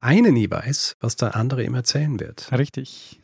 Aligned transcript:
eine 0.00 0.32
nie 0.32 0.50
weiß, 0.50 0.96
was 1.00 1.16
der 1.16 1.36
andere 1.36 1.64
ihm 1.64 1.74
erzählen 1.74 2.18
wird. 2.20 2.50
Richtig. 2.52 3.20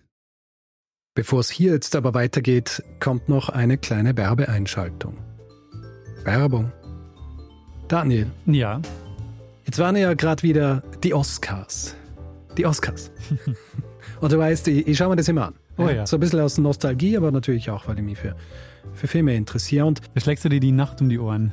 Bevor 1.15 1.41
es 1.41 1.51
hier 1.51 1.73
jetzt 1.73 1.95
aber 1.95 2.15
weitergeht, 2.15 2.83
kommt 2.98 3.29
noch 3.29 3.51
eine 3.51 3.77
kleine 3.77 4.16
Werbeeinschaltung. 4.16 5.19
Werbung. 6.24 6.73
Daniel. 7.88 8.30
Ja. 8.46 8.80
Jetzt 9.65 9.79
waren 9.79 9.96
ja 9.96 10.15
gerade 10.15 10.43
wieder 10.43 10.82
die 11.02 11.12
Oscars. 11.12 11.95
Die 12.56 12.65
Oscars. 12.65 13.10
und 14.20 14.32
du 14.32 14.38
weißt, 14.38 14.68
ich, 14.68 14.87
ich 14.87 14.96
schaue 14.96 15.10
mir 15.10 15.16
das 15.16 15.29
immer 15.29 15.48
an. 15.48 15.54
Oh 15.77 15.88
ja. 15.88 16.07
So 16.07 16.16
ein 16.16 16.20
bisschen 16.20 16.41
aus 16.41 16.59
Nostalgie, 16.59 17.16
aber 17.16 17.30
natürlich 17.30 17.70
auch, 17.70 17.88
weil 17.88 17.98
ich 17.98 18.04
mich 18.04 18.18
für, 18.18 18.34
für 18.95 19.07
Filme 19.07 19.34
interessiere. 19.37 19.84
Und 19.84 20.01
Da 20.15 20.20
schlägst 20.20 20.45
du 20.45 20.48
dir 20.48 20.60
die 20.60 20.73
Nacht 20.73 21.01
um 21.01 21.09
die 21.09 21.18
Ohren. 21.18 21.52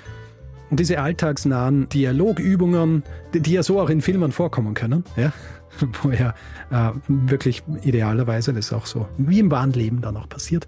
Und 0.71 0.79
diese 0.79 0.99
alltagsnahen 0.99 1.89
Dialogübungen, 1.89 3.03
die, 3.33 3.41
die 3.41 3.51
ja 3.51 3.61
so 3.61 3.79
auch 3.79 3.89
in 3.89 4.01
Filmen 4.01 4.31
vorkommen 4.31 4.73
können, 4.73 5.03
ja, 5.17 5.33
wo 6.01 6.11
ja 6.11 6.33
äh, 6.71 6.93
wirklich 7.07 7.63
idealerweise, 7.83 8.53
das 8.53 8.71
auch 8.71 8.85
so 8.85 9.07
wie 9.17 9.39
im 9.39 9.51
wahren 9.51 9.73
Leben 9.73 10.01
dann 10.01 10.15
auch 10.15 10.29
passiert, 10.29 10.65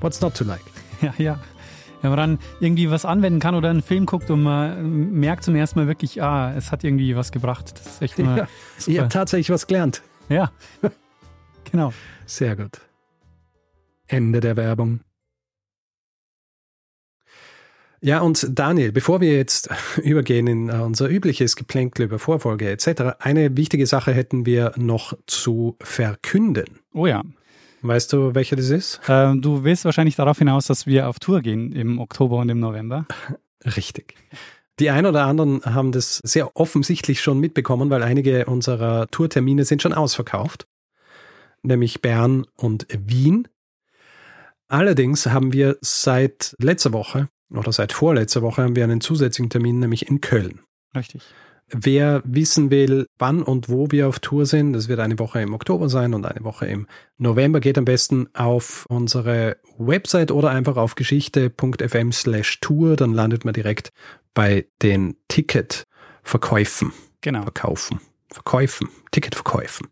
what's 0.00 0.20
not 0.20 0.34
to 0.34 0.44
like? 0.44 0.60
Ja, 1.00 1.12
ja. 1.18 1.40
Wenn 2.02 2.10
man 2.10 2.18
dann 2.18 2.38
irgendwie 2.60 2.90
was 2.90 3.04
anwenden 3.04 3.40
kann 3.40 3.54
oder 3.54 3.70
einen 3.70 3.82
Film 3.82 4.06
guckt 4.06 4.30
und 4.30 4.42
man 4.42 5.10
merkt 5.12 5.42
zum 5.44 5.54
ersten 5.56 5.78
Mal 5.80 5.86
wirklich, 5.88 6.22
ah, 6.22 6.52
es 6.54 6.70
hat 6.72 6.84
irgendwie 6.84 7.16
was 7.16 7.32
gebracht. 7.32 7.72
Das 7.78 7.86
ist 7.94 8.02
echt 8.02 8.18
immer 8.18 8.36
Ja, 8.36 8.46
ich 8.78 8.84
super. 8.84 8.98
habe 8.98 9.08
tatsächlich 9.08 9.50
was 9.50 9.66
gelernt. 9.66 10.02
Ja, 10.28 10.50
genau. 11.74 11.92
Sehr 12.24 12.54
gut. 12.54 12.80
Ende 14.06 14.38
der 14.38 14.56
Werbung. 14.56 15.00
Ja, 18.00 18.20
und 18.20 18.46
Daniel, 18.50 18.92
bevor 18.92 19.20
wir 19.20 19.34
jetzt 19.34 19.70
übergehen 20.02 20.46
in 20.46 20.68
äh, 20.68 20.74
unser 20.74 21.08
übliches 21.08 21.56
Geplänkel 21.56 22.04
über 22.04 22.18
Vorfolge 22.18 22.70
etc., 22.70 23.16
eine 23.18 23.56
wichtige 23.56 23.86
Sache 23.86 24.12
hätten 24.12 24.46
wir 24.46 24.72
noch 24.76 25.14
zu 25.26 25.76
verkünden. 25.80 26.80
Oh 26.92 27.06
ja. 27.06 27.22
Weißt 27.82 28.12
du, 28.12 28.34
welche 28.34 28.56
das 28.56 28.70
ist? 28.70 29.00
Ähm, 29.08 29.42
du 29.42 29.64
willst 29.64 29.84
wahrscheinlich 29.84 30.16
darauf 30.16 30.38
hinaus, 30.38 30.66
dass 30.66 30.86
wir 30.86 31.08
auf 31.08 31.18
Tour 31.18 31.40
gehen 31.40 31.72
im 31.72 31.98
Oktober 31.98 32.36
und 32.36 32.48
im 32.50 32.60
November. 32.60 33.06
Richtig. 33.76 34.14
Die 34.78 34.90
ein 34.90 35.06
oder 35.06 35.24
anderen 35.24 35.64
haben 35.64 35.90
das 35.90 36.20
sehr 36.24 36.56
offensichtlich 36.56 37.20
schon 37.20 37.40
mitbekommen, 37.40 37.90
weil 37.90 38.02
einige 38.02 38.46
unserer 38.46 39.06
Tourtermine 39.08 39.64
sind 39.64 39.82
schon 39.82 39.92
ausverkauft, 39.92 40.66
nämlich 41.64 42.02
Bern 42.02 42.46
und 42.56 42.86
Wien. 42.90 43.48
Allerdings 44.68 45.26
haben 45.26 45.52
wir 45.52 45.76
seit 45.80 46.54
letzter 46.58 46.92
Woche 46.92 47.28
oder 47.50 47.72
seit 47.72 47.92
vorletzter 47.92 48.42
Woche 48.42 48.62
haben 48.62 48.76
wir 48.76 48.84
einen 48.84 49.00
zusätzlichen 49.00 49.50
Termin, 49.50 49.78
nämlich 49.78 50.08
in 50.08 50.20
Köln. 50.20 50.60
Richtig. 50.94 51.22
Wer 51.68 52.22
wissen 52.24 52.70
will, 52.70 53.06
wann 53.18 53.42
und 53.42 53.68
wo 53.68 53.90
wir 53.90 54.08
auf 54.08 54.18
Tour 54.18 54.44
sind, 54.46 54.74
das 54.74 54.88
wird 54.88 55.00
eine 55.00 55.18
Woche 55.18 55.40
im 55.40 55.54
Oktober 55.54 55.88
sein 55.88 56.12
und 56.12 56.26
eine 56.26 56.44
Woche 56.44 56.66
im 56.66 56.86
November, 57.16 57.60
geht 57.60 57.78
am 57.78 57.86
besten 57.86 58.28
auf 58.34 58.84
unsere 58.88 59.56
Website 59.78 60.30
oder 60.30 60.50
einfach 60.50 60.76
auf 60.76 60.94
geschichte.fm 60.94 62.12
slash 62.12 62.60
Tour, 62.60 62.96
dann 62.96 63.12
landet 63.12 63.44
man 63.44 63.54
direkt 63.54 63.92
bei 64.34 64.66
den 64.82 65.16
Ticketverkäufen. 65.28 66.92
Genau. 67.22 67.42
Verkaufen. 67.42 68.00
Verkäufen. 68.30 68.88
Ticketverkäufen. 69.10 69.88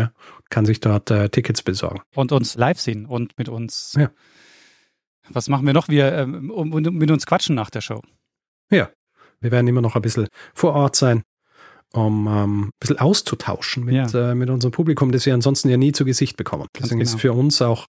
Ja, 0.00 0.12
kann 0.50 0.66
sich 0.66 0.80
dort 0.80 1.10
äh, 1.10 1.28
Tickets 1.28 1.62
besorgen. 1.62 2.00
Und 2.14 2.32
uns 2.32 2.56
live 2.56 2.80
sehen 2.80 3.06
und 3.06 3.36
mit 3.38 3.48
uns. 3.48 3.94
Ja. 3.98 4.10
Was 5.28 5.48
machen 5.48 5.66
wir 5.66 5.72
noch? 5.72 5.88
Wir 5.88 6.12
ähm, 6.12 6.50
um, 6.50 6.72
um, 6.72 6.82
mit 6.82 7.10
uns 7.10 7.26
quatschen 7.26 7.54
nach 7.56 7.70
der 7.70 7.80
Show. 7.80 8.00
Ja, 8.70 8.90
wir 9.40 9.50
werden 9.50 9.66
immer 9.66 9.80
noch 9.80 9.96
ein 9.96 10.02
bisschen 10.02 10.28
vor 10.54 10.74
Ort 10.74 10.96
sein, 10.96 11.22
um 11.92 12.26
ähm, 12.28 12.60
ein 12.66 12.70
bisschen 12.78 12.98
auszutauschen 12.98 13.84
mit, 13.84 13.94
Ja. 13.94 14.30
äh, 14.30 14.34
mit 14.34 14.50
unserem 14.50 14.72
Publikum, 14.72 15.10
das 15.12 15.26
wir 15.26 15.34
ansonsten 15.34 15.68
ja 15.68 15.76
nie 15.76 15.92
zu 15.92 16.04
Gesicht 16.04 16.36
bekommen. 16.36 16.66
Ganz 16.72 16.84
Deswegen 16.84 17.00
ist 17.00 17.10
genau. 17.12 17.20
für 17.20 17.32
uns 17.32 17.60
auch, 17.62 17.86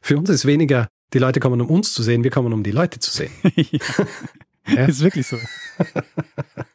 für 0.00 0.16
uns 0.18 0.30
ist 0.30 0.46
weniger, 0.46 0.88
die 1.12 1.18
Leute 1.18 1.40
kommen, 1.40 1.60
um 1.60 1.68
uns 1.68 1.92
zu 1.92 2.02
sehen, 2.02 2.24
wir 2.24 2.30
kommen, 2.30 2.52
um 2.52 2.62
die 2.62 2.70
Leute 2.70 3.00
zu 3.00 3.10
sehen. 3.10 3.32
Ja. 4.68 4.84
Ist 4.86 5.00
wirklich 5.00 5.26
so. 5.26 5.36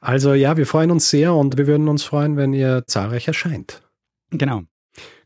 Also 0.00 0.34
ja, 0.34 0.56
wir 0.56 0.66
freuen 0.66 0.90
uns 0.90 1.10
sehr 1.10 1.34
und 1.34 1.56
wir 1.56 1.66
würden 1.66 1.88
uns 1.88 2.04
freuen, 2.04 2.36
wenn 2.36 2.52
ihr 2.52 2.84
zahlreich 2.86 3.28
erscheint. 3.28 3.82
Genau. 4.30 4.62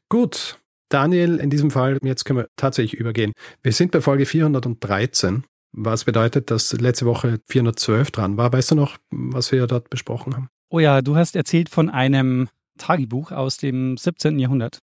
Gut, 0.09 0.59
Daniel, 0.89 1.39
in 1.39 1.51
diesem 1.51 1.71
Fall, 1.71 1.99
jetzt 2.03 2.25
können 2.25 2.41
wir 2.41 2.49
tatsächlich 2.57 3.01
übergehen. 3.01 3.33
Wir 3.63 3.73
sind 3.73 3.93
bei 3.93 4.01
Folge 4.01 4.27
413, 4.27 5.45
was 5.73 6.05
bedeutet, 6.05 6.51
dass 6.51 6.73
letzte 6.75 7.07
Woche 7.07 7.41
412 7.49 8.11
dran 8.11 8.37
war. 8.37 8.53
Weißt 8.53 8.71
du 8.71 8.75
noch, 8.75 8.99
was 9.11 9.53
wir 9.53 9.67
dort 9.67 9.89
besprochen 9.91 10.37
haben? 10.37 10.49
Oh 10.69 10.81
ja, 10.81 11.03
du 11.03 11.17
hast 11.17 11.35
erzählt 11.35 11.69
von 11.69 11.89
einem 11.89 12.49
Tagebuch 12.79 13.33
aus 13.33 13.57
dem 13.57 13.97
17. 13.97 14.39
Jahrhundert. 14.39 14.81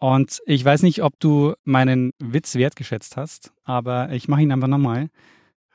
Und 0.00 0.40
ich 0.46 0.64
weiß 0.64 0.82
nicht, 0.82 1.02
ob 1.02 1.18
du 1.18 1.54
meinen 1.64 2.12
Witz 2.18 2.54
wertgeschätzt 2.54 3.16
hast, 3.16 3.52
aber 3.64 4.12
ich 4.12 4.28
mache 4.28 4.42
ihn 4.42 4.52
einfach 4.52 4.68
nochmal. 4.68 5.08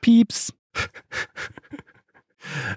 Pieps. 0.00 0.52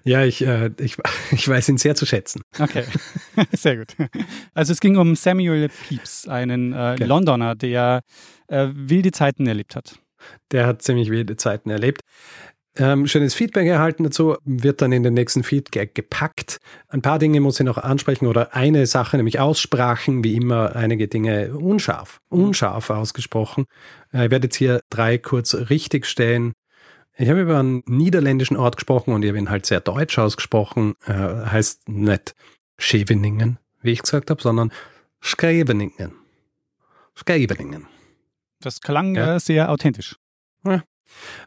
Ja, 0.03 0.23
ich, 0.23 0.45
äh, 0.45 0.71
ich, 0.79 0.97
ich 1.31 1.47
weiß 1.47 1.69
ihn 1.69 1.77
sehr 1.77 1.95
zu 1.95 2.05
schätzen. 2.05 2.41
Okay, 2.59 2.83
sehr 3.53 3.77
gut. 3.77 3.95
Also 4.53 4.73
es 4.73 4.79
ging 4.79 4.97
um 4.97 5.15
Samuel 5.15 5.69
Pepys, 5.69 6.27
einen 6.27 6.73
äh, 6.73 6.95
Genau. 6.97 7.15
Londoner, 7.15 7.55
der 7.55 8.01
äh, 8.47 8.67
wilde 8.73 9.11
Zeiten 9.11 9.47
erlebt 9.47 9.75
hat. 9.75 9.99
Der 10.51 10.65
hat 10.65 10.81
ziemlich 10.81 11.09
wilde 11.09 11.35
Zeiten 11.37 11.69
erlebt. 11.69 12.01
Ähm, 12.79 13.07
schönes 13.07 13.33
Feedback 13.33 13.65
erhalten 13.67 14.03
dazu, 14.03 14.35
wird 14.45 14.83
dann 14.83 14.91
in 14.91 15.01
den 15.01 15.15
nächsten 15.15 15.43
Feedback 15.43 15.95
gepackt. 15.95 16.59
Ein 16.89 17.01
paar 17.01 17.17
Dinge 17.17 17.39
muss 17.39 17.59
ich 17.59 17.65
noch 17.65 17.79
ansprechen 17.79 18.27
oder 18.27 18.53
eine 18.53 18.85
Sache, 18.85 19.17
nämlich 19.17 19.39
Aussprachen, 19.39 20.23
wie 20.23 20.35
immer 20.35 20.75
einige 20.75 21.07
Dinge 21.07 21.53
unscharf, 21.55 22.19
unscharf 22.29 22.91
ausgesprochen. 22.91 23.65
Äh, 24.13 24.25
ich 24.25 24.31
werde 24.31 24.45
jetzt 24.45 24.57
hier 24.57 24.81
drei 24.91 25.17
kurz 25.17 25.55
richtig 25.55 26.05
stellen. 26.05 26.53
Ich 27.17 27.29
habe 27.29 27.41
über 27.41 27.57
einen 27.57 27.83
niederländischen 27.87 28.57
Ort 28.57 28.77
gesprochen 28.77 29.13
und 29.13 29.23
ich 29.23 29.29
habe 29.29 29.39
ihn 29.39 29.49
halt 29.49 29.65
sehr 29.65 29.79
deutsch 29.81 30.19
ausgesprochen. 30.19 30.95
Äh, 31.05 31.13
heißt 31.13 31.89
nicht 31.89 32.35
Scheveningen, 32.77 33.57
wie 33.81 33.91
ich 33.91 34.03
gesagt 34.03 34.29
habe, 34.29 34.41
sondern 34.41 34.71
Scheveningen. 35.19 36.13
Scheveningen. 37.15 37.87
Das 38.61 38.81
klang 38.81 39.15
Ja. 39.15 39.35
äh, 39.35 39.39
sehr 39.39 39.71
authentisch. 39.71 40.15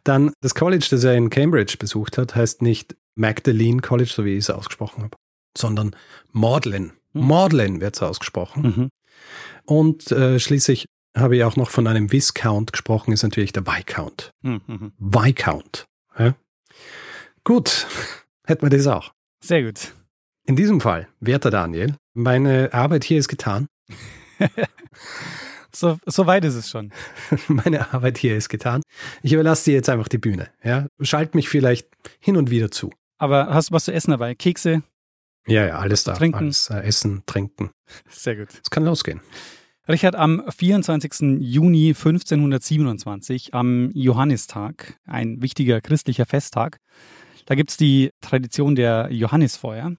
Dann 0.04 0.32
das 0.40 0.54
College, 0.54 0.86
das 0.90 1.04
er 1.04 1.14
in 1.14 1.28
Cambridge 1.28 1.76
besucht 1.78 2.16
hat, 2.18 2.34
heißt 2.34 2.62
nicht 2.62 2.96
Magdalene 3.14 3.82
College, 3.82 4.10
so 4.12 4.24
wie 4.24 4.32
ich 4.32 4.38
es 4.38 4.50
ausgesprochen 4.50 5.04
habe, 5.04 5.16
sondern 5.56 5.94
Magdalen. 6.32 6.92
Hm. 7.12 7.28
Magdalen 7.28 7.80
wird 7.80 7.94
es 7.94 8.02
ausgesprochen. 8.02 8.62
Mhm. 8.62 8.88
Und 9.66 10.10
äh, 10.12 10.40
schließlich 10.40 10.86
habe 11.16 11.36
ich 11.36 11.44
auch 11.44 11.56
noch 11.56 11.70
von 11.70 11.86
einem 11.86 12.12
Viscount 12.12 12.72
gesprochen, 12.72 13.12
ist 13.12 13.22
natürlich 13.22 13.52
der 13.52 13.66
Viscount. 13.66 14.32
Mhm. 14.42 14.92
Viscount. 14.98 15.86
Ja? 16.18 16.34
Gut, 17.44 17.86
hätten 18.46 18.62
wir 18.62 18.70
das 18.70 18.86
auch. 18.86 19.12
Sehr 19.42 19.62
gut. 19.62 19.94
In 20.46 20.56
diesem 20.56 20.80
Fall, 20.80 21.08
werter 21.20 21.50
Daniel, 21.50 21.96
meine 22.14 22.72
Arbeit 22.72 23.04
hier 23.04 23.18
ist 23.18 23.28
getan. 23.28 23.66
So, 25.72 25.98
so 26.04 26.26
weit 26.26 26.44
ist 26.44 26.54
es 26.54 26.68
schon. 26.68 26.90
Meine 27.48 27.92
Arbeit 27.92 28.18
hier 28.18 28.36
ist 28.36 28.48
getan. 28.48 28.82
Ich 29.22 29.32
überlasse 29.32 29.66
dir 29.66 29.74
jetzt 29.74 29.88
einfach 29.88 30.08
die 30.08 30.18
Bühne. 30.18 30.50
Ja? 30.64 30.88
Schalt 31.00 31.34
mich 31.34 31.48
vielleicht 31.48 31.88
hin 32.18 32.36
und 32.36 32.50
wieder 32.50 32.70
zu. 32.70 32.90
Aber 33.18 33.54
hast 33.54 33.70
du 33.70 33.74
was 33.74 33.84
zu 33.84 33.92
essen 33.92 34.10
dabei? 34.10 34.34
Kekse? 34.34 34.82
Ja, 35.46 35.66
ja, 35.66 35.78
alles 35.78 36.04
da. 36.04 36.14
Trinken. 36.14 36.44
Alles, 36.44 36.70
äh, 36.70 36.80
essen, 36.80 37.22
trinken. 37.26 37.70
Sehr 38.08 38.36
gut. 38.36 38.48
Es 38.62 38.70
kann 38.70 38.84
losgehen. 38.84 39.20
Richard, 39.88 40.14
am 40.14 40.42
24. 40.48 41.40
Juni 41.40 41.88
1527, 41.88 43.54
am 43.54 43.90
Johannistag, 43.92 44.98
ein 45.04 45.42
wichtiger 45.42 45.80
christlicher 45.80 46.26
Festtag, 46.26 46.78
da 47.46 47.54
gibt 47.54 47.70
es 47.70 47.76
die 47.76 48.10
Tradition 48.20 48.76
der 48.76 49.08
Johannisfeuer. 49.10 49.96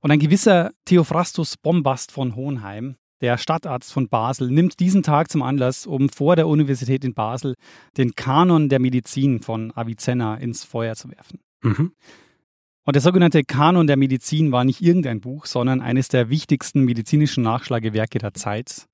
Und 0.00 0.10
ein 0.10 0.18
gewisser 0.18 0.72
Theophrastus 0.84 1.56
Bombast 1.56 2.10
von 2.12 2.34
Hohenheim, 2.34 2.96
der 3.20 3.38
Stadtarzt 3.38 3.92
von 3.92 4.08
Basel, 4.08 4.50
nimmt 4.50 4.80
diesen 4.80 5.02
Tag 5.04 5.30
zum 5.30 5.42
Anlass, 5.42 5.86
um 5.86 6.08
vor 6.08 6.34
der 6.36 6.48
Universität 6.48 7.04
in 7.04 7.14
Basel 7.14 7.54
den 7.96 8.14
Kanon 8.16 8.68
der 8.68 8.80
Medizin 8.80 9.40
von 9.40 9.72
Avicenna 9.74 10.34
ins 10.34 10.64
Feuer 10.64 10.96
zu 10.96 11.10
werfen. 11.10 11.38
Mhm. 11.62 11.92
Und 12.84 12.96
der 12.96 13.02
sogenannte 13.02 13.44
Kanon 13.44 13.86
der 13.86 13.96
Medizin 13.96 14.50
war 14.50 14.64
nicht 14.64 14.80
irgendein 14.80 15.20
Buch, 15.20 15.46
sondern 15.46 15.80
eines 15.80 16.08
der 16.08 16.30
wichtigsten 16.30 16.84
medizinischen 16.84 17.44
Nachschlagewerke 17.44 18.18
der 18.18 18.34
Zeit. 18.34 18.86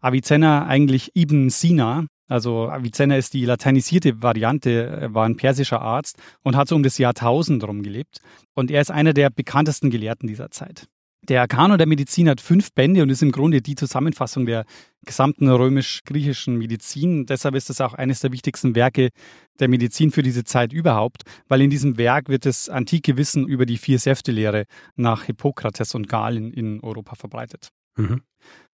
Avicenna 0.00 0.66
eigentlich 0.66 1.12
Ibn 1.14 1.48
Sina, 1.48 2.06
also 2.28 2.68
Avicenna 2.68 3.16
ist 3.16 3.32
die 3.32 3.44
lateinisierte 3.44 4.22
Variante, 4.22 4.98
er 5.00 5.14
war 5.14 5.24
ein 5.24 5.36
persischer 5.36 5.80
Arzt 5.80 6.18
und 6.42 6.56
hat 6.56 6.68
so 6.68 6.76
um 6.76 6.82
das 6.82 6.98
Jahr 6.98 7.10
1000 7.10 7.64
rum 7.64 7.82
gelebt. 7.82 8.18
Und 8.54 8.70
er 8.70 8.82
ist 8.82 8.90
einer 8.90 9.14
der 9.14 9.30
bekanntesten 9.30 9.90
Gelehrten 9.90 10.26
dieser 10.26 10.50
Zeit. 10.50 10.88
Der 11.28 11.46
Kanon 11.46 11.78
der 11.78 11.86
Medizin 11.86 12.28
hat 12.28 12.40
fünf 12.40 12.72
Bände 12.72 13.00
und 13.00 13.08
ist 13.08 13.22
im 13.22 13.30
Grunde 13.30 13.62
die 13.62 13.76
Zusammenfassung 13.76 14.44
der 14.44 14.64
gesamten 15.06 15.48
römisch-griechischen 15.48 16.56
Medizin. 16.56 17.26
Deshalb 17.26 17.54
ist 17.54 17.70
es 17.70 17.80
auch 17.80 17.94
eines 17.94 18.20
der 18.20 18.32
wichtigsten 18.32 18.74
Werke 18.74 19.10
der 19.60 19.68
Medizin 19.68 20.10
für 20.10 20.22
diese 20.22 20.42
Zeit 20.42 20.72
überhaupt, 20.72 21.22
weil 21.46 21.62
in 21.62 21.70
diesem 21.70 21.96
Werk 21.96 22.28
wird 22.28 22.44
das 22.44 22.68
antike 22.68 23.16
Wissen 23.16 23.46
über 23.46 23.66
die 23.66 23.78
Vier-Säfte-Lehre 23.78 24.64
nach 24.96 25.22
Hippokrates 25.22 25.94
und 25.94 26.08
Galen 26.08 26.52
in 26.52 26.80
Europa 26.80 27.14
verbreitet. 27.14 27.68
Mhm. 27.96 28.22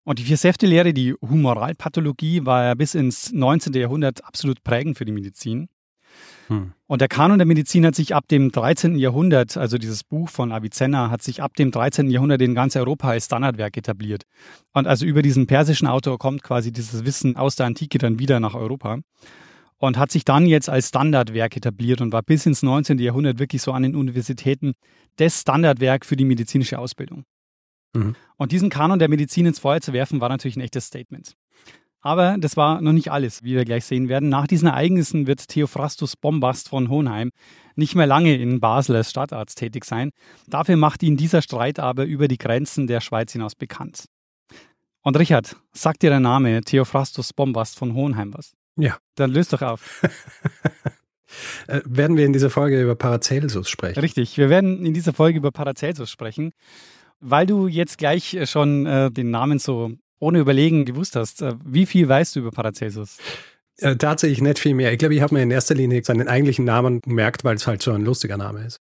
Und 0.05 0.19
die 0.19 0.25
Vier-Säfte-Lehre, 0.25 0.95
die 0.95 1.13
Humoralpathologie, 1.21 2.47
war 2.47 2.65
ja 2.65 2.75
bis 2.75 2.95
ins 2.95 3.31
19. 3.31 3.75
Jahrhundert 3.75 4.25
absolut 4.25 4.65
prägend 4.65 4.97
für 4.97 5.05
die 5.05 5.13
Medizin. 5.13 5.69
Hm. 6.49 6.73
Und 6.87 7.01
der 7.01 7.09
Kanon 7.09 7.39
der 7.39 7.47
Medizin 7.47 7.85
hat 7.85 7.95
sich 7.95 8.15
ab 8.15 8.27
dem 8.29 8.51
13. 8.51 8.97
Jahrhundert, 8.97 9.57
also 9.57 9.79
dieses 9.79 10.05
Buch 10.05 10.29
von 10.29 10.53
Avicenna, 10.53 11.11
hat 11.11 11.23
sich 11.23 11.43
ab 11.43 11.55
dem 11.55 11.71
13. 11.71 12.11
Jahrhundert 12.11 12.41
in 12.43 12.55
ganz 12.55 12.77
Europa 12.77 13.11
als 13.11 13.27
Standardwerk 13.27 13.77
etabliert. 13.77 14.23
Und 14.73 14.87
also 14.87 15.05
über 15.05 15.23
diesen 15.23 15.47
persischen 15.47 15.87
Autor 15.87 16.19
kommt 16.19 16.43
quasi 16.43 16.73
dieses 16.73 17.05
Wissen 17.05 17.37
aus 17.37 17.57
der 17.57 17.67
Antike 17.67 17.99
dann 17.99 18.19
wieder 18.19 18.41
nach 18.41 18.55
Europa 18.55 18.99
und 19.79 19.97
hat 19.97 20.11
sich 20.11 20.25
dann 20.25 20.47
jetzt 20.47 20.69
als 20.69 20.89
Standardwerk 20.89 21.57
etabliert 21.57 22.01
und 22.01 22.13
war 22.13 22.23
bis 22.23 22.47
ins 22.47 22.63
19. 22.63 22.99
Jahrhundert 22.99 23.39
wirklich 23.39 23.63
so 23.63 23.73
an 23.73 23.83
den 23.83 23.95
Universitäten 23.95 24.75
das 25.17 25.41
Standardwerk 25.41 26.05
für 26.05 26.17
die 26.17 26.25
medizinische 26.25 26.79
Ausbildung. 26.79 27.25
Mhm. 27.95 28.17
Und 28.37 28.53
diesen 28.53 28.71
Kanon 28.71 28.99
der 28.99 29.09
Medizin 29.09 29.47
ins 29.47 29.59
Feuer 29.59 29.81
zu 29.81 29.93
werfen, 29.93 30.21
war 30.21 30.29
natürlich 30.29 30.57
ein 30.57 30.63
echtes 30.63 30.87
Statement. 30.87 31.35
Aber 32.01 32.37
das 32.39 32.57
war 32.57 32.81
noch 32.81 32.93
nicht 32.93 33.11
alles, 33.11 33.43
wie 33.43 33.55
wir 33.55 33.65
gleich 33.65 33.85
sehen 33.85 34.09
werden. 34.09 34.29
Nach 34.29 34.47
diesen 34.47 34.69
Ereignissen 34.69 35.27
wird 35.27 35.49
Theophrastus 35.49 36.17
Bombast 36.17 36.69
von 36.69 36.89
Hohenheim 36.89 37.31
nicht 37.75 37.95
mehr 37.95 38.07
lange 38.07 38.37
in 38.37 38.61
Basel 38.61 38.97
als 38.97 39.11
Stadtarzt 39.11 39.59
tätig 39.59 39.85
sein. 39.85 40.11
Dafür 40.47 40.77
macht 40.77 41.03
ihn 41.03 41.17
dieser 41.17 41.43
Streit 41.43 41.79
aber 41.79 42.05
über 42.05 42.29
die 42.29 42.39
Grenzen 42.39 42.87
der 42.87 43.01
Schweiz 43.01 43.33
hinaus 43.33 43.55
bekannt. 43.55 44.05
Und 45.03 45.19
Richard, 45.19 45.57
sagt 45.73 46.03
dir 46.03 46.11
der 46.11 46.21
Name 46.21 46.61
Theophrastus 46.61 47.33
Bombast 47.33 47.79
von 47.79 47.95
Hohenheim 47.95 48.35
was? 48.35 48.53
Ja. 48.77 48.99
Dann 49.17 49.31
löst 49.31 49.53
doch 49.53 49.63
auf. 49.63 50.03
Äh, 51.67 51.83
werden 51.85 52.17
wir 52.17 52.25
in 52.25 52.33
dieser 52.33 52.49
Folge 52.49 52.81
über 52.81 52.95
Paracelsus 52.95 53.69
sprechen? 53.69 54.01
Richtig, 54.01 54.39
wir 54.39 54.49
werden 54.49 54.87
in 54.87 54.95
dieser 54.95 55.13
Folge 55.13 55.37
über 55.37 55.51
Paracelsus 55.51 56.11
sprechen. 56.11 56.53
Weil 57.21 57.45
du 57.45 57.67
jetzt 57.67 57.99
gleich 57.99 58.39
schon 58.45 58.87
äh, 58.87 59.11
den 59.11 59.31
Namen 59.31 59.59
so 59.59 59.93
ohne 60.19 60.39
Überlegen 60.41 60.85
gewusst 60.85 61.17
hast, 61.17 61.43
äh, 61.43 61.55
wie 61.65 61.87
viel 61.87 62.09
weißt 62.09 62.37
du 62.37 62.41
über 62.41 62.51
Paracelsus? 62.51 63.19
Äh, 63.81 63.97
tatsächlich 63.97 64.41
nicht 64.41 64.59
viel 64.59 64.75
mehr. 64.75 64.93
Ich 64.93 64.99
glaube, 64.99 65.15
ich 65.15 65.21
habe 65.21 65.35
mir 65.35 65.43
in 65.43 65.51
erster 65.53 65.75
Linie 65.75 66.03
seinen 66.03 66.27
eigentlichen 66.27 66.65
Namen 66.65 67.01
gemerkt, 67.01 67.45
weil 67.45 67.55
es 67.55 67.67
halt 67.69 67.81
so 67.83 67.93
ein 67.93 68.05
lustiger 68.05 68.37
Name 68.37 68.65
ist. 68.65 68.81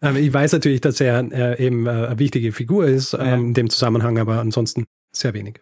aber 0.00 0.18
ich 0.20 0.32
weiß 0.32 0.52
natürlich, 0.52 0.80
dass 0.80 1.00
er 1.00 1.20
äh, 1.32 1.66
eben 1.66 1.86
äh, 1.86 1.90
eine 1.90 2.18
wichtige 2.18 2.52
Figur 2.52 2.86
ist 2.86 3.14
ähm, 3.14 3.20
Ja. 3.20 3.34
in 3.34 3.54
dem 3.54 3.70
Zusammenhang, 3.70 4.18
aber 4.18 4.38
ansonsten 4.40 4.84
sehr 5.12 5.34
wenig. 5.34 5.60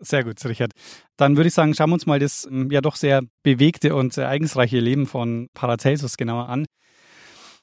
Sehr 0.00 0.24
gut, 0.24 0.44
Richard. 0.44 0.72
Dann 1.16 1.36
würde 1.36 1.48
ich 1.48 1.54
sagen, 1.54 1.72
schauen 1.74 1.90
wir 1.90 1.94
uns 1.94 2.04
mal 2.06 2.18
das 2.18 2.46
ähm, 2.50 2.70
ja 2.70 2.80
doch 2.80 2.96
sehr 2.96 3.22
bewegte 3.44 3.94
und 3.94 4.16
ereignisreiche 4.18 4.80
Leben 4.80 5.06
von 5.06 5.48
Paracelsus 5.54 6.16
genauer 6.16 6.48
an. 6.48 6.66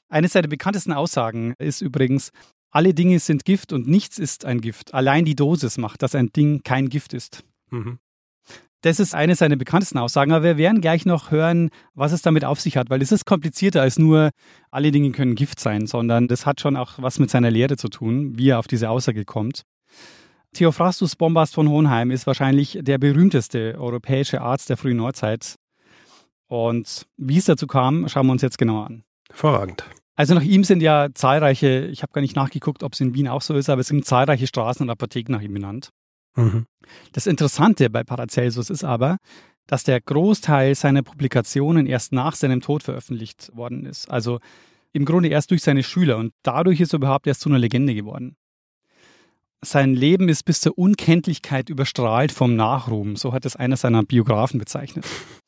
Eine 0.08 0.28
seiner 0.28 0.48
bekanntesten 0.48 0.92
Aussagen 0.92 1.54
ist 1.58 1.80
übrigens, 1.82 2.30
alle 2.74 2.92
Dinge 2.92 3.20
sind 3.20 3.44
Gift 3.44 3.72
und 3.72 3.86
nichts 3.86 4.18
ist 4.18 4.44
ein 4.44 4.60
Gift. 4.60 4.94
Allein 4.94 5.24
die 5.24 5.36
Dosis 5.36 5.78
macht, 5.78 6.02
dass 6.02 6.14
ein 6.14 6.32
Ding 6.32 6.62
kein 6.64 6.88
Gift 6.88 7.14
ist. 7.14 7.44
Mhm. 7.70 7.98
Das 8.80 9.00
ist 9.00 9.14
eine 9.14 9.36
seiner 9.36 9.56
bekanntesten 9.56 9.96
Aussagen, 9.96 10.32
aber 10.32 10.44
wir 10.44 10.56
werden 10.58 10.80
gleich 10.80 11.06
noch 11.06 11.30
hören, 11.30 11.70
was 11.94 12.12
es 12.12 12.20
damit 12.20 12.44
auf 12.44 12.60
sich 12.60 12.76
hat, 12.76 12.90
weil 12.90 13.00
es 13.00 13.12
ist 13.12 13.24
komplizierter 13.24 13.80
als 13.80 13.98
nur, 13.98 14.30
alle 14.70 14.90
Dinge 14.90 15.12
können 15.12 15.36
Gift 15.36 15.58
sein, 15.58 15.86
sondern 15.86 16.28
das 16.28 16.44
hat 16.44 16.60
schon 16.60 16.76
auch 16.76 16.94
was 16.98 17.18
mit 17.18 17.30
seiner 17.30 17.50
Lehre 17.50 17.76
zu 17.76 17.88
tun, 17.88 18.36
wie 18.36 18.50
er 18.50 18.58
auf 18.58 18.66
diese 18.66 18.90
Aussage 18.90 19.24
kommt. 19.24 19.62
Theophrastus 20.52 21.16
Bombast 21.16 21.54
von 21.54 21.68
Hohenheim 21.68 22.10
ist 22.10 22.26
wahrscheinlich 22.26 22.78
der 22.82 22.98
berühmteste 22.98 23.76
europäische 23.78 24.42
Arzt 24.42 24.68
der 24.68 24.76
frühen 24.76 24.98
Neuzeit. 24.98 25.54
Und 26.48 27.06
wie 27.16 27.38
es 27.38 27.46
dazu 27.46 27.66
kam, 27.66 28.08
schauen 28.08 28.26
wir 28.26 28.32
uns 28.32 28.42
jetzt 28.42 28.58
genauer 28.58 28.86
an. 28.86 29.04
Hervorragend. 29.30 29.84
Also 30.16 30.34
nach 30.34 30.42
ihm 30.42 30.62
sind 30.64 30.80
ja 30.80 31.08
zahlreiche, 31.12 31.86
ich 31.86 32.02
habe 32.02 32.12
gar 32.12 32.20
nicht 32.20 32.36
nachgeguckt, 32.36 32.82
ob 32.82 32.92
es 32.92 33.00
in 33.00 33.14
Wien 33.14 33.28
auch 33.28 33.42
so 33.42 33.54
ist, 33.54 33.68
aber 33.68 33.80
es 33.80 33.88
sind 33.88 34.04
zahlreiche 34.04 34.46
Straßen 34.46 34.84
und 34.84 34.90
Apotheken 34.90 35.32
nach 35.32 35.42
ihm 35.42 35.54
benannt. 35.54 35.90
Mhm. 36.36 36.66
Das 37.12 37.26
Interessante 37.26 37.90
bei 37.90 38.04
Paracelsus 38.04 38.70
ist 38.70 38.84
aber, 38.84 39.18
dass 39.66 39.84
der 39.84 40.00
Großteil 40.00 40.74
seiner 40.74 41.02
Publikationen 41.02 41.86
erst 41.86 42.12
nach 42.12 42.34
seinem 42.34 42.60
Tod 42.60 42.82
veröffentlicht 42.82 43.50
worden 43.54 43.86
ist. 43.86 44.10
Also 44.10 44.40
im 44.92 45.04
Grunde 45.04 45.28
erst 45.28 45.50
durch 45.50 45.62
seine 45.62 45.82
Schüler 45.82 46.18
und 46.18 46.32
dadurch 46.42 46.80
ist 46.80 46.92
er 46.92 46.98
überhaupt 46.98 47.26
erst 47.26 47.40
zu 47.40 47.48
einer 47.48 47.58
Legende 47.58 47.94
geworden. 47.94 48.36
Sein 49.62 49.94
Leben 49.94 50.28
ist 50.28 50.44
bis 50.44 50.60
zur 50.60 50.76
Unkenntlichkeit 50.76 51.70
überstrahlt 51.70 52.30
vom 52.30 52.54
Nachruhm, 52.54 53.16
so 53.16 53.32
hat 53.32 53.46
es 53.46 53.56
einer 53.56 53.76
seiner 53.76 54.02
Biografen 54.02 54.58
bezeichnet. 54.58 55.06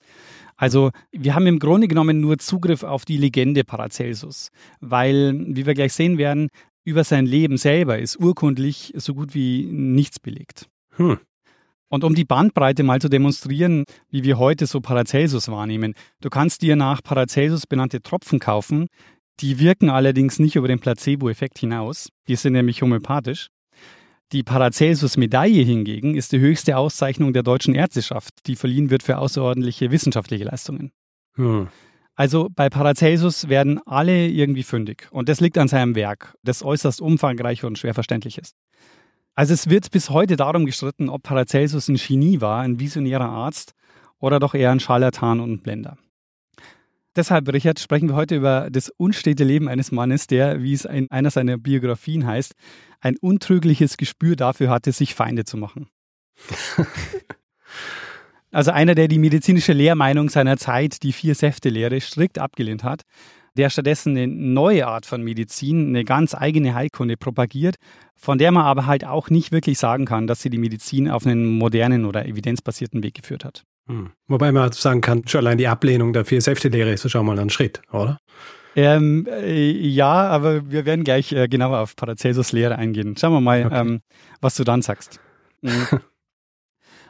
Also 0.57 0.91
wir 1.13 1.35
haben 1.35 1.47
im 1.47 1.59
Grunde 1.59 1.89
genommen 1.89 2.21
nur 2.21 2.39
Zugriff 2.39 2.83
auf 2.83 3.05
die 3.05 3.19
Legende 3.19 3.65
Paracelsus, 3.65 4.51
weil, 4.81 5.35
wie 5.49 5.67
wir 5.67 5.75
gleich 5.75 5.93
sehen 5.93 6.19
werden, 6.19 6.49
über 6.85 7.05
sein 7.05 7.27
Leben 7.27 7.57
selber 7.57 7.99
ist 7.99 8.19
urkundlich 8.19 8.93
so 8.97 9.15
gut 9.15 9.35
wie 9.35 9.67
nichts 9.67 10.21
belegt. 10.21 10.69
Hm. 10.97 11.19
Und 11.89 12.05
um 12.05 12.15
die 12.15 12.25
Bandbreite 12.25 12.83
mal 12.83 13.01
zu 13.01 13.09
demonstrieren, 13.09 13.85
wie 14.11 14.25
wir 14.25 14.39
heute 14.39 14.67
so 14.67 14.81
Paracelsus 14.81 15.49
wahrnehmen, 15.49 15.95
du 16.21 16.31
kannst 16.31 16.63
dir 16.63 16.75
nach 16.75 17.03
Paracelsus 17.03 17.67
benannte 17.67 18.03
Tropfen 18.03 18.41
kaufen, 18.41 18.89
die 19.41 19.59
wirken 19.59 19.91
allerdings 19.91 20.39
nicht 20.39 20.57
über 20.57 20.69
den 20.69 20.81
Placebo-Effekt 20.81 21.59
hinaus, 21.59 22.09
die 22.27 22.37
sind 22.37 22.55
nämlich 22.55 22.83
homöopathisch. 22.83 23.49
Die 24.33 24.43
Paracelsus-Medaille 24.43 25.63
hingegen 25.63 26.17
ist 26.17 26.33
die 26.33 26.41
höchste 26.41 26.77
Auszeichnung 26.77 27.33
der 27.33 27.45
deutschen 27.45 27.75
Ärzteschaft, 27.75 28.35
die 28.47 28.57
verliehen 28.57 28.91
wird 28.91 29.05
für 29.05 29.19
außerordentliche 29.19 29.91
wissenschaftliche 29.93 30.45
Leistungen. 30.45 30.91
Hm. 31.35 31.69
Also 32.17 32.49
bei 32.51 32.69
Paracelsus 32.69 33.49
werden 33.49 33.79
alle 33.87 34.27
irgendwie 34.27 34.63
fündig. 34.63 35.07
Und 35.11 35.29
das 35.29 35.41
liegt 35.41 35.59
an 35.59 35.69
seinem 35.69 35.95
Werk, 35.95 36.35
das 36.43 36.65
äußerst 36.65 37.01
umfangreich 37.01 37.63
und 37.63 37.79
schwer 37.79 37.95
verständlich 37.95 38.39
ist. 38.39 38.57
Also 39.35 39.53
es 39.53 39.69
wird 39.69 39.91
bis 39.91 40.09
heute 40.09 40.37
darum 40.37 40.65
gestritten, 40.65 41.11
ob 41.11 41.23
Paracelsus 41.23 41.89
ein 41.89 41.97
Genie 41.97 42.41
war, 42.41 42.63
ein 42.63 42.81
visionärer 42.81 43.29
Arzt 43.29 43.75
oder 44.19 44.41
doch 44.41 44.55
eher 44.55 44.73
ein 44.73 44.81
Scharlatan 44.81 45.41
und 45.41 45.53
ein 45.53 45.61
Blender. 45.61 45.99
Deshalb, 47.17 47.51
Richard, 47.51 47.81
sprechen 47.81 48.11
wir 48.11 48.15
heute 48.15 48.37
über 48.37 48.69
das 48.71 48.91
unstete 48.91 49.43
Leben 49.43 49.69
eines 49.69 49.91
Mannes, 49.91 50.27
der, 50.27 50.63
wie 50.63 50.75
es 50.75 50.85
in 50.85 51.11
einer 51.11 51.31
seiner 51.31 51.57
Biografien 51.57 52.27
heißt, 52.27 52.53
ein 53.01 53.17
untrügliches 53.17 53.97
Gespür 53.97 54.37
dafür 54.37 54.69
hatte, 54.69 54.93
sich 54.93 55.15
Feinde 55.15 55.45
zu 55.45 55.57
machen. 55.57 55.89
also 58.53 58.71
einer, 58.71 58.95
der 58.95 59.09
die 59.09 59.19
medizinische 59.19 59.73
Lehrmeinung 59.73 60.29
seiner 60.29 60.59
Zeit, 60.59 61.03
die 61.03 61.13
Vier-Säfte-Lehre, 61.13 62.03
strikt 62.03 62.39
abgelehnt 62.39 62.85
hat, 62.85 63.01
der 63.57 63.71
stattdessen 63.71 64.15
eine 64.15 64.27
neue 64.27 64.87
Art 64.87 65.07
von 65.07 65.23
Medizin, 65.23 65.89
eine 65.89 66.05
ganz 66.05 66.35
eigene 66.35 66.75
Heilkunde 66.75 67.17
propagiert, 67.17 67.77
von 68.15 68.37
der 68.37 68.53
man 68.53 68.65
aber 68.65 68.85
halt 68.85 69.07
auch 69.07 69.31
nicht 69.31 69.53
wirklich 69.53 69.79
sagen 69.79 70.05
kann, 70.05 70.27
dass 70.27 70.43
sie 70.43 70.51
die 70.51 70.59
Medizin 70.59 71.09
auf 71.09 71.25
einen 71.25 71.47
modernen 71.57 72.05
oder 72.05 72.27
evidenzbasierten 72.27 73.03
Weg 73.03 73.15
geführt 73.15 73.47
hat. 73.47 73.65
Hm. 73.89 74.11
Wobei 74.27 74.53
man 74.53 74.73
sagen 74.73 75.01
kann, 75.01 75.27
schon 75.27 75.41
allein 75.41 75.59
die 75.59 75.69
Ablehnung 75.69 76.13
der 76.13 76.25
Vier-Säfte-Lehre 76.25 76.93
ist 76.93 77.09
schon 77.11 77.25
mal 77.25 77.39
ein 77.39 77.51
Schritt, 77.51 77.83
oder? 77.93 78.19
Ähm, 78.75 79.27
äh, 79.31 79.71
ja, 79.71 80.29
aber 80.29 80.71
wir 80.71 80.85
werden 80.85 81.05
gleich 81.05 81.33
äh, 81.33 81.49
genauer 81.49 81.79
auf 81.79 81.97
Paracelsus 81.97 82.53
Lehre 82.53 82.77
eingehen. 82.77 83.17
Schauen 83.17 83.33
wir 83.33 83.41
mal, 83.41 83.65
okay. 83.65 83.81
ähm, 83.81 84.01
was 84.41 84.57
du 84.57 84.65
dann 84.65 84.83
sagst. 84.83 85.21
Mhm. 85.63 85.87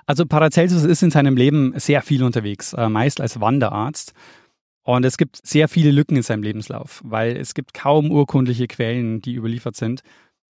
Also 0.09 0.25
Paracelsus 0.25 0.85
ist 0.85 1.02
in 1.02 1.11
seinem 1.11 1.37
Leben 1.37 1.73
sehr 1.80 2.00
viel 2.00 2.23
unterwegs, 2.23 2.73
äh, 2.75 2.88
meist 2.88 3.21
als 3.21 3.40
Wanderarzt. 3.40 4.12
Und 4.85 5.04
es 5.04 5.16
gibt 5.16 5.45
sehr 5.45 5.66
viele 5.66 5.90
Lücken 5.90 6.16
in 6.16 6.23
seinem 6.23 6.45
Lebenslauf, 6.45 7.02
weil 7.04 7.37
es 7.37 7.54
gibt 7.54 7.75
kaum 7.75 8.12
urkundliche 8.12 8.68
Quellen, 8.68 9.21
die 9.21 9.35
überliefert 9.35 9.75
sind. 9.75 10.02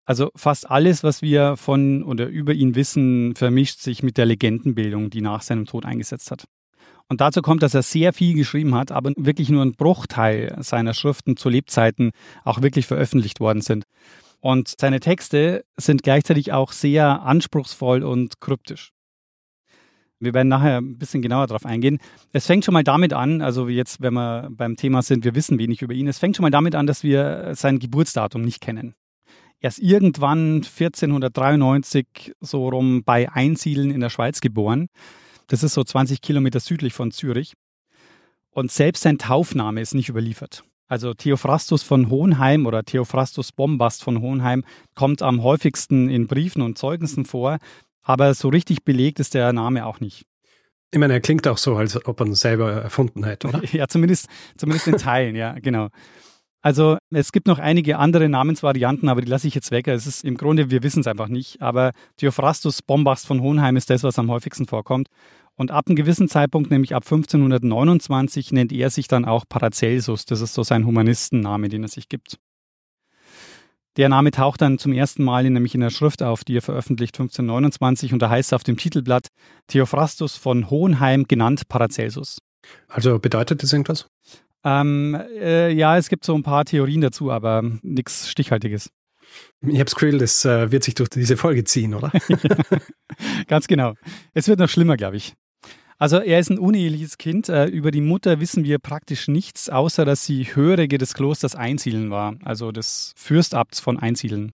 Also 0.06 0.30
fast 0.36 0.70
alles, 0.70 1.02
was 1.02 1.20
wir 1.20 1.56
von 1.56 2.04
oder 2.04 2.28
über 2.28 2.54
ihn 2.54 2.76
wissen, 2.76 3.34
vermischt 3.34 3.80
sich 3.80 4.04
mit 4.04 4.16
der 4.16 4.26
Legendenbildung, 4.26 5.10
die 5.10 5.20
nach 5.20 5.42
seinem 5.42 5.66
Tod 5.66 5.84
eingesetzt 5.84 6.30
hat. 6.30 6.44
Und 7.08 7.20
dazu 7.20 7.42
kommt, 7.42 7.62
dass 7.62 7.75
er 7.75 7.82
sehr 7.82 8.12
viel 8.12 8.34
geschrieben 8.34 8.75
hat, 8.75 8.92
aber 8.92 9.12
wirklich 9.16 9.48
nur 9.48 9.64
ein 9.64 9.75
Bruchteil 9.75 10.56
seiner 10.60 10.94
Schriften 10.94 11.36
zu 11.36 11.48
Lebzeiten 11.48 12.12
auch 12.44 12.62
wirklich 12.62 12.86
veröffentlicht 12.86 13.40
worden 13.40 13.62
sind. 13.62 13.84
Und 14.40 14.75
seine 14.80 15.00
Texte 15.00 15.64
sind 15.76 16.04
gleichzeitig 16.04 16.52
auch 16.52 16.70
sehr 16.72 17.22
anspruchsvoll 17.22 18.04
und 18.04 18.40
kryptisch. 18.40 18.92
Wir 20.20 20.34
werden 20.34 20.48
nachher 20.48 20.78
ein 20.78 20.98
bisschen 20.98 21.20
genauer 21.20 21.48
darauf 21.48 21.66
eingehen. 21.66 21.98
Es 22.32 22.46
fängt 22.46 22.64
schon 22.64 22.75
mal 22.75 22.84
damit 22.84 23.12
an, 23.12 23.42
also 23.42 23.68
jetzt, 23.68 24.00
wenn 24.00 24.14
wir 24.14 24.48
beim 24.50 24.76
Thema 24.76 25.02
sind, 25.02 25.25
wir 25.25 25.34
wissen 25.34 25.58
wenig 25.58 25.82
über 25.82 25.94
ihn. 25.94 26.06
Es 26.06 26.18
fängt 26.18 26.36
schon 26.36 26.44
mal 26.44 26.50
damit 26.50 26.75
an, 26.75 26.86
dass 26.86 27.02
wir 27.02 27.54
sein 27.54 27.78
Geburtsdatum 27.78 28.42
nicht 28.42 28.60
kennen. 28.60 28.94
Er 29.60 29.68
ist 29.68 29.78
irgendwann 29.78 30.56
1493 30.56 32.34
so 32.40 32.68
rum 32.68 33.02
bei 33.04 33.30
Einsiedeln 33.30 33.90
in 33.90 34.00
der 34.00 34.10
Schweiz 34.10 34.40
geboren. 34.40 34.88
Das 35.48 35.62
ist 35.62 35.75
so 35.75 35.82
20 35.82 36.20
Kilometer 36.20 36.60
südlich 36.60 36.92
von 36.92 37.10
Zürich. 37.10 37.54
Und 38.50 38.70
selbst 38.70 39.02
sein 39.02 39.18
Taufname 39.18 39.80
ist 39.80 39.94
nicht 39.94 40.08
überliefert. 40.08 40.64
Also 40.88 41.14
Theophrastus 41.14 41.82
von 41.82 42.10
Hohenheim 42.10 42.66
oder 42.66 42.84
Theophrastus 42.84 43.52
Bombast 43.52 44.04
von 44.04 44.20
Hohenheim 44.20 44.64
kommt 44.94 45.20
am 45.20 45.42
häufigsten 45.42 46.08
in 46.08 46.26
Briefen 46.26 46.62
und 46.62 46.78
Zeugnissen 46.78 47.25
vor, 47.25 47.58
aber 48.02 48.34
so 48.34 48.48
richtig 48.48 48.84
belegt 48.84 49.18
ist 49.18 49.34
der 49.34 49.52
Name 49.52 49.84
auch 49.84 49.98
nicht. 49.98 50.26
Ich 50.92 51.00
meine, 51.00 51.14
er 51.14 51.20
klingt 51.20 51.48
auch 51.48 51.58
so, 51.58 51.75
als 51.76 52.06
ob 52.06 52.20
er 52.20 52.26
ihn 52.26 52.34
selber 52.34 52.72
erfunden 52.72 53.25
hätte, 53.25 53.48
oder? 53.48 53.62
Ja, 53.72 53.88
zumindest, 53.88 54.28
zumindest 54.56 54.86
in 54.86 54.96
Teilen, 54.96 55.34
ja, 55.34 55.54
genau. 55.58 55.88
Also 56.66 56.99
es 57.14 57.30
gibt 57.30 57.46
noch 57.46 57.61
einige 57.61 57.96
andere 57.96 58.28
Namensvarianten, 58.28 59.08
aber 59.08 59.20
die 59.20 59.28
lasse 59.28 59.46
ich 59.46 59.54
jetzt 59.54 59.70
weg. 59.70 59.87
Es 59.87 60.08
ist 60.08 60.25
im 60.25 60.37
Grunde, 60.37 60.68
wir 60.68 60.82
wissen 60.82 60.99
es 60.99 61.06
einfach 61.06 61.28
nicht. 61.28 61.62
Aber 61.62 61.92
Theophrastus 62.16 62.82
Bombast 62.82 63.25
von 63.25 63.40
Hohenheim 63.40 63.76
ist 63.76 63.88
das, 63.88 64.02
was 64.02 64.18
am 64.18 64.32
häufigsten 64.32 64.66
vorkommt. 64.66 65.06
Und 65.54 65.70
ab 65.70 65.85
einem 65.87 65.94
gewissen 65.94 66.28
Zeitpunkt, 66.28 66.73
nämlich 66.73 66.92
ab 66.96 67.04
1529, 67.04 68.50
nennt 68.50 68.73
er 68.73 68.90
sich 68.90 69.06
dann 69.06 69.25
auch 69.25 69.44
Paracelsus. 69.49 70.25
Das 70.25 70.40
ist 70.40 70.54
so 70.54 70.64
sein 70.64 70.85
Humanistenname, 70.85 71.68
den 71.68 71.85
er 71.85 71.88
sich 71.88 72.08
gibt. 72.08 72.37
Der 73.96 74.08
Name 74.08 74.32
taucht 74.32 74.61
dann 74.61 74.78
zum 74.78 74.92
ersten 74.92 75.23
Mal 75.23 75.49
nämlich 75.49 75.76
in 75.76 75.82
der 75.82 75.90
Schrift 75.90 76.20
auf, 76.25 76.42
die 76.42 76.56
er 76.56 76.62
veröffentlicht 76.62 77.14
1529 77.14 78.12
und 78.12 78.18
da 78.20 78.28
heißt 78.28 78.49
es 78.49 78.52
auf 78.52 78.64
dem 78.64 78.76
Titelblatt 78.76 79.28
Theophrastus 79.68 80.37
von 80.37 80.68
Hohenheim 80.68 81.28
genannt 81.28 81.68
Paracelsus. 81.68 82.38
Also 82.88 83.20
bedeutet 83.20 83.62
das 83.62 83.73
irgendwas? 83.73 84.08
Ähm, 84.66 85.16
äh, 85.38 85.73
ja, 85.73 85.96
es 85.96 86.08
gibt 86.08 86.25
so 86.25 86.35
ein 86.35 86.42
paar 86.42 86.64
Theorien 86.64 87.00
dazu, 87.00 87.30
aber 87.30 87.62
nichts 87.82 88.28
Stichhaltiges. 88.28 88.90
Ich 89.61 89.75
habe 89.75 89.85
das 89.85 89.94
Gefühl, 89.94 90.18
das 90.18 90.44
äh, 90.44 90.73
wird 90.73 90.82
sich 90.82 90.94
durch 90.94 91.08
diese 91.08 91.37
Folge 91.37 91.62
ziehen, 91.62 91.94
oder? 91.94 92.11
Ganz 93.46 93.68
genau. 93.68 93.94
Es 94.35 94.49
wird 94.49 94.58
noch 94.58 94.68
schlimmer, 94.68 94.96
glaube 94.96 95.18
ich. 95.18 95.35
Also 95.99 96.18
er 96.18 96.40
ist 96.40 96.50
ein 96.50 96.58
uneheliches 96.58 97.16
Kind. 97.16 97.49
Äh, 97.49 97.66
über 97.66 97.92
die 97.92 98.00
Mutter 98.00 98.40
wissen 98.40 98.64
wir 98.64 98.80
praktisch 98.80 99.28
nichts, 99.28 99.70
außer 99.70 100.04
dass 100.04 100.26
sie 100.26 100.44
Hörige 100.44 100.99
des 100.99 101.14
Klosters 101.14 101.54
Einsiedeln 101.54 102.11
war, 102.11 102.35
also 102.44 102.73
des 102.73 103.12
Fürstabts 103.16 103.78
von 103.78 104.00
Einsiedeln. 104.00 104.50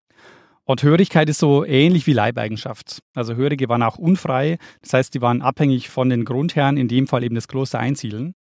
Und 0.64 0.82
Hörigkeit 0.82 1.28
ist 1.30 1.38
so 1.38 1.64
ähnlich 1.64 2.06
wie 2.06 2.12
Leibeigenschaft. 2.12 2.98
Also 3.14 3.34
Hörige 3.34 3.68
waren 3.70 3.82
auch 3.82 3.96
unfrei, 3.96 4.58
das 4.82 4.92
heißt, 4.92 5.14
die 5.14 5.22
waren 5.22 5.40
abhängig 5.40 5.88
von 5.88 6.10
den 6.10 6.26
Grundherren, 6.26 6.76
in 6.76 6.86
dem 6.86 7.06
Fall 7.06 7.24
eben 7.24 7.34
das 7.34 7.48
Kloster 7.48 7.78
Einsiedeln. 7.78 8.34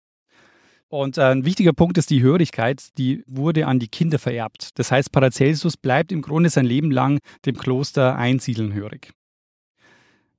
Und 0.92 1.18
äh, 1.18 1.22
ein 1.22 1.46
wichtiger 1.46 1.72
Punkt 1.72 1.98
ist 1.98 2.10
die 2.10 2.22
Hörigkeit, 2.22 2.90
die 2.98 3.24
wurde 3.26 3.66
an 3.66 3.80
die 3.80 3.88
Kinder 3.88 4.20
vererbt. 4.20 4.78
Das 4.78 4.92
heißt, 4.92 5.14
Paracelsus 5.14 5.78
bleibt 5.78 6.12
im 6.12 6.22
Grunde 6.22 6.50
sein 6.50 6.66
Leben 6.66 6.92
lang 6.92 7.20
dem 7.46 7.56
Kloster 7.56 8.18
einsiedeln 8.18 8.74
hörig. 8.74 9.14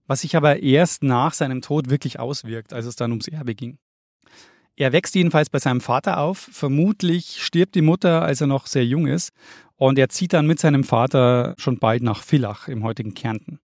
Was 0.07 0.21
sich 0.21 0.37
aber 0.37 0.63
erst 0.63 1.05
nach 1.05 1.33
seinem 1.33 1.63
Tod 1.63 1.89
wirklich 1.89 2.21
auswirkt, 2.21 2.75
als 2.75 2.85
es 2.85 2.97
dann 2.97 3.13
ums 3.13 3.29
Erbe 3.29 3.55
ging. 3.55 3.79
Er 4.77 4.93
wächst 4.93 5.15
jedenfalls 5.15 5.49
bei 5.49 5.59
seinem 5.59 5.81
Vater 5.81 6.19
auf. 6.19 6.51
Vermutlich 6.53 7.43
stirbt 7.43 7.75
die 7.75 7.81
Mutter, 7.81 8.21
als 8.21 8.43
er 8.43 8.47
noch 8.47 8.67
sehr 8.67 8.85
jung 8.85 9.07
ist. 9.07 9.33
Und 9.77 9.99
er 9.99 10.11
zieht 10.11 10.35
dann 10.35 10.47
mit 10.47 10.59
seinem 10.59 10.85
Vater 10.85 11.55
schon 11.57 11.79
bald 11.79 12.03
nach 12.03 12.23
Villach 12.23 12.69
im 12.69 12.85
heutigen 12.85 13.15
Kärnten. 13.15 13.59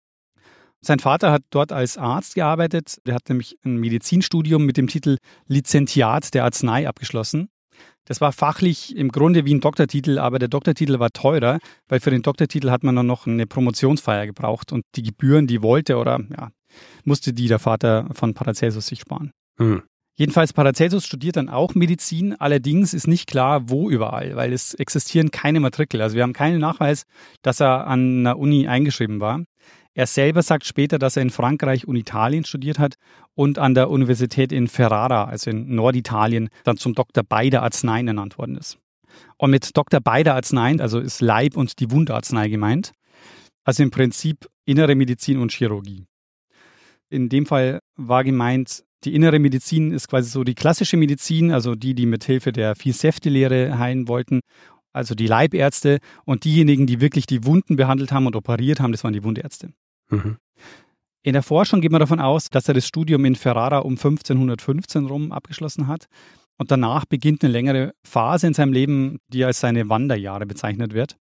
Sein 0.80 0.98
Vater 0.98 1.32
hat 1.32 1.42
dort 1.50 1.72
als 1.72 1.98
Arzt 1.98 2.34
gearbeitet. 2.34 3.00
Er 3.04 3.14
hat 3.14 3.28
nämlich 3.28 3.56
ein 3.64 3.76
Medizinstudium 3.78 4.64
mit 4.64 4.76
dem 4.76 4.86
Titel 4.86 5.16
Lizentiat 5.46 6.34
der 6.34 6.44
Arznei 6.44 6.86
abgeschlossen. 6.88 7.48
Das 8.04 8.20
war 8.20 8.32
fachlich 8.32 8.96
im 8.96 9.10
Grunde 9.10 9.44
wie 9.44 9.54
ein 9.54 9.60
Doktortitel, 9.60 10.18
aber 10.18 10.38
der 10.38 10.48
Doktortitel 10.48 10.98
war 11.00 11.10
teurer, 11.10 11.58
weil 11.88 12.00
für 12.00 12.10
den 12.10 12.22
Doktortitel 12.22 12.70
hat 12.70 12.84
man 12.84 12.94
dann 12.94 13.06
noch 13.06 13.26
eine 13.26 13.46
Promotionsfeier 13.46 14.26
gebraucht 14.26 14.72
und 14.72 14.84
die 14.94 15.02
Gebühren, 15.02 15.48
die 15.48 15.60
wollte 15.60 15.96
oder 15.96 16.20
ja, 16.30 16.50
musste 17.04 17.32
die 17.32 17.48
der 17.48 17.58
Vater 17.58 18.08
von 18.12 18.32
Paracelsus 18.32 18.86
sich 18.86 19.00
sparen. 19.00 19.32
Hm. 19.58 19.82
Jedenfalls 20.18 20.54
Paracelsus 20.54 21.04
studiert 21.04 21.36
dann 21.36 21.50
auch 21.50 21.74
Medizin, 21.74 22.34
allerdings 22.40 22.94
ist 22.94 23.06
nicht 23.06 23.26
klar, 23.26 23.68
wo 23.68 23.90
überall, 23.90 24.34
weil 24.34 24.52
es 24.54 24.72
existieren 24.72 25.30
keine 25.30 25.60
Matrikel. 25.60 26.00
Also 26.00 26.16
wir 26.16 26.22
haben 26.22 26.32
keinen 26.32 26.58
Nachweis, 26.58 27.04
dass 27.42 27.60
er 27.60 27.86
an 27.86 28.20
einer 28.20 28.38
Uni 28.38 28.66
eingeschrieben 28.66 29.20
war. 29.20 29.42
Er 29.96 30.06
selber 30.06 30.42
sagt 30.42 30.66
später, 30.66 30.98
dass 30.98 31.16
er 31.16 31.22
in 31.22 31.30
Frankreich 31.30 31.88
und 31.88 31.96
Italien 31.96 32.44
studiert 32.44 32.78
hat 32.78 32.96
und 33.34 33.58
an 33.58 33.74
der 33.74 33.88
Universität 33.88 34.52
in 34.52 34.68
Ferrara, 34.68 35.24
also 35.24 35.48
in 35.48 35.74
Norditalien, 35.74 36.50
dann 36.64 36.76
zum 36.76 36.94
Doktor 36.94 37.22
beider 37.22 37.62
Arzneien 37.62 38.06
ernannt 38.06 38.36
worden 38.36 38.58
ist. 38.58 38.76
Und 39.38 39.52
mit 39.52 39.74
Doktor 39.74 40.00
beider 40.00 40.34
Arzneien, 40.34 40.82
also 40.82 41.00
ist 41.00 41.22
Leib- 41.22 41.56
und 41.56 41.80
die 41.80 41.90
Wundarznei 41.90 42.50
gemeint. 42.50 42.92
Also 43.64 43.82
im 43.82 43.90
Prinzip 43.90 44.50
innere 44.66 44.94
Medizin 44.94 45.38
und 45.38 45.50
Chirurgie. 45.50 46.04
In 47.08 47.30
dem 47.30 47.46
Fall 47.46 47.78
war 47.96 48.22
gemeint, 48.22 48.84
die 49.04 49.14
innere 49.14 49.38
Medizin 49.38 49.92
ist 49.92 50.08
quasi 50.08 50.28
so 50.28 50.44
die 50.44 50.54
klassische 50.54 50.98
Medizin, 50.98 51.52
also 51.52 51.74
die, 51.74 51.94
die 51.94 52.04
mit 52.04 52.22
Hilfe 52.22 52.52
der 52.52 52.76
Vier-Säfte-Lehre 52.76 53.78
heilen 53.78 54.08
wollten, 54.08 54.40
also 54.92 55.14
die 55.14 55.26
Leibärzte 55.26 56.00
und 56.26 56.44
diejenigen, 56.44 56.86
die 56.86 57.00
wirklich 57.00 57.24
die 57.24 57.46
Wunden 57.46 57.76
behandelt 57.76 58.12
haben 58.12 58.26
und 58.26 58.36
operiert 58.36 58.80
haben, 58.80 58.92
das 58.92 59.02
waren 59.02 59.14
die 59.14 59.24
Wundärzte. 59.24 59.70
Mhm. 60.10 60.38
In 61.22 61.32
der 61.32 61.42
Forschung 61.42 61.80
geht 61.80 61.90
man 61.90 62.00
davon 62.00 62.20
aus, 62.20 62.50
dass 62.50 62.68
er 62.68 62.74
das 62.74 62.86
Studium 62.86 63.24
in 63.24 63.34
Ferrara 63.34 63.78
um 63.78 63.94
1515 63.94 65.06
rum 65.06 65.32
abgeschlossen 65.32 65.88
hat. 65.88 66.06
Und 66.56 66.70
danach 66.70 67.04
beginnt 67.04 67.42
eine 67.42 67.52
längere 67.52 67.94
Phase 68.04 68.46
in 68.46 68.54
seinem 68.54 68.72
Leben, 68.72 69.18
die 69.28 69.44
als 69.44 69.60
seine 69.60 69.88
Wanderjahre 69.88 70.46
bezeichnet 70.46 70.94
wird. 70.94 71.16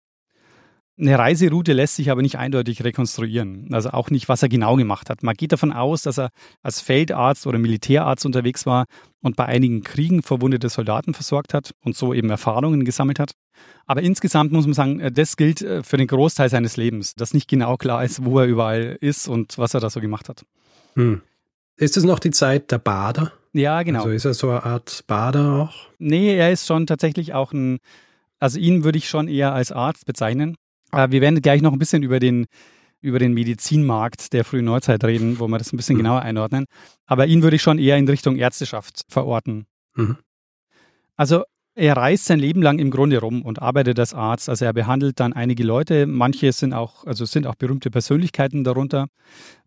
Eine 0.95 1.17
Reiseroute 1.17 1.73
lässt 1.73 1.95
sich 1.95 2.11
aber 2.11 2.21
nicht 2.21 2.37
eindeutig 2.37 2.83
rekonstruieren. 2.83 3.67
Also 3.71 3.89
auch 3.89 4.11
nicht, 4.11 4.29
was 4.29 4.43
er 4.43 4.49
genau 4.49 4.75
gemacht 4.75 5.09
hat. 5.09 5.23
Man 5.23 5.33
geht 5.33 5.51
davon 5.51 5.73
aus, 5.73 6.03
dass 6.03 6.19
er 6.19 6.29
als 6.61 6.81
Feldarzt 6.81 7.47
oder 7.47 7.57
Militärarzt 7.57 8.25
unterwegs 8.27 8.67
war 8.67 8.85
und 9.21 9.35
bei 9.35 9.45
einigen 9.45 9.83
Kriegen 9.83 10.21
verwundete 10.21 10.69
Soldaten 10.69 11.15
versorgt 11.15 11.55
hat 11.55 11.73
und 11.83 11.95
so 11.95 12.13
eben 12.13 12.29
Erfahrungen 12.29 12.85
gesammelt 12.85 13.19
hat. 13.19 13.31
Aber 13.87 14.03
insgesamt 14.03 14.51
muss 14.51 14.65
man 14.65 14.73
sagen, 14.75 15.13
das 15.13 15.35
gilt 15.35 15.63
äh, 15.63 15.81
für 15.81 15.97
den 15.97 16.07
Großteil 16.07 16.49
seines 16.49 16.77
Lebens, 16.77 17.15
dass 17.15 17.33
nicht 17.33 17.47
genau 17.47 17.75
klar 17.77 18.03
ist, 18.03 18.23
wo 18.23 18.39
er 18.39 18.45
überall 18.45 18.97
ist 19.01 19.27
und 19.27 19.57
was 19.57 19.73
er 19.73 19.79
da 19.79 19.89
so 19.89 19.99
gemacht 19.99 20.29
hat. 20.29 20.45
Hm. 20.95 21.21
Ist 21.75 21.97
es 21.97 22.03
noch 22.03 22.19
die 22.19 22.31
Zeit 22.31 22.71
der 22.71 22.77
Bader? 22.77 23.31
Ja, 23.53 23.81
genau. 23.81 23.99
Also 23.99 24.11
ist 24.11 24.25
er 24.25 24.33
so 24.35 24.49
eine 24.49 24.63
Art 24.63 25.03
Bader 25.07 25.53
auch? 25.53 25.73
Nee, 25.97 26.35
er 26.35 26.51
ist 26.51 26.67
schon 26.67 26.85
tatsächlich 26.85 27.33
auch 27.33 27.51
ein, 27.51 27.79
also 28.39 28.59
ihn 28.59 28.83
würde 28.83 28.99
ich 28.99 29.09
schon 29.09 29.27
eher 29.27 29.53
als 29.53 29.71
Arzt 29.71 30.05
bezeichnen. 30.05 30.55
Wir 30.93 31.21
werden 31.21 31.41
gleich 31.41 31.61
noch 31.61 31.73
ein 31.73 31.79
bisschen 31.79 32.03
über 32.03 32.19
den, 32.19 32.45
über 33.01 33.19
den 33.19 33.33
Medizinmarkt 33.33 34.33
der 34.33 34.45
frühen 34.45 34.65
Neuzeit 34.65 35.03
reden, 35.03 35.39
wo 35.39 35.47
wir 35.47 35.57
das 35.57 35.73
ein 35.73 35.77
bisschen 35.77 35.95
mhm. 35.95 35.99
genauer 35.99 36.21
einordnen. 36.21 36.65
Aber 37.05 37.25
ihn 37.27 37.43
würde 37.43 37.55
ich 37.55 37.61
schon 37.61 37.79
eher 37.79 37.97
in 37.97 38.07
Richtung 38.07 38.37
Ärzteschaft 38.37 39.03
verorten. 39.09 39.65
Mhm. 39.95 40.17
Also 41.15 41.43
er 41.75 41.97
reist 41.97 42.25
sein 42.25 42.39
Leben 42.39 42.61
lang 42.61 42.77
im 42.77 42.91
Grunde 42.91 43.19
rum 43.19 43.41
und 43.41 43.61
arbeitet 43.61 43.99
als 43.99 44.13
Arzt. 44.13 44.47
Also 44.47 44.65
er 44.65 44.73
behandelt 44.73 45.19
dann 45.19 45.33
einige 45.33 45.63
Leute. 45.63 46.05
Manche 46.05 46.51
sind 46.51 46.73
auch, 46.73 47.05
also 47.05 47.25
sind 47.25 47.47
auch 47.47 47.55
berühmte 47.55 47.89
Persönlichkeiten 47.89 48.63
darunter. 48.63 49.07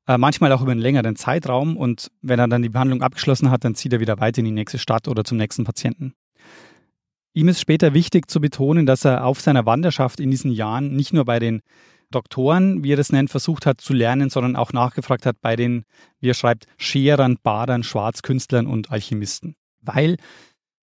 Äh, 0.06 0.16
manchmal 0.16 0.52
auch 0.52 0.62
über 0.62 0.70
einen 0.70 0.80
längeren 0.80 1.16
Zeitraum. 1.16 1.76
Und 1.76 2.10
wenn 2.22 2.38
er 2.38 2.46
dann 2.46 2.62
die 2.62 2.68
Behandlung 2.68 3.02
abgeschlossen 3.02 3.50
hat, 3.50 3.64
dann 3.64 3.74
zieht 3.74 3.92
er 3.92 4.00
wieder 4.00 4.20
weiter 4.20 4.38
in 4.38 4.44
die 4.44 4.52
nächste 4.52 4.78
Stadt 4.78 5.08
oder 5.08 5.24
zum 5.24 5.36
nächsten 5.36 5.64
Patienten. 5.64 6.14
Ihm 7.36 7.48
ist 7.48 7.60
später 7.60 7.92
wichtig 7.92 8.30
zu 8.30 8.40
betonen, 8.40 8.86
dass 8.86 9.04
er 9.04 9.26
auf 9.26 9.42
seiner 9.42 9.66
Wanderschaft 9.66 10.20
in 10.20 10.30
diesen 10.30 10.50
Jahren 10.50 10.96
nicht 10.96 11.12
nur 11.12 11.26
bei 11.26 11.38
den 11.38 11.60
Doktoren, 12.10 12.82
wie 12.82 12.94
er 12.94 12.96
das 12.96 13.12
nennt, 13.12 13.28
versucht 13.28 13.66
hat 13.66 13.78
zu 13.78 13.92
lernen, 13.92 14.30
sondern 14.30 14.56
auch 14.56 14.72
nachgefragt 14.72 15.26
hat 15.26 15.42
bei 15.42 15.54
den, 15.54 15.84
wie 16.18 16.30
er 16.30 16.34
schreibt, 16.34 16.66
Scherern, 16.78 17.36
Badern, 17.42 17.82
Schwarzkünstlern 17.82 18.66
und 18.66 18.90
Alchemisten. 18.90 19.54
Weil 19.82 20.16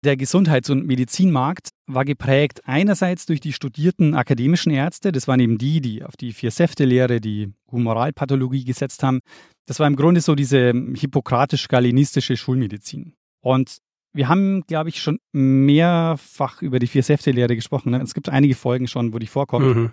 der 0.05 0.17
Gesundheits- 0.17 0.71
und 0.71 0.87
Medizinmarkt 0.87 1.71
war 1.89 2.05
geprägt 2.05 2.61
einerseits 2.65 3.27
durch 3.27 3.41
die 3.41 3.53
studierten 3.53 4.15
akademischen 4.15 4.71
Ärzte, 4.71 5.11
das 5.11 5.27
waren 5.27 5.41
eben 5.41 5.59
die, 5.59 5.81
die 5.81 6.05
auf 6.05 6.17
die 6.17 6.33
Vier-Säfte-Lehre, 6.33 7.21
die 7.21 7.55
Humoralpathologie 7.73 8.63
gesetzt 8.63 9.03
haben. 9.03 9.19
Das 9.67 9.81
war 9.81 9.89
im 9.89 9.97
Grunde 9.97 10.21
so 10.21 10.37
diese 10.37 10.71
hippokratisch-galenistische 10.95 12.37
Schulmedizin. 12.37 13.15
Und 13.41 13.79
wir 14.17 14.29
haben, 14.29 14.63
glaube 14.63 14.89
ich, 14.89 15.01
schon 15.01 15.19
mehrfach 15.33 16.63
über 16.63 16.79
die 16.79 16.87
Vier-Säfte-Lehre 16.87 17.55
gesprochen. 17.55 17.91
Ne? 17.91 18.03
Es 18.03 18.15
gibt 18.15 18.29
einige 18.29 18.55
Folgen 18.55 18.89
schon, 18.89 19.13
wo 19.13 19.19
die 19.19 19.27
vorkommt. 19.27 19.77
Mhm. 19.77 19.93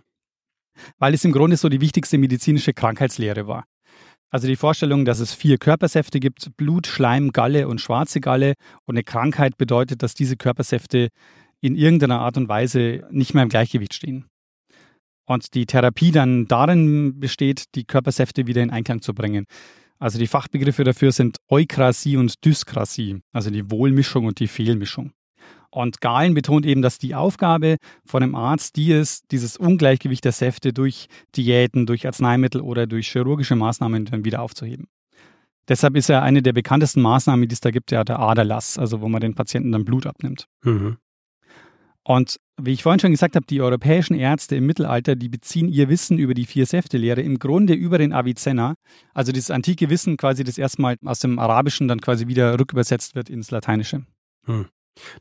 Weil 0.98 1.14
es 1.14 1.24
im 1.24 1.32
Grunde 1.32 1.58
so 1.58 1.70
die 1.70 1.82
wichtigste 1.82 2.18
medizinische 2.18 2.74
Krankheitslehre 2.74 3.48
war. 3.48 3.66
Also 4.30 4.48
die 4.48 4.56
Vorstellung, 4.56 5.06
dass 5.06 5.20
es 5.20 5.34
vier 5.34 5.60
Körpersäfte 5.60 6.20
gibt, 6.20 6.58
Blut, 6.58 6.88
Schleim, 6.88 7.32
Galle 7.32 7.68
und 7.68 7.80
schwarze 7.82 8.20
Galle. 8.20 8.56
Und 8.86 8.96
eine 8.96 9.04
Krankheit 9.04 9.58
bedeutet, 9.58 10.02
dass 10.02 10.16
diese 10.16 10.38
Körpersäfte 10.38 11.10
in 11.62 11.76
irgendeiner 11.76 12.20
Art 12.20 12.38
und 12.38 12.50
Weise 12.50 13.04
nicht 13.12 13.36
mehr 13.36 13.44
im 13.44 13.50
Gleichgewicht 13.50 13.94
stehen. 13.94 14.26
Und 15.26 15.54
die 15.54 15.66
Therapie 15.66 16.12
dann 16.12 16.48
darin 16.48 17.20
besteht, 17.20 17.76
die 17.76 17.86
Körpersäfte 17.86 18.48
wieder 18.48 18.64
in 18.64 18.72
Einklang 18.72 19.02
zu 19.02 19.14
bringen. 19.14 19.46
Also 20.04 20.20
die 20.20 20.28
Fachbegriffe 20.28 20.84
dafür 20.84 21.13
sind 21.13 21.38
Eukrasie 21.48 22.18
und 22.18 22.44
Dyskrasie, 22.44 23.22
also 23.32 23.50
die 23.50 23.72
Wohlmischung 23.72 24.26
und 24.26 24.42
die 24.42 24.50
Fehlmischung. 24.50 25.13
Und 25.72 26.02
Galen 26.02 26.34
betont 26.34 26.66
eben, 26.66 26.82
dass 26.82 26.98
die 26.98 27.16
Aufgabe 27.16 27.78
von 28.06 28.22
einem 28.22 28.36
Arzt 28.36 28.76
die 28.76 28.92
ist, 28.92 29.32
dieses 29.32 29.56
Ungleichgewicht 29.56 30.26
der 30.26 30.34
Säfte 30.34 30.74
durch 30.74 31.08
Diäten, 31.38 31.86
durch 31.86 32.06
Arzneimittel 32.06 32.60
oder 32.60 32.86
durch 32.86 33.13
chirurgische 33.13 33.56
Maßnahmen 33.56 34.04
dann 34.04 34.26
wieder 34.26 34.42
aufzuheben. 34.42 34.88
Deshalb 35.70 35.96
ist 35.96 36.10
ja 36.10 36.22
eine 36.22 36.42
der 36.42 36.52
bekanntesten 36.52 37.02
Maßnahmen, 37.02 37.48
die 37.48 37.54
es 37.54 37.62
da 37.62 37.72
gibt, 37.72 37.94
ja 37.94 38.04
der 38.04 38.20
Aderlass, 38.20 38.78
also 38.78 39.00
wo 39.00 39.08
man 39.08 39.22
den 39.22 39.36
Patienten 39.36 39.72
dann 39.72 39.86
Blut 39.86 40.06
abnimmt. 40.06 40.50
Mhm. 40.66 40.98
Und 42.06 42.38
wie 42.62 42.74
ich 42.74 42.84
vorhin 42.84 43.00
schon 43.00 43.12
gesagt 43.12 43.36
habe, 43.36 43.46
die 43.46 43.62
europäischen 43.62 44.13
Ärzte 44.16 44.56
im 44.56 44.66
Mittelalter, 44.66 45.16
die 45.16 45.30
beziehen 45.30 45.70
ihr 45.70 45.89
Wissen 45.89 46.20
über 46.20 46.34
die 46.34 46.46
Vier-Säfte-Lehre 46.46 47.22
im 47.22 47.39
Grunde 47.39 47.74
über 47.74 47.98
den 47.98 48.13
Avicenna, 48.13 48.76
also 49.13 49.32
dieses 49.32 49.52
antike 49.52 49.89
Wissen 49.89 50.18
quasi, 50.18 50.44
das 50.44 50.58
erstmal 50.58 50.98
aus 51.06 51.20
dem 51.20 51.39
Arabischen 51.39 51.88
dann 51.88 52.02
quasi 52.02 52.28
wieder 52.28 52.60
rückübersetzt 52.60 53.16
wird 53.16 53.30
ins 53.30 53.52
Lateinische. 53.52 54.06
Hm. 54.46 54.68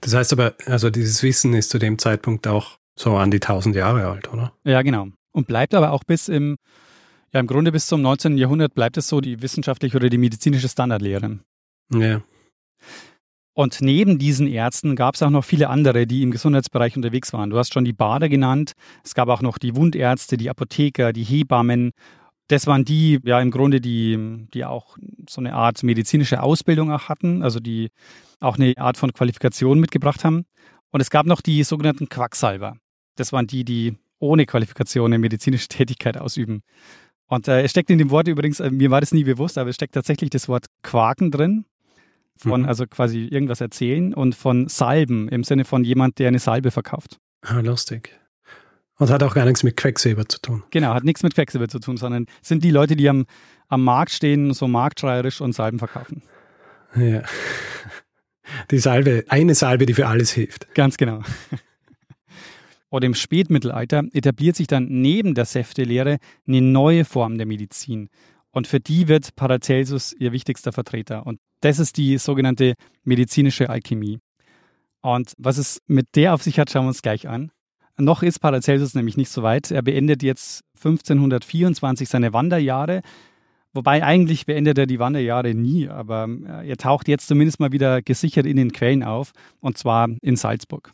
Das 0.01 0.14
heißt 0.14 0.33
aber, 0.33 0.55
also 0.66 0.90
dieses 0.90 1.23
Wissen 1.23 1.55
ist 1.55 1.71
zu 1.71 1.79
dem 1.79 1.99
Zeitpunkt 1.99 2.47
auch 2.47 2.79
so 2.99 3.16
an 3.16 3.31
die 3.31 3.40
tausend 3.40 3.75
Jahre 3.75 4.07
alt, 4.09 4.33
oder? 4.33 4.53
Ja, 4.64 4.83
genau. 4.83 5.09
Und 5.33 5.47
bleibt 5.47 5.75
aber 5.75 5.92
auch 5.92 6.05
bis 6.05 6.29
im, 6.29 6.57
ja 7.33 7.40
im 7.40 7.47
Grunde 7.47 7.73
bis 7.73 7.87
zum 7.87 8.03
19. 8.03 8.37
Jahrhundert 8.37 8.75
bleibt 8.75 8.97
es 8.99 9.09
so 9.09 9.21
die 9.21 9.40
wissenschaftliche 9.40 9.97
oder 9.97 10.11
die 10.11 10.18
medizinische 10.18 10.68
Standardlehre. 10.68 11.38
Ja. 11.95 12.23
Und 13.55 13.83
neben 13.83 14.19
diesen 14.19 14.47
Ärzten 14.47 14.97
gab 14.97 15.15
es 15.15 15.23
auch 15.23 15.31
noch 15.31 15.45
viele 15.45 15.69
andere, 15.69 16.07
die 16.07 16.23
im 16.23 16.31
Gesundheitsbereich 16.31 16.97
unterwegs 16.97 17.33
waren. 17.35 17.51
Du 17.51 17.59
hast 17.59 17.75
schon 17.75 17.85
die 17.85 17.93
Bader 17.93 18.29
genannt. 18.31 18.73
Es 19.05 19.15
gab 19.15 19.29
auch 19.29 19.43
noch 19.43 19.59
die 19.59 19.77
Wundärzte, 19.77 20.38
die 20.38 20.49
Apotheker, 20.49 21.12
die 21.12 21.23
Hebammen. 21.23 21.91
Das 22.49 22.67
waren 22.67 22.85
die, 22.85 23.21
ja, 23.25 23.41
im 23.41 23.51
Grunde, 23.51 23.81
die, 23.81 24.47
die 24.55 24.65
auch 24.65 24.97
so 25.29 25.41
eine 25.41 25.55
Art 25.55 25.83
medizinische 25.83 26.43
Ausbildung 26.43 26.91
auch 26.91 27.09
hatten, 27.09 27.43
also 27.43 27.61
die 27.61 27.91
auch 28.41 28.57
eine 28.57 28.75
Art 28.79 28.97
von 28.97 29.12
Qualifikation 29.12 29.79
mitgebracht 29.79 30.25
haben. 30.25 30.45
Und 30.91 31.01
es 31.01 31.11
gab 31.11 31.27
noch 31.27 31.43
die 31.43 31.62
sogenannten 31.62 32.09
Quacksalber. 32.09 32.77
Das 33.17 33.33
waren 33.33 33.47
die, 33.47 33.65
die 33.65 33.97
ohne 34.19 34.47
Qualifikation 34.47 35.12
eine 35.12 35.19
medizinische 35.19 35.69
Tätigkeit 35.69 36.17
ausüben. 36.17 36.62
Und 37.27 37.49
äh, 37.49 37.62
es 37.62 37.71
steckt 37.71 37.91
in 37.91 37.99
dem 37.99 38.11
Wort 38.11 38.29
übrigens, 38.29 38.61
äh, 38.61 38.71
mir 38.71 38.91
war 38.91 39.01
das 39.01 39.12
nie 39.12 39.25
bewusst, 39.25 39.59
aber 39.59 39.71
es 39.71 39.77
steckt 39.77 39.95
tatsächlich 39.95 40.31
das 40.31 40.49
Wort 40.49 40.67
Quaken 40.83 41.31
drin 41.31 41.65
von, 42.37 42.62
mhm. 42.62 42.68
also 42.68 42.87
quasi 42.87 43.27
irgendwas 43.27 43.61
erzählen 43.61 44.14
und 44.14 44.35
von 44.35 44.68
Salben 44.68 45.29
im 45.29 45.45
Sinne 45.45 45.64
von 45.64 45.85
jemand, 45.85 46.18
der 46.18 46.29
eine 46.29 46.38
Salbe 46.38 46.71
verkauft. 46.71 47.18
Ah, 47.42 47.61
lustig. 47.61 48.18
Und 48.99 49.11
hat 49.11 49.23
auch 49.23 49.35
gar 49.35 49.45
nichts 49.45 49.62
mit 49.62 49.77
Quecksilber 49.77 50.29
zu 50.29 50.40
tun. 50.40 50.62
Genau, 50.71 50.95
hat 50.95 51.05
nichts 51.05 51.23
mit 51.23 51.35
Quecksilber 51.35 51.68
zu 51.68 51.81
tun, 51.81 51.97
sondern 51.97 52.27
sind 52.40 52.62
die 52.62 52.71
Leute, 52.71 52.95
die 52.95 53.09
am, 53.09 53.27
am 53.68 53.83
Markt 53.83 54.12
stehen, 54.12 54.53
so 54.55 54.68
marktschreierisch 54.68 55.40
und 55.40 55.55
Salben 55.55 55.79
verkaufen. 55.79 56.23
Ja. 56.95 57.23
Die 58.71 58.79
Salbe, 58.79 59.25
eine 59.29 59.55
Salbe, 59.55 59.87
die 59.87 59.95
für 59.95 60.07
alles 60.07 60.31
hilft. 60.31 60.73
Ganz 60.75 60.97
genau. 60.97 61.23
Und 62.90 63.05
im 63.05 63.14
Spätmittelalter 63.14 64.05
etabliert 64.12 64.55
sich 64.57 64.66
dann 64.66 64.87
neben 64.88 65.35
der 65.35 65.47
Säftelehre 65.47 66.18
eine 66.47 66.61
neue 66.61 67.07
Form 67.07 67.38
der 67.38 67.47
Medizin. 67.47 68.11
Und 68.53 68.67
für 68.67 68.81
die 68.81 69.09
wird 69.09 69.35
Paracelsus 69.35 70.12
ihr 70.12 70.33
wichtigster 70.33 70.73
Vertreter. 70.73 71.27
Und 71.27 71.41
das 71.61 71.79
ist 71.79 71.97
die 71.97 72.19
sogenannte 72.19 72.75
medizinische 73.03 73.71
Alchemie. 73.71 74.21
Und 75.01 75.33
was 75.38 75.59
es 75.59 75.81
mit 75.87 76.15
der 76.15 76.35
auf 76.35 76.43
sich 76.43 76.59
hat, 76.59 76.71
schauen 76.71 76.85
wir 76.85 76.88
uns 76.88 77.03
gleich 77.03 77.29
an. 77.29 77.51
Noch 77.99 78.23
ist 78.23 78.38
Paracelsus 78.41 78.95
nämlich 78.95 79.17
nicht 79.17 79.31
so 79.31 79.43
weit. 79.43 79.71
Er 79.71 79.83
beendet 79.83 80.23
jetzt 80.23 80.62
1524 80.77 82.09
seine 82.09 82.33
Wanderjahre. 82.33 83.03
Wobei 83.75 84.05
eigentlich 84.05 84.45
beendet 84.45 84.79
er 84.79 84.87
die 84.87 84.99
Wanderjahre 84.99 85.55
nie, 85.55 85.88
aber 85.88 86.29
äh, 86.29 86.69
er 86.69 86.77
taucht 86.77 87.09
jetzt 87.09 87.27
zumindest 87.27 87.59
mal 87.59 87.73
wieder 87.73 88.03
gesichert 88.03 88.45
in 88.45 88.57
den 88.57 88.73
Quellen 88.73 89.03
auf, 89.03 89.33
und 89.61 89.79
zwar 89.79 90.09
in 90.21 90.37
Salzburg. 90.37 90.93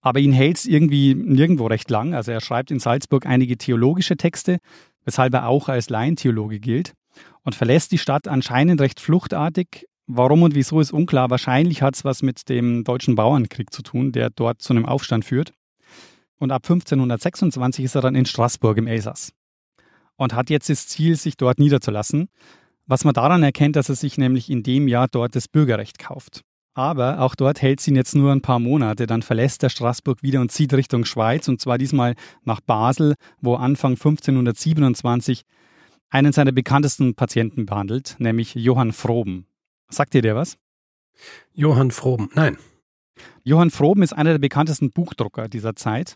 Aber 0.00 0.20
ihn 0.20 0.32
hält 0.32 0.58
es 0.58 0.66
irgendwie 0.66 1.14
nirgendwo 1.14 1.66
recht 1.66 1.90
lang. 1.90 2.14
Also 2.14 2.30
er 2.30 2.40
schreibt 2.40 2.70
in 2.70 2.78
Salzburg 2.78 3.26
einige 3.26 3.58
theologische 3.58 4.16
Texte, 4.16 4.58
weshalb 5.08 5.32
er 5.32 5.48
auch 5.48 5.70
als 5.70 5.88
Laientheologe 5.88 6.60
gilt 6.60 6.92
und 7.42 7.54
verlässt 7.54 7.92
die 7.92 7.98
Stadt 7.98 8.28
anscheinend 8.28 8.78
recht 8.82 9.00
fluchtartig. 9.00 9.86
Warum 10.06 10.42
und 10.42 10.54
wieso 10.54 10.80
ist 10.80 10.92
unklar. 10.92 11.30
Wahrscheinlich 11.30 11.80
hat 11.80 11.96
es 11.96 12.04
was 12.04 12.20
mit 12.20 12.50
dem 12.50 12.84
deutschen 12.84 13.14
Bauernkrieg 13.14 13.72
zu 13.72 13.80
tun, 13.80 14.12
der 14.12 14.28
dort 14.28 14.60
zu 14.60 14.74
einem 14.74 14.84
Aufstand 14.84 15.24
führt. 15.24 15.54
Und 16.38 16.52
ab 16.52 16.62
1526 16.62 17.86
ist 17.86 17.94
er 17.94 18.02
dann 18.02 18.14
in 18.14 18.26
Straßburg 18.26 18.76
im 18.76 18.86
Elsass. 18.86 19.32
und 20.16 20.34
hat 20.34 20.50
jetzt 20.50 20.68
das 20.68 20.88
Ziel, 20.88 21.16
sich 21.16 21.38
dort 21.38 21.58
niederzulassen. 21.58 22.28
Was 22.86 23.04
man 23.04 23.14
daran 23.14 23.42
erkennt, 23.42 23.76
dass 23.76 23.88
er 23.88 23.94
sich 23.94 24.18
nämlich 24.18 24.50
in 24.50 24.62
dem 24.62 24.88
Jahr 24.88 25.08
dort 25.08 25.36
das 25.36 25.48
Bürgerrecht 25.48 25.98
kauft. 25.98 26.42
Aber 26.78 27.22
auch 27.22 27.34
dort 27.34 27.60
hält 27.60 27.80
sie 27.80 27.90
ihn 27.90 27.96
jetzt 27.96 28.14
nur 28.14 28.30
ein 28.30 28.40
paar 28.40 28.60
Monate. 28.60 29.08
Dann 29.08 29.22
verlässt 29.22 29.64
er 29.64 29.68
Straßburg 29.68 30.22
wieder 30.22 30.40
und 30.40 30.52
zieht 30.52 30.72
Richtung 30.72 31.04
Schweiz 31.04 31.48
und 31.48 31.60
zwar 31.60 31.76
diesmal 31.76 32.14
nach 32.44 32.60
Basel, 32.60 33.16
wo 33.40 33.56
Anfang 33.56 33.94
1527 33.94 35.42
einen 36.08 36.32
seiner 36.32 36.52
bekanntesten 36.52 37.16
Patienten 37.16 37.66
behandelt, 37.66 38.14
nämlich 38.20 38.54
Johann 38.54 38.92
Froben. 38.92 39.48
Sagt 39.88 40.14
ihr 40.14 40.22
der 40.22 40.36
was? 40.36 40.56
Johann 41.52 41.90
Froben, 41.90 42.30
nein. 42.34 42.58
Johann 43.42 43.72
Froben 43.72 44.02
ist 44.02 44.12
einer 44.12 44.30
der 44.30 44.38
bekanntesten 44.38 44.92
Buchdrucker 44.92 45.48
dieser 45.48 45.74
Zeit 45.74 46.14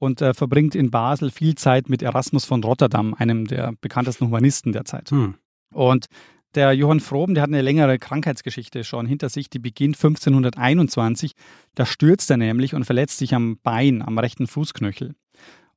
und 0.00 0.20
äh, 0.22 0.34
verbringt 0.34 0.74
in 0.74 0.90
Basel 0.90 1.30
viel 1.30 1.54
Zeit 1.54 1.88
mit 1.88 2.02
Erasmus 2.02 2.44
von 2.44 2.64
Rotterdam, 2.64 3.14
einem 3.14 3.46
der 3.46 3.74
bekanntesten 3.80 4.26
Humanisten 4.26 4.72
der 4.72 4.84
Zeit. 4.84 5.12
Hm. 5.12 5.36
Und 5.72 6.06
der 6.54 6.72
Johann 6.72 7.00
Froben, 7.00 7.34
der 7.34 7.42
hat 7.42 7.50
eine 7.50 7.62
längere 7.62 7.98
Krankheitsgeschichte 7.98 8.84
schon 8.84 9.06
hinter 9.06 9.28
sich, 9.28 9.50
die 9.50 9.58
beginnt 9.58 9.96
1521. 9.96 11.32
Da 11.74 11.86
stürzt 11.86 12.30
er 12.30 12.36
nämlich 12.36 12.74
und 12.74 12.84
verletzt 12.84 13.18
sich 13.18 13.34
am 13.34 13.58
Bein, 13.62 14.02
am 14.02 14.18
rechten 14.18 14.46
Fußknöchel. 14.46 15.14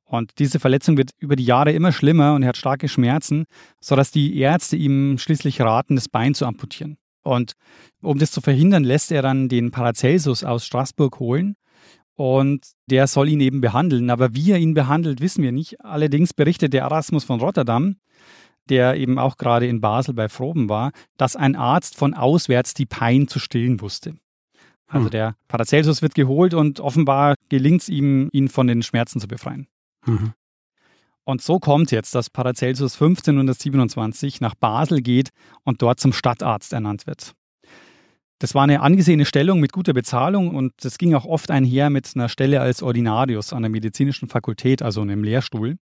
Und 0.04 0.38
diese 0.38 0.60
Verletzung 0.60 0.96
wird 0.96 1.10
über 1.18 1.36
die 1.36 1.44
Jahre 1.44 1.72
immer 1.72 1.92
schlimmer 1.92 2.34
und 2.34 2.42
er 2.42 2.50
hat 2.50 2.56
starke 2.56 2.88
Schmerzen, 2.88 3.44
sodass 3.80 4.10
die 4.10 4.38
Ärzte 4.38 4.76
ihm 4.76 5.18
schließlich 5.18 5.60
raten, 5.60 5.96
das 5.96 6.08
Bein 6.08 6.34
zu 6.34 6.46
amputieren. 6.46 6.98
Und 7.22 7.54
um 8.02 8.18
das 8.18 8.30
zu 8.30 8.40
verhindern, 8.40 8.84
lässt 8.84 9.10
er 9.10 9.22
dann 9.22 9.48
den 9.48 9.70
Paracelsus 9.70 10.44
aus 10.44 10.66
Straßburg 10.66 11.18
holen 11.20 11.56
und 12.16 12.66
der 12.86 13.06
soll 13.06 13.28
ihn 13.28 13.40
eben 13.40 13.60
behandeln. 13.60 14.10
Aber 14.10 14.34
wie 14.34 14.52
er 14.52 14.58
ihn 14.58 14.74
behandelt, 14.74 15.20
wissen 15.20 15.42
wir 15.42 15.52
nicht. 15.52 15.80
Allerdings 15.80 16.34
berichtet 16.34 16.72
der 16.72 16.82
Erasmus 16.82 17.24
von 17.24 17.40
Rotterdam, 17.40 17.96
der 18.70 18.96
eben 18.96 19.18
auch 19.18 19.36
gerade 19.36 19.66
in 19.66 19.80
Basel 19.80 20.14
bei 20.14 20.28
Froben 20.28 20.68
war, 20.68 20.92
dass 21.16 21.36
ein 21.36 21.56
Arzt 21.56 21.96
von 21.96 22.14
auswärts 22.14 22.74
die 22.74 22.86
Pein 22.86 23.28
zu 23.28 23.38
stillen 23.38 23.80
wusste. 23.80 24.14
Also 24.86 25.06
hm. 25.06 25.10
der 25.10 25.36
Paracelsus 25.48 26.02
wird 26.02 26.14
geholt 26.14 26.54
und 26.54 26.80
offenbar 26.80 27.34
gelingt 27.48 27.82
es 27.82 27.88
ihm, 27.88 28.28
ihn 28.32 28.48
von 28.48 28.66
den 28.66 28.82
Schmerzen 28.82 29.20
zu 29.20 29.28
befreien. 29.28 29.66
Mhm. 30.06 30.32
Und 31.24 31.40
so 31.40 31.58
kommt 31.58 31.90
jetzt, 31.90 32.14
dass 32.14 32.28
Paracelsus 32.28 32.94
1527 32.94 34.42
nach 34.42 34.54
Basel 34.54 35.00
geht 35.00 35.30
und 35.64 35.80
dort 35.80 35.98
zum 35.98 36.12
Stadtarzt 36.12 36.72
ernannt 36.74 37.06
wird. 37.06 37.32
Das 38.38 38.54
war 38.54 38.64
eine 38.64 38.82
angesehene 38.82 39.24
Stellung 39.24 39.58
mit 39.58 39.72
guter 39.72 39.94
Bezahlung 39.94 40.54
und 40.54 40.72
das 40.82 40.98
ging 40.98 41.14
auch 41.14 41.24
oft 41.24 41.50
einher 41.50 41.88
mit 41.88 42.10
einer 42.14 42.28
Stelle 42.28 42.60
als 42.60 42.82
Ordinarius 42.82 43.54
an 43.54 43.62
der 43.62 43.70
medizinischen 43.70 44.28
Fakultät, 44.28 44.82
also 44.82 45.00
einem 45.00 45.24
Lehrstuhl. 45.24 45.76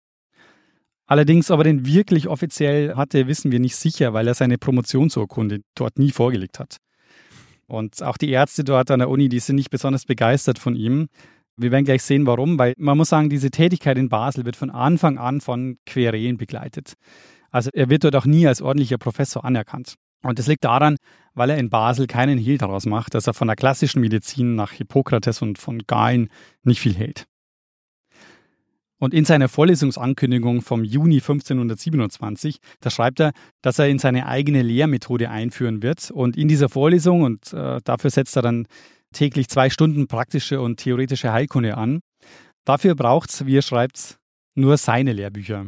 Allerdings 1.08 1.50
aber 1.50 1.64
den 1.64 1.86
wirklich 1.86 2.28
offiziell 2.28 2.94
hatte, 2.94 3.26
wissen 3.26 3.50
wir 3.50 3.60
nicht 3.60 3.76
sicher, 3.76 4.12
weil 4.12 4.28
er 4.28 4.34
seine 4.34 4.58
Promotionsurkunde 4.58 5.60
dort 5.74 5.98
nie 5.98 6.10
vorgelegt 6.10 6.58
hat. 6.58 6.76
Und 7.66 8.02
auch 8.02 8.18
die 8.18 8.30
Ärzte 8.30 8.62
dort 8.62 8.90
an 8.90 8.98
der 8.98 9.08
Uni, 9.08 9.30
die 9.30 9.40
sind 9.40 9.56
nicht 9.56 9.70
besonders 9.70 10.04
begeistert 10.04 10.58
von 10.58 10.76
ihm. 10.76 11.08
Wir 11.56 11.70
werden 11.72 11.86
gleich 11.86 12.02
sehen, 12.02 12.26
warum, 12.26 12.58
weil 12.58 12.74
man 12.76 12.98
muss 12.98 13.08
sagen, 13.08 13.30
diese 13.30 13.50
Tätigkeit 13.50 13.96
in 13.96 14.10
Basel 14.10 14.44
wird 14.44 14.54
von 14.54 14.70
Anfang 14.70 15.16
an 15.16 15.40
von 15.40 15.78
Querelen 15.86 16.36
begleitet. 16.36 16.92
Also 17.50 17.70
er 17.72 17.88
wird 17.88 18.04
dort 18.04 18.14
auch 18.14 18.26
nie 18.26 18.46
als 18.46 18.60
ordentlicher 18.60 18.98
Professor 18.98 19.46
anerkannt. 19.46 19.94
Und 20.22 20.38
das 20.38 20.46
liegt 20.46 20.64
daran, 20.64 20.96
weil 21.32 21.50
er 21.50 21.58
in 21.58 21.70
Basel 21.70 22.06
keinen 22.06 22.38
Hehl 22.38 22.58
daraus 22.58 22.84
macht, 22.84 23.14
dass 23.14 23.26
er 23.26 23.34
von 23.34 23.48
der 23.48 23.56
klassischen 23.56 24.02
Medizin 24.02 24.56
nach 24.56 24.72
Hippokrates 24.72 25.40
und 25.40 25.56
von 25.56 25.78
Galen 25.86 26.28
nicht 26.64 26.80
viel 26.80 26.94
hält. 26.94 27.26
Und 28.98 29.14
in 29.14 29.24
seiner 29.24 29.48
Vorlesungsankündigung 29.48 30.60
vom 30.60 30.82
Juni 30.82 31.16
1527, 31.16 32.58
da 32.80 32.90
schreibt 32.90 33.20
er, 33.20 33.32
dass 33.62 33.78
er 33.78 33.88
in 33.88 33.98
seine 33.98 34.26
eigene 34.26 34.62
Lehrmethode 34.62 35.30
einführen 35.30 35.82
wird. 35.82 36.10
Und 36.10 36.36
in 36.36 36.48
dieser 36.48 36.68
Vorlesung, 36.68 37.22
und 37.22 37.52
äh, 37.52 37.80
dafür 37.84 38.10
setzt 38.10 38.36
er 38.36 38.42
dann 38.42 38.66
täglich 39.12 39.48
zwei 39.48 39.70
Stunden 39.70 40.08
praktische 40.08 40.60
und 40.60 40.78
theoretische 40.78 41.32
Heilkunde 41.32 41.76
an. 41.76 42.00
Dafür 42.64 42.94
braucht 42.94 43.30
es, 43.30 43.46
wie 43.46 43.56
er 43.56 43.62
schreibt, 43.62 44.18
nur 44.54 44.76
seine 44.76 45.12
Lehrbücher. 45.12 45.66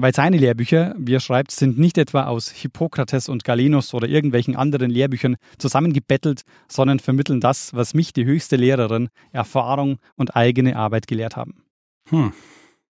Weil 0.00 0.14
seine 0.14 0.38
Lehrbücher, 0.38 0.94
wie 0.96 1.14
er 1.14 1.20
schreibt, 1.20 1.50
sind 1.50 1.78
nicht 1.78 1.98
etwa 1.98 2.24
aus 2.24 2.50
Hippokrates 2.50 3.28
und 3.28 3.44
Galenus 3.44 3.92
oder 3.94 4.08
irgendwelchen 4.08 4.54
anderen 4.56 4.90
Lehrbüchern 4.90 5.36
zusammengebettelt, 5.58 6.42
sondern 6.68 7.00
vermitteln 7.00 7.40
das, 7.40 7.74
was 7.74 7.94
mich 7.94 8.12
die 8.12 8.24
höchste 8.24 8.56
Lehrerin, 8.56 9.08
Erfahrung 9.32 9.98
und 10.14 10.36
eigene 10.36 10.76
Arbeit 10.76 11.08
gelehrt 11.08 11.36
haben. 11.36 11.67
Hm. 12.10 12.32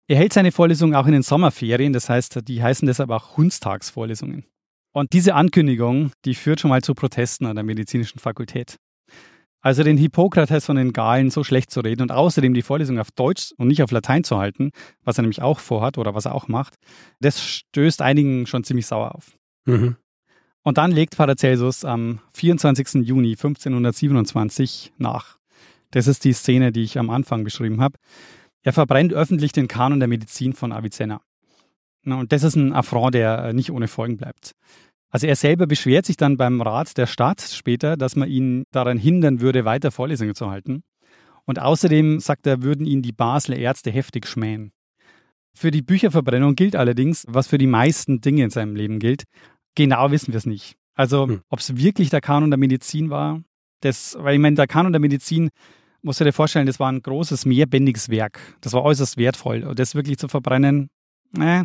Er 0.06 0.16
hält 0.16 0.32
seine 0.32 0.52
Vorlesungen 0.52 0.94
auch 0.94 1.06
in 1.06 1.12
den 1.12 1.22
Sommerferien, 1.22 1.92
das 1.92 2.08
heißt, 2.08 2.40
die 2.48 2.62
heißen 2.62 2.86
deshalb 2.86 3.10
auch 3.10 3.36
Hundstagsvorlesungen. 3.36 4.44
Und 4.92 5.12
diese 5.12 5.34
Ankündigung, 5.34 6.12
die 6.24 6.34
führt 6.34 6.60
schon 6.60 6.70
mal 6.70 6.82
zu 6.82 6.94
Protesten 6.94 7.46
an 7.46 7.56
der 7.56 7.64
medizinischen 7.64 8.18
Fakultät. 8.18 8.78
Also 9.60 9.82
den 9.82 9.98
Hippokrates 9.98 10.64
von 10.64 10.76
den 10.76 10.92
Galen 10.92 11.30
so 11.30 11.42
schlecht 11.44 11.70
zu 11.70 11.80
reden 11.80 12.02
und 12.02 12.12
außerdem 12.12 12.54
die 12.54 12.62
Vorlesung 12.62 12.98
auf 12.98 13.10
Deutsch 13.10 13.52
und 13.58 13.68
nicht 13.68 13.82
auf 13.82 13.90
Latein 13.90 14.24
zu 14.24 14.38
halten, 14.38 14.70
was 15.04 15.18
er 15.18 15.22
nämlich 15.22 15.42
auch 15.42 15.58
vorhat 15.58 15.98
oder 15.98 16.14
was 16.14 16.24
er 16.26 16.34
auch 16.34 16.48
macht, 16.48 16.74
das 17.20 17.44
stößt 17.44 18.00
einigen 18.00 18.46
schon 18.46 18.64
ziemlich 18.64 18.86
sauer 18.86 19.14
auf. 19.14 19.36
Mhm. 19.66 19.96
Und 20.62 20.78
dann 20.78 20.92
legt 20.92 21.16
Paracelsus 21.16 21.84
am 21.84 22.20
24. 22.34 23.06
Juni 23.06 23.30
1527 23.30 24.92
nach. 24.96 25.38
Das 25.90 26.06
ist 26.06 26.24
die 26.24 26.32
Szene, 26.32 26.72
die 26.72 26.82
ich 26.82 26.98
am 26.98 27.10
Anfang 27.10 27.42
beschrieben 27.42 27.80
habe. 27.80 27.98
Er 28.62 28.72
verbrennt 28.72 29.12
öffentlich 29.12 29.52
den 29.52 29.68
Kanon 29.68 30.00
der 30.00 30.08
Medizin 30.08 30.52
von 30.52 30.72
Avicenna. 30.72 31.20
Und 32.04 32.32
das 32.32 32.42
ist 32.42 32.56
ein 32.56 32.72
Affront, 32.72 33.14
der 33.14 33.52
nicht 33.52 33.70
ohne 33.70 33.88
Folgen 33.88 34.16
bleibt. 34.16 34.52
Also 35.10 35.26
er 35.26 35.36
selber 35.36 35.66
beschwert 35.66 36.06
sich 36.06 36.16
dann 36.16 36.36
beim 36.36 36.60
Rat 36.60 36.96
der 36.96 37.06
Stadt 37.06 37.40
später, 37.40 37.96
dass 37.96 38.16
man 38.16 38.28
ihn 38.28 38.64
daran 38.72 38.98
hindern 38.98 39.40
würde, 39.40 39.64
weiter 39.64 39.90
Vorlesungen 39.90 40.34
zu 40.34 40.50
halten. 40.50 40.82
Und 41.44 41.58
außerdem, 41.58 42.20
sagt 42.20 42.46
er, 42.46 42.62
würden 42.62 42.84
ihn 42.84 43.00
die 43.00 43.12
Basler 43.12 43.56
Ärzte 43.56 43.90
heftig 43.90 44.26
schmähen. 44.26 44.70
Für 45.54 45.70
die 45.70 45.82
Bücherverbrennung 45.82 46.54
gilt 46.56 46.76
allerdings, 46.76 47.24
was 47.26 47.46
für 47.48 47.58
die 47.58 47.66
meisten 47.66 48.20
Dinge 48.20 48.44
in 48.44 48.50
seinem 48.50 48.76
Leben 48.76 48.98
gilt. 48.98 49.24
Genau 49.74 50.10
wissen 50.10 50.32
wir 50.32 50.38
es 50.38 50.46
nicht. 50.46 50.76
Also, 50.94 51.26
hm. 51.26 51.40
ob 51.48 51.60
es 51.60 51.76
wirklich 51.76 52.10
der 52.10 52.20
Kanon 52.20 52.50
der 52.50 52.58
Medizin 52.58 53.08
war, 53.08 53.42
das, 53.80 54.16
weil 54.20 54.34
ich 54.34 54.40
meine, 54.40 54.56
der 54.56 54.66
Kanon 54.66 54.92
der 54.92 55.00
Medizin, 55.00 55.50
musst 56.02 56.20
du 56.20 56.24
dir 56.24 56.32
vorstellen, 56.32 56.66
das 56.66 56.80
war 56.80 56.90
ein 56.90 57.02
großes, 57.02 57.46
mehrbändiges 57.46 58.08
Werk. 58.08 58.40
Das 58.60 58.72
war 58.72 58.82
äußerst 58.82 59.16
wertvoll. 59.16 59.64
Und 59.64 59.78
das 59.78 59.94
wirklich 59.94 60.18
zu 60.18 60.28
verbrennen, 60.28 60.90
äh, 61.38 61.64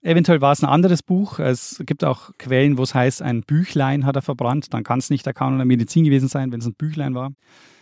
Eventuell 0.00 0.40
war 0.40 0.52
es 0.52 0.62
ein 0.62 0.68
anderes 0.68 1.02
Buch. 1.02 1.40
Es 1.40 1.82
gibt 1.84 2.04
auch 2.04 2.30
Quellen, 2.38 2.78
wo 2.78 2.84
es 2.84 2.94
heißt, 2.94 3.20
ein 3.20 3.42
Büchlein 3.42 4.06
hat 4.06 4.14
er 4.14 4.22
verbrannt. 4.22 4.72
Dann 4.72 4.84
kann 4.84 5.00
es 5.00 5.10
nicht 5.10 5.26
der 5.26 5.34
Kanon 5.34 5.58
der 5.58 5.66
Medizin 5.66 6.04
gewesen 6.04 6.28
sein, 6.28 6.52
wenn 6.52 6.60
es 6.60 6.66
ein 6.66 6.74
Büchlein 6.74 7.14
war. 7.14 7.32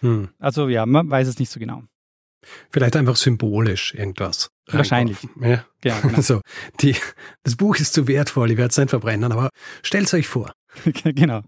Hm. 0.00 0.30
Also 0.38 0.68
ja, 0.68 0.86
man 0.86 1.10
weiß 1.10 1.28
es 1.28 1.38
nicht 1.38 1.50
so 1.50 1.60
genau. 1.60 1.82
Vielleicht 2.70 2.96
einfach 2.96 3.16
symbolisch 3.16 3.94
irgendwas. 3.94 4.50
Wahrscheinlich. 4.68 5.18
Ja. 5.40 5.64
ja 5.84 6.00
genau. 6.02 6.16
Also, 6.16 6.40
die, 6.80 6.96
das 7.42 7.56
Buch 7.56 7.76
ist 7.76 7.92
zu 7.92 8.08
wertvoll, 8.08 8.50
ich 8.50 8.56
werde 8.56 8.70
es 8.70 8.78
nicht 8.78 8.90
verbrennen, 8.90 9.30
aber 9.30 9.50
stellt 9.82 10.06
es 10.06 10.14
euch 10.14 10.28
vor. 10.28 10.52
genau. 11.04 11.42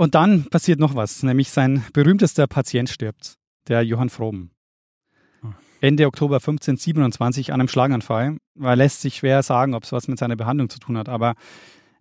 Und 0.00 0.14
dann 0.14 0.44
passiert 0.44 0.80
noch 0.80 0.94
was, 0.94 1.22
nämlich 1.22 1.50
sein 1.50 1.84
berühmtester 1.92 2.46
Patient 2.46 2.88
stirbt, 2.88 3.34
der 3.68 3.82
Johann 3.82 4.08
Fromm. 4.08 4.50
Ende 5.82 6.06
Oktober 6.06 6.36
1527 6.36 7.52
an 7.52 7.60
einem 7.60 7.68
Schlaganfall. 7.68 8.38
Man 8.54 8.78
lässt 8.78 9.02
sich 9.02 9.16
schwer 9.16 9.42
sagen, 9.42 9.74
ob 9.74 9.84
es 9.84 9.92
was 9.92 10.08
mit 10.08 10.18
seiner 10.18 10.36
Behandlung 10.36 10.70
zu 10.70 10.78
tun 10.78 10.96
hat, 10.96 11.10
aber 11.10 11.34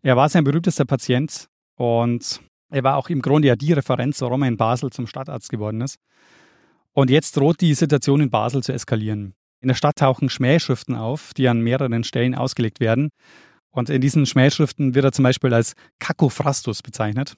er 0.01 0.15
war 0.15 0.29
sein 0.29 0.45
berühmtester 0.45 0.85
Patient 0.85 1.49
und 1.75 2.39
er 2.71 2.85
war 2.85 2.95
auch 2.95 3.09
im 3.09 3.21
Grunde 3.21 3.49
ja 3.49 3.57
die 3.57 3.73
Referenz, 3.73 4.21
warum 4.21 4.43
er 4.43 4.47
in 4.47 4.55
Basel 4.55 4.91
zum 4.91 5.05
Stadtarzt 5.05 5.49
geworden 5.49 5.81
ist. 5.81 5.97
Und 6.93 7.09
jetzt 7.09 7.35
droht 7.35 7.59
die 7.59 7.73
Situation 7.73 8.21
in 8.21 8.29
Basel 8.29 8.63
zu 8.63 8.71
eskalieren. 8.71 9.33
In 9.59 9.67
der 9.67 9.75
Stadt 9.75 9.97
tauchen 9.97 10.29
Schmähschriften 10.29 10.95
auf, 10.95 11.33
die 11.33 11.49
an 11.49 11.59
mehreren 11.59 12.05
Stellen 12.05 12.33
ausgelegt 12.33 12.79
werden. 12.79 13.09
Und 13.71 13.89
in 13.89 14.01
diesen 14.01 14.25
Schmähschriften 14.25 14.95
wird 14.95 15.05
er 15.05 15.11
zum 15.11 15.23
Beispiel 15.23 15.53
als 15.53 15.73
Kakophrastus 15.99 16.81
bezeichnet. 16.81 17.35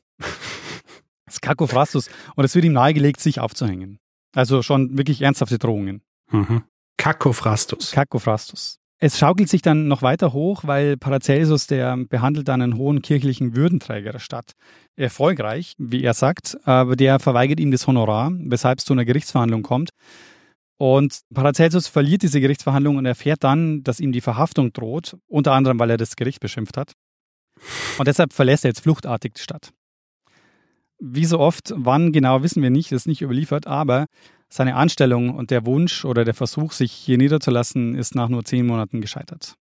Das 1.32 1.42
Kakophrastus. 1.42 2.10
Und 2.36 2.44
es 2.44 2.56
wird 2.56 2.66
ihm 2.66 2.74
nahegelegt, 2.74 3.22
sich 3.22 3.40
aufzuhängen. 3.40 4.00
Also 4.36 4.62
schon 4.62 4.98
wirklich 4.98 5.22
ernsthafte 5.22 5.58
Drohungen. 5.58 6.02
Mhm. 6.30 6.64
Kakophrastus. 6.98 7.92
Kakophrastus. 7.92 8.78
Es 9.00 9.18
schaukelt 9.18 9.50
sich 9.50 9.64
dann 9.64 9.88
noch 9.88 10.04
weiter 10.04 10.32
hoch, 10.32 10.64
weil 10.66 10.96
Paracelsus, 10.96 11.66
der 11.66 11.98
behandelt 11.98 12.48
dann 12.48 12.62
einen 12.62 12.78
hohen 12.78 13.02
kirchlichen 13.02 13.56
Würdenträger 13.56 14.12
der 14.12 14.20
Stadt. 14.20 14.52
Erfolgreich, 14.96 15.74
wie 15.80 16.04
er 16.04 16.14
sagt, 16.14 16.58
aber 16.68 16.96
der 16.96 17.20
verweigert 17.20 17.60
ihm 17.60 17.72
das 17.72 17.88
Honorar, 17.88 18.32
weshalb 18.34 18.78
es 18.78 18.86
zu 18.86 18.94
einer 18.94 19.06
Gerichtsverhandlung 19.06 19.64
kommt. 19.64 19.90
Und 20.78 21.22
Paracelsus 21.34 21.88
verliert 21.88 22.22
diese 22.22 22.42
Gerichtsverhandlung 22.42 22.98
und 22.98 23.06
erfährt 23.06 23.44
dann, 23.44 23.82
dass 23.84 24.00
ihm 24.00 24.12
die 24.12 24.22
Verhaftung 24.22 24.74
droht, 24.74 25.18
unter 25.28 25.54
anderem, 25.54 25.80
weil 25.80 25.90
er 25.90 25.98
das 25.98 26.16
Gericht 26.16 26.40
beschimpft 26.40 26.78
hat. 26.78 26.94
Und 27.98 28.08
deshalb 28.08 28.34
verlässt 28.34 28.66
er 28.66 28.70
jetzt 28.70 28.82
fluchtartig 28.82 29.34
die 29.34 29.42
Stadt. 29.42 29.72
Wie 31.04 31.26
so 31.26 31.40
oft, 31.40 31.74
wann 31.76 32.12
genau 32.12 32.44
wissen 32.44 32.62
wir 32.62 32.70
nicht, 32.70 32.92
ist 32.92 33.08
nicht 33.08 33.24
überliefert, 33.24 33.66
aber 33.66 34.06
seine 34.50 34.76
Anstellung 34.76 35.36
und 35.36 35.50
der 35.50 35.66
Wunsch 35.66 36.06
oder 36.06 36.26
der 36.26 36.36
Versuch, 36.36 36.74
sich 36.74 36.92
hier 36.92 37.18
niederzulassen, 37.18 37.96
ist 37.96 38.14
nach 38.14 38.30
nur 38.30 38.46
zehn 38.46 38.68
Monaten 38.68 39.02
gescheitert. 39.02 39.56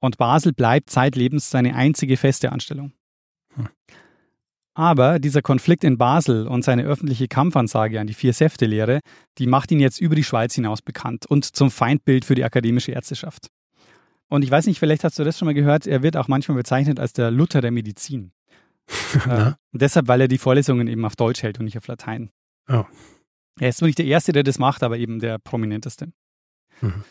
Und 0.00 0.18
Basel 0.18 0.52
bleibt 0.52 0.90
zeitlebens 0.90 1.50
seine 1.50 1.76
einzige 1.76 2.16
feste 2.16 2.50
Anstellung. 2.50 2.92
Hm. 3.54 3.68
Aber 4.74 5.20
dieser 5.20 5.42
Konflikt 5.42 5.84
in 5.84 5.98
Basel 5.98 6.48
und 6.48 6.64
seine 6.64 6.84
öffentliche 6.84 7.28
Kampfansage 7.28 8.00
an 8.00 8.08
die 8.08 8.14
Vier-Säfte-Lehre, 8.14 9.00
die 9.38 9.46
macht 9.46 9.70
ihn 9.70 9.78
jetzt 9.78 10.00
über 10.00 10.16
die 10.16 10.24
Schweiz 10.24 10.54
hinaus 10.54 10.82
bekannt 10.82 11.26
und 11.26 11.44
zum 11.44 11.70
Feindbild 11.70 12.24
für 12.24 12.34
die 12.34 12.44
akademische 12.44 12.90
Ärzteschaft. 12.90 13.48
Und 14.28 14.42
ich 14.42 14.50
weiß 14.50 14.66
nicht, 14.66 14.80
vielleicht 14.80 15.04
hast 15.04 15.18
du 15.18 15.24
das 15.24 15.38
schon 15.38 15.46
mal 15.46 15.54
gehört, 15.54 15.86
er 15.86 16.02
wird 16.02 16.16
auch 16.16 16.28
manchmal 16.28 16.56
bezeichnet 16.56 16.98
als 16.98 17.12
der 17.12 17.30
Luther 17.30 17.60
der 17.60 17.70
Medizin. 17.70 18.32
äh, 19.28 19.52
deshalb, 19.72 20.08
weil 20.08 20.20
er 20.20 20.28
die 20.28 20.38
Vorlesungen 20.38 20.88
eben 20.88 21.04
auf 21.04 21.16
Deutsch 21.16 21.42
hält 21.42 21.58
und 21.58 21.64
nicht 21.64 21.78
auf 21.78 21.86
Latein. 21.86 22.30
Oh. 22.68 22.84
Er 23.58 23.68
ist 23.68 23.78
zwar 23.78 23.86
nicht 23.86 23.98
der 23.98 24.06
Erste, 24.06 24.32
der 24.32 24.42
das 24.42 24.58
macht, 24.58 24.82
aber 24.82 24.98
eben 24.98 25.18
der 25.20 25.38
prominenteste. 25.38 26.12
Mhm. 26.80 27.04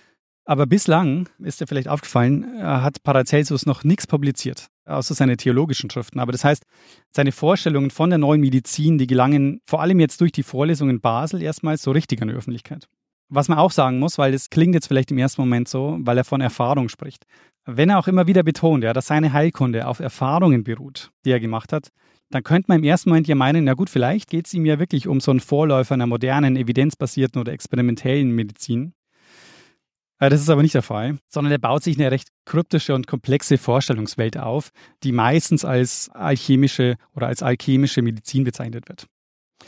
Aber 0.46 0.66
bislang 0.66 1.30
ist 1.38 1.62
dir 1.62 1.68
vielleicht 1.68 1.88
aufgefallen, 1.88 2.60
hat 2.60 3.04
Paracelsus 3.04 3.68
noch 3.68 3.84
nichts 3.84 4.08
publiziert, 4.08 4.70
außer 4.86 5.14
seine 5.14 5.38
theologischen 5.38 5.92
Schriften. 5.92 6.20
Aber 6.20 6.32
das 6.32 6.44
heißt, 6.44 6.64
seine 7.12 7.32
Vorstellungen 7.32 7.92
von 7.92 8.10
der 8.10 8.18
neuen 8.18 8.42
Medizin, 8.42 8.98
die 8.98 9.06
gelangen 9.06 9.62
vor 9.68 9.80
allem 9.80 10.00
jetzt 10.00 10.22
durch 10.22 10.32
die 10.32 10.42
Vorlesungen 10.42 10.96
in 10.96 11.02
Basel 11.02 11.44
erstmals 11.44 11.84
so 11.84 11.92
richtig 11.92 12.24
an 12.24 12.30
die 12.30 12.34
Öffentlichkeit. 12.34 12.88
Was 13.32 13.48
man 13.48 13.60
auch 13.60 13.70
sagen 13.70 14.00
muss, 14.00 14.18
weil 14.18 14.32
das 14.32 14.50
klingt 14.50 14.74
jetzt 14.74 14.88
vielleicht 14.88 15.12
im 15.12 15.20
ersten 15.20 15.42
Moment 15.44 15.68
so, 15.68 16.00
weil 16.00 16.18
er 16.18 16.24
von 16.24 16.42
Erfahrung 16.42 16.90
spricht. 16.90 17.26
Wenn 17.78 17.90
er 17.90 18.00
auch 18.00 18.08
immer 18.08 18.28
wieder 18.28 18.44
betont, 18.44 18.84
ja, 18.84 18.94
dass 18.94 19.08
seine 19.08 19.34
Heilkunde 19.34 19.88
auf 19.88 20.00
Erfahrungen 20.00 20.64
beruht, 20.64 21.12
die 21.26 21.32
er 21.32 21.40
gemacht 21.40 21.74
hat, 21.74 21.90
dann 22.32 22.44
könnte 22.44 22.66
man 22.68 22.80
im 22.80 22.84
ersten 22.84 23.10
Moment 23.10 23.28
ja 23.28 23.36
meinen, 23.36 23.64
na 23.64 23.74
gut, 23.74 23.90
vielleicht 23.90 24.30
geht 24.30 24.48
es 24.48 24.54
ihm 24.54 24.66
ja 24.66 24.80
wirklich 24.80 25.08
um 25.08 25.20
so 25.20 25.32
einen 25.32 25.40
Vorläufer 25.40 25.96
einer 25.96 26.08
modernen, 26.08 26.56
evidenzbasierten 26.56 27.42
oder 27.42 27.54
experimentellen 27.54 28.32
Medizin. 28.32 28.94
Äh, 30.20 30.30
das 30.30 30.42
ist 30.42 30.50
aber 30.50 30.62
nicht 30.62 30.76
der 30.76 30.84
Fall, 30.84 31.18
sondern 31.28 31.52
er 31.52 31.58
baut 31.58 31.84
sich 31.84 31.98
eine 31.98 32.12
recht 32.12 32.30
kryptische 32.46 32.94
und 32.94 33.08
komplexe 33.08 33.58
Vorstellungswelt 33.58 34.38
auf, 34.38 34.70
die 35.04 35.12
meistens 35.12 35.66
als 35.66 36.10
alchemische 36.10 36.96
oder 37.16 37.28
als 37.28 37.42
alchemische 37.42 38.02
Medizin 38.02 38.44
bezeichnet 38.44 38.88
wird. 38.90 39.08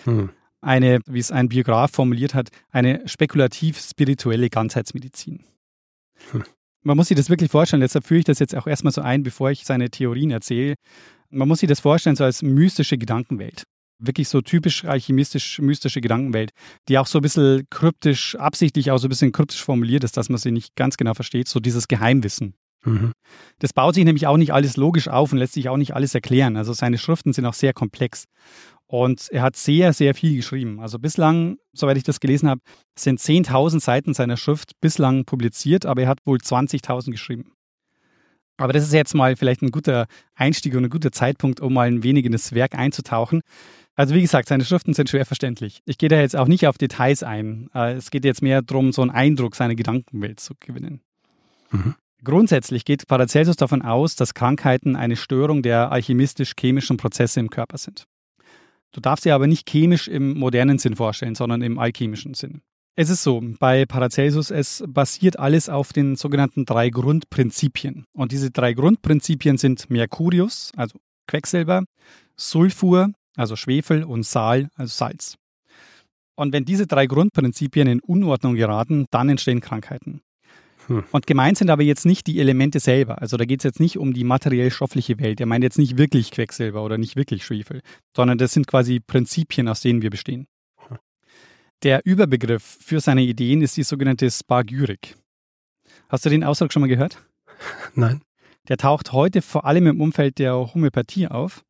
Hm. 0.03 0.29
Eine, 0.61 0.99
wie 1.07 1.19
es 1.19 1.31
ein 1.31 1.49
Biograf 1.49 1.91
formuliert 1.91 2.35
hat, 2.35 2.49
eine 2.69 3.07
spekulativ-spirituelle 3.07 4.49
Ganzheitsmedizin. 4.49 5.43
Hm. 6.31 6.43
Man 6.83 6.97
muss 6.97 7.07
sich 7.07 7.17
das 7.17 7.29
wirklich 7.29 7.51
vorstellen, 7.51 7.81
deshalb 7.81 8.05
führe 8.05 8.19
ich 8.19 8.25
das 8.25 8.39
jetzt 8.39 8.55
auch 8.55 8.67
erstmal 8.67 8.93
so 8.93 9.01
ein, 9.01 9.23
bevor 9.23 9.51
ich 9.51 9.65
seine 9.65 9.89
Theorien 9.89 10.31
erzähle. 10.31 10.75
Man 11.29 11.47
muss 11.47 11.59
sich 11.59 11.69
das 11.69 11.79
vorstellen 11.79 12.15
so 12.15 12.23
als 12.23 12.41
mystische 12.41 12.97
Gedankenwelt 12.97 13.63
wirklich 14.01 14.29
so 14.29 14.41
typisch 14.41 14.83
alchemistisch-mystische 14.85 16.01
Gedankenwelt, 16.01 16.51
die 16.89 16.97
auch 16.97 17.07
so 17.07 17.19
ein 17.19 17.21
bisschen 17.21 17.67
kryptisch, 17.69 18.35
absichtlich 18.35 18.91
auch 18.91 18.97
so 18.97 19.07
ein 19.07 19.09
bisschen 19.09 19.31
kryptisch 19.31 19.63
formuliert 19.63 20.03
ist, 20.03 20.17
dass 20.17 20.29
man 20.29 20.37
sie 20.37 20.51
nicht 20.51 20.75
ganz 20.75 20.97
genau 20.97 21.13
versteht, 21.13 21.47
so 21.47 21.59
dieses 21.59 21.87
Geheimwissen. 21.87 22.55
Mhm. 22.83 23.11
Das 23.59 23.73
baut 23.73 23.95
sich 23.95 24.05
nämlich 24.05 24.25
auch 24.27 24.37
nicht 24.37 24.53
alles 24.53 24.75
logisch 24.75 25.07
auf 25.07 25.31
und 25.31 25.37
lässt 25.37 25.53
sich 25.53 25.69
auch 25.69 25.77
nicht 25.77 25.93
alles 25.93 26.15
erklären. 26.15 26.57
Also 26.57 26.73
seine 26.73 26.97
Schriften 26.97 27.31
sind 27.31 27.45
auch 27.45 27.53
sehr 27.53 27.73
komplex. 27.73 28.25
Und 28.91 29.29
er 29.31 29.41
hat 29.41 29.55
sehr, 29.55 29.93
sehr 29.93 30.13
viel 30.13 30.35
geschrieben. 30.35 30.81
Also 30.81 30.99
bislang, 30.99 31.59
soweit 31.71 31.95
ich 31.95 32.03
das 32.03 32.19
gelesen 32.19 32.49
habe, 32.49 32.59
sind 32.99 33.21
10.000 33.21 33.79
Seiten 33.79 34.13
seiner 34.13 34.35
Schrift 34.35 34.73
bislang 34.81 35.23
publiziert, 35.23 35.85
aber 35.85 36.01
er 36.01 36.09
hat 36.09 36.19
wohl 36.25 36.39
20.000 36.39 37.11
geschrieben. 37.11 37.53
Aber 38.57 38.73
das 38.73 38.83
ist 38.83 38.91
jetzt 38.91 39.15
mal 39.15 39.37
vielleicht 39.37 39.61
ein 39.61 39.71
guter 39.71 40.07
Einstieg 40.35 40.75
und 40.75 40.83
ein 40.83 40.89
guter 40.89 41.13
Zeitpunkt, 41.13 41.61
um 41.61 41.73
mal 41.73 41.87
ein 41.87 42.03
wenig 42.03 42.25
in 42.25 42.33
das 42.33 42.51
Werk 42.51 42.75
einzutauchen. 42.75 43.43
Also 43.95 44.13
wie 44.13 44.19
gesagt, 44.19 44.49
seine 44.49 44.65
Schriften 44.65 44.93
sind 44.93 45.09
schwer 45.09 45.25
verständlich. 45.25 45.79
Ich 45.85 45.97
gehe 45.97 46.09
da 46.09 46.19
jetzt 46.19 46.35
auch 46.35 46.49
nicht 46.49 46.67
auf 46.67 46.77
Details 46.77 47.23
ein. 47.23 47.69
Äh, 47.73 47.93
es 47.93 48.11
geht 48.11 48.25
jetzt 48.25 48.41
mehr 48.41 48.61
darum, 48.61 48.91
so 48.91 49.03
einen 49.03 49.11
Eindruck 49.11 49.55
seiner 49.55 49.75
Gedankenwelt 49.75 50.41
zu 50.41 50.53
gewinnen. 50.59 50.99
Mhm. 51.71 51.95
Grundsätzlich 52.25 52.83
geht 52.83 53.07
Paracelsus 53.07 53.55
davon 53.55 53.83
aus, 53.83 54.17
dass 54.17 54.33
Krankheiten 54.33 54.97
eine 54.97 55.15
Störung 55.15 55.61
der 55.63 55.93
alchemistisch-chemischen 55.93 56.97
Prozesse 56.97 57.39
im 57.39 57.49
Körper 57.49 57.77
sind. 57.77 58.05
Du 58.91 58.99
darfst 58.99 59.23
sie 59.23 59.31
aber 59.31 59.47
nicht 59.47 59.69
chemisch 59.69 60.07
im 60.07 60.37
modernen 60.37 60.77
Sinn 60.77 60.95
vorstellen, 60.95 61.35
sondern 61.35 61.61
im 61.61 61.79
alchemischen 61.79 62.33
Sinn. 62.33 62.61
Es 62.95 63.09
ist 63.09 63.23
so, 63.23 63.41
bei 63.59 63.85
Paracelsus, 63.85 64.51
es 64.51 64.83
basiert 64.85 65.39
alles 65.39 65.69
auf 65.69 65.93
den 65.93 66.17
sogenannten 66.17 66.65
drei 66.65 66.89
Grundprinzipien. 66.89 68.05
Und 68.11 68.33
diese 68.33 68.51
drei 68.51 68.73
Grundprinzipien 68.73 69.57
sind 69.57 69.89
Mercurius, 69.89 70.71
also 70.75 70.99
Quecksilber, 71.27 71.85
Sulfur, 72.35 73.13
also 73.37 73.55
Schwefel 73.55 74.03
und 74.03 74.25
Sal, 74.25 74.69
also 74.75 74.91
Salz. 74.91 75.37
Und 76.35 76.51
wenn 76.51 76.65
diese 76.65 76.85
drei 76.85 77.05
Grundprinzipien 77.07 77.87
in 77.87 78.01
Unordnung 78.01 78.55
geraten, 78.55 79.05
dann 79.09 79.29
entstehen 79.29 79.61
Krankheiten. 79.61 80.21
Hm. 80.91 81.03
Und 81.11 81.27
gemeint 81.27 81.57
sind 81.57 81.69
aber 81.69 81.83
jetzt 81.83 82.05
nicht 82.05 82.27
die 82.27 82.39
Elemente 82.39 82.79
selber. 82.79 83.21
Also 83.21 83.37
da 83.37 83.45
geht 83.45 83.61
es 83.61 83.63
jetzt 83.63 83.79
nicht 83.79 83.97
um 83.97 84.13
die 84.13 84.23
materiell-stoffliche 84.23 85.19
Welt. 85.19 85.39
Er 85.39 85.45
meint 85.45 85.63
jetzt 85.63 85.77
nicht 85.77 85.97
wirklich 85.97 86.31
Quecksilber 86.31 86.83
oder 86.83 86.97
nicht 86.97 87.15
wirklich 87.15 87.45
Schwefel, 87.45 87.81
sondern 88.15 88.37
das 88.37 88.53
sind 88.53 88.67
quasi 88.67 88.99
Prinzipien, 88.99 89.67
aus 89.67 89.81
denen 89.81 90.01
wir 90.01 90.09
bestehen. 90.09 90.47
Hm. 90.87 90.97
Der 91.83 92.01
Überbegriff 92.05 92.77
für 92.81 92.99
seine 92.99 93.23
Ideen 93.23 93.61
ist 93.61 93.77
die 93.77 93.83
sogenannte 93.83 94.29
Spargyrik. 94.29 95.15
Hast 96.09 96.25
du 96.25 96.29
den 96.29 96.43
Ausdruck 96.43 96.73
schon 96.73 96.81
mal 96.81 96.87
gehört? 96.87 97.21
Nein. 97.95 98.21
Der 98.67 98.77
taucht 98.77 99.11
heute 99.11 99.41
vor 99.41 99.65
allem 99.65 99.87
im 99.87 100.01
Umfeld 100.01 100.37
der 100.37 100.53
Homöopathie 100.53 101.27
auf 101.27 101.63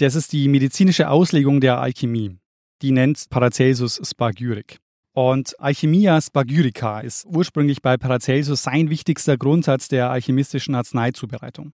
das 0.00 0.14
ist 0.14 0.32
die 0.32 0.48
medizinische 0.48 1.10
Auslegung 1.10 1.60
der 1.60 1.78
Alchemie. 1.78 2.38
Die 2.80 2.90
nennt 2.90 3.28
Paracelsus 3.28 4.00
Spargyrik. 4.02 4.78
Und 5.12 5.58
Alchemia 5.58 6.20
Spargyrica 6.20 7.00
ist 7.00 7.26
ursprünglich 7.26 7.82
bei 7.82 7.96
Paracelsus 7.96 8.62
sein 8.62 8.90
wichtigster 8.90 9.36
Grundsatz 9.36 9.88
der 9.88 10.10
alchemistischen 10.10 10.74
Arzneizubereitung. 10.74 11.72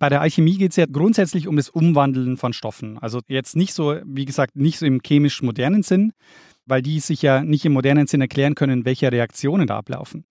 Bei 0.00 0.08
der 0.08 0.20
Alchemie 0.20 0.58
geht 0.58 0.72
es 0.72 0.76
ja 0.76 0.86
grundsätzlich 0.90 1.46
um 1.46 1.56
das 1.56 1.68
Umwandeln 1.68 2.36
von 2.36 2.52
Stoffen. 2.52 2.98
Also 2.98 3.20
jetzt 3.28 3.54
nicht 3.54 3.72
so, 3.72 3.94
wie 4.04 4.24
gesagt, 4.24 4.56
nicht 4.56 4.78
so 4.78 4.86
im 4.86 5.00
chemisch-modernen 5.00 5.84
Sinn, 5.84 6.12
weil 6.66 6.82
die 6.82 6.98
sich 6.98 7.22
ja 7.22 7.44
nicht 7.44 7.64
im 7.64 7.72
modernen 7.72 8.08
Sinn 8.08 8.20
erklären 8.20 8.56
können, 8.56 8.84
welche 8.84 9.12
Reaktionen 9.12 9.68
da 9.68 9.78
ablaufen. 9.78 10.24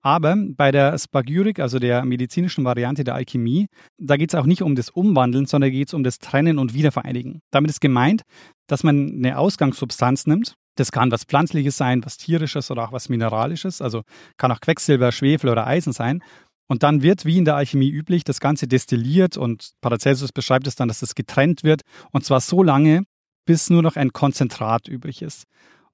Aber 0.00 0.36
bei 0.36 0.70
der 0.70 0.96
Spagyrik, 0.96 1.58
also 1.58 1.80
der 1.80 2.04
medizinischen 2.04 2.64
Variante 2.64 3.02
der 3.02 3.16
Alchemie, 3.16 3.66
da 3.98 4.16
geht 4.16 4.30
es 4.30 4.36
auch 4.36 4.46
nicht 4.46 4.62
um 4.62 4.76
das 4.76 4.90
Umwandeln, 4.90 5.46
sondern 5.46 5.72
geht 5.72 5.88
es 5.88 5.94
um 5.94 6.04
das 6.04 6.20
Trennen 6.20 6.58
und 6.58 6.74
Wiedervereinigen. 6.74 7.40
Damit 7.50 7.72
ist 7.72 7.80
gemeint, 7.80 8.22
dass 8.68 8.84
man 8.84 9.12
eine 9.16 9.38
Ausgangssubstanz 9.38 10.26
nimmt. 10.26 10.54
Das 10.76 10.92
kann 10.92 11.10
was 11.10 11.24
Pflanzliches 11.24 11.76
sein, 11.76 12.04
was 12.04 12.16
Tierisches 12.16 12.70
oder 12.70 12.84
auch 12.84 12.92
was 12.92 13.08
Mineralisches. 13.08 13.82
Also 13.82 14.02
kann 14.36 14.52
auch 14.52 14.60
Quecksilber, 14.60 15.10
Schwefel 15.10 15.50
oder 15.50 15.66
Eisen 15.66 15.92
sein. 15.92 16.22
Und 16.68 16.82
dann 16.82 17.02
wird, 17.02 17.24
wie 17.24 17.38
in 17.38 17.44
der 17.44 17.56
Alchemie 17.56 17.90
üblich, 17.90 18.24
das 18.24 18.40
Ganze 18.40 18.66
destilliert 18.66 19.36
und 19.36 19.72
Paracelsus 19.80 20.32
beschreibt 20.32 20.66
es 20.66 20.74
dann, 20.74 20.88
dass 20.88 21.02
es 21.02 21.14
getrennt 21.14 21.64
wird. 21.64 21.82
Und 22.10 22.24
zwar 22.24 22.40
so 22.40 22.62
lange, 22.62 23.04
bis 23.44 23.70
nur 23.70 23.82
noch 23.82 23.96
ein 23.96 24.12
Konzentrat 24.12 24.88
übrig 24.88 25.22
ist. 25.22 25.44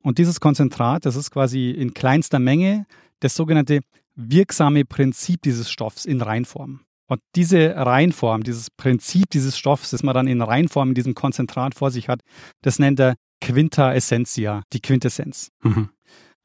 Und 0.03 0.19
dieses 0.19 0.41
Konzentrat, 0.41 1.07
das 1.07 1.17
ist 1.17 1.31
quasi 1.31 1.71
in 1.71 1.95
kleinster 1.95 2.39
Menge 2.39 2.87
das 3.21 3.37
sogenannte 3.37 3.81
wirksame 4.17 4.85
Prinzip 4.85 5.43
dieses 5.43 5.71
Stoffs 5.71 6.05
in 6.05 6.21
Reinform. 6.21 6.81
Und 7.07 7.21
diese 7.37 7.77
Reinform, 7.77 8.43
dieses 8.43 8.71
Prinzip 8.71 9.31
dieses 9.31 9.59
Stoffs, 9.59 9.91
das 9.91 10.03
man 10.03 10.15
dann 10.15 10.27
in 10.27 10.41
Reinform 10.41 10.91
in 10.91 10.95
diesem 10.95 11.15
Konzentrat 11.15 11.75
vor 11.75 11.91
sich 11.91 12.09
hat, 12.09 12.23
das 12.63 12.79
nennt 12.79 12.99
er 12.99 13.15
Quinta 13.43 13.93
Essentia, 13.93 14.63
die 14.73 14.81
Quintessenz. 14.81 15.51
Mhm. 15.63 15.89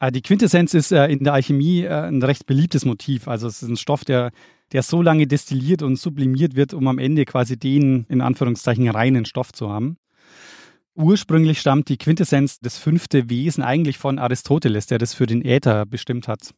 Äh, 0.00 0.12
die 0.12 0.20
Quintessenz 0.20 0.74
ist 0.74 0.92
äh, 0.92 1.06
in 1.06 1.24
der 1.24 1.32
Alchemie 1.32 1.82
äh, 1.82 2.08
ein 2.08 2.22
recht 2.22 2.46
beliebtes 2.46 2.84
Motiv. 2.84 3.28
Also 3.28 3.46
es 3.46 3.62
ist 3.62 3.68
ein 3.68 3.76
Stoff, 3.76 4.04
der, 4.04 4.32
der 4.72 4.82
so 4.82 5.00
lange 5.00 5.26
destilliert 5.26 5.82
und 5.82 5.96
sublimiert 5.96 6.56
wird, 6.56 6.74
um 6.74 6.88
am 6.88 6.98
Ende 6.98 7.24
quasi 7.24 7.56
den 7.56 8.04
in 8.08 8.20
Anführungszeichen 8.20 8.88
reinen 8.88 9.24
Stoff 9.24 9.52
zu 9.52 9.70
haben. 9.70 9.96
Ursprünglich 10.94 11.60
stammt 11.60 11.88
die 11.88 11.96
Quintessenz, 11.96 12.58
das 12.58 12.76
fünfte 12.76 13.30
Wesen, 13.30 13.62
eigentlich 13.62 13.98
von 13.98 14.18
Aristoteles, 14.18 14.86
der 14.86 14.98
das 14.98 15.14
für 15.14 15.26
den 15.26 15.44
Äther 15.44 15.86
bestimmt 15.86 16.26
hat. 16.26 16.52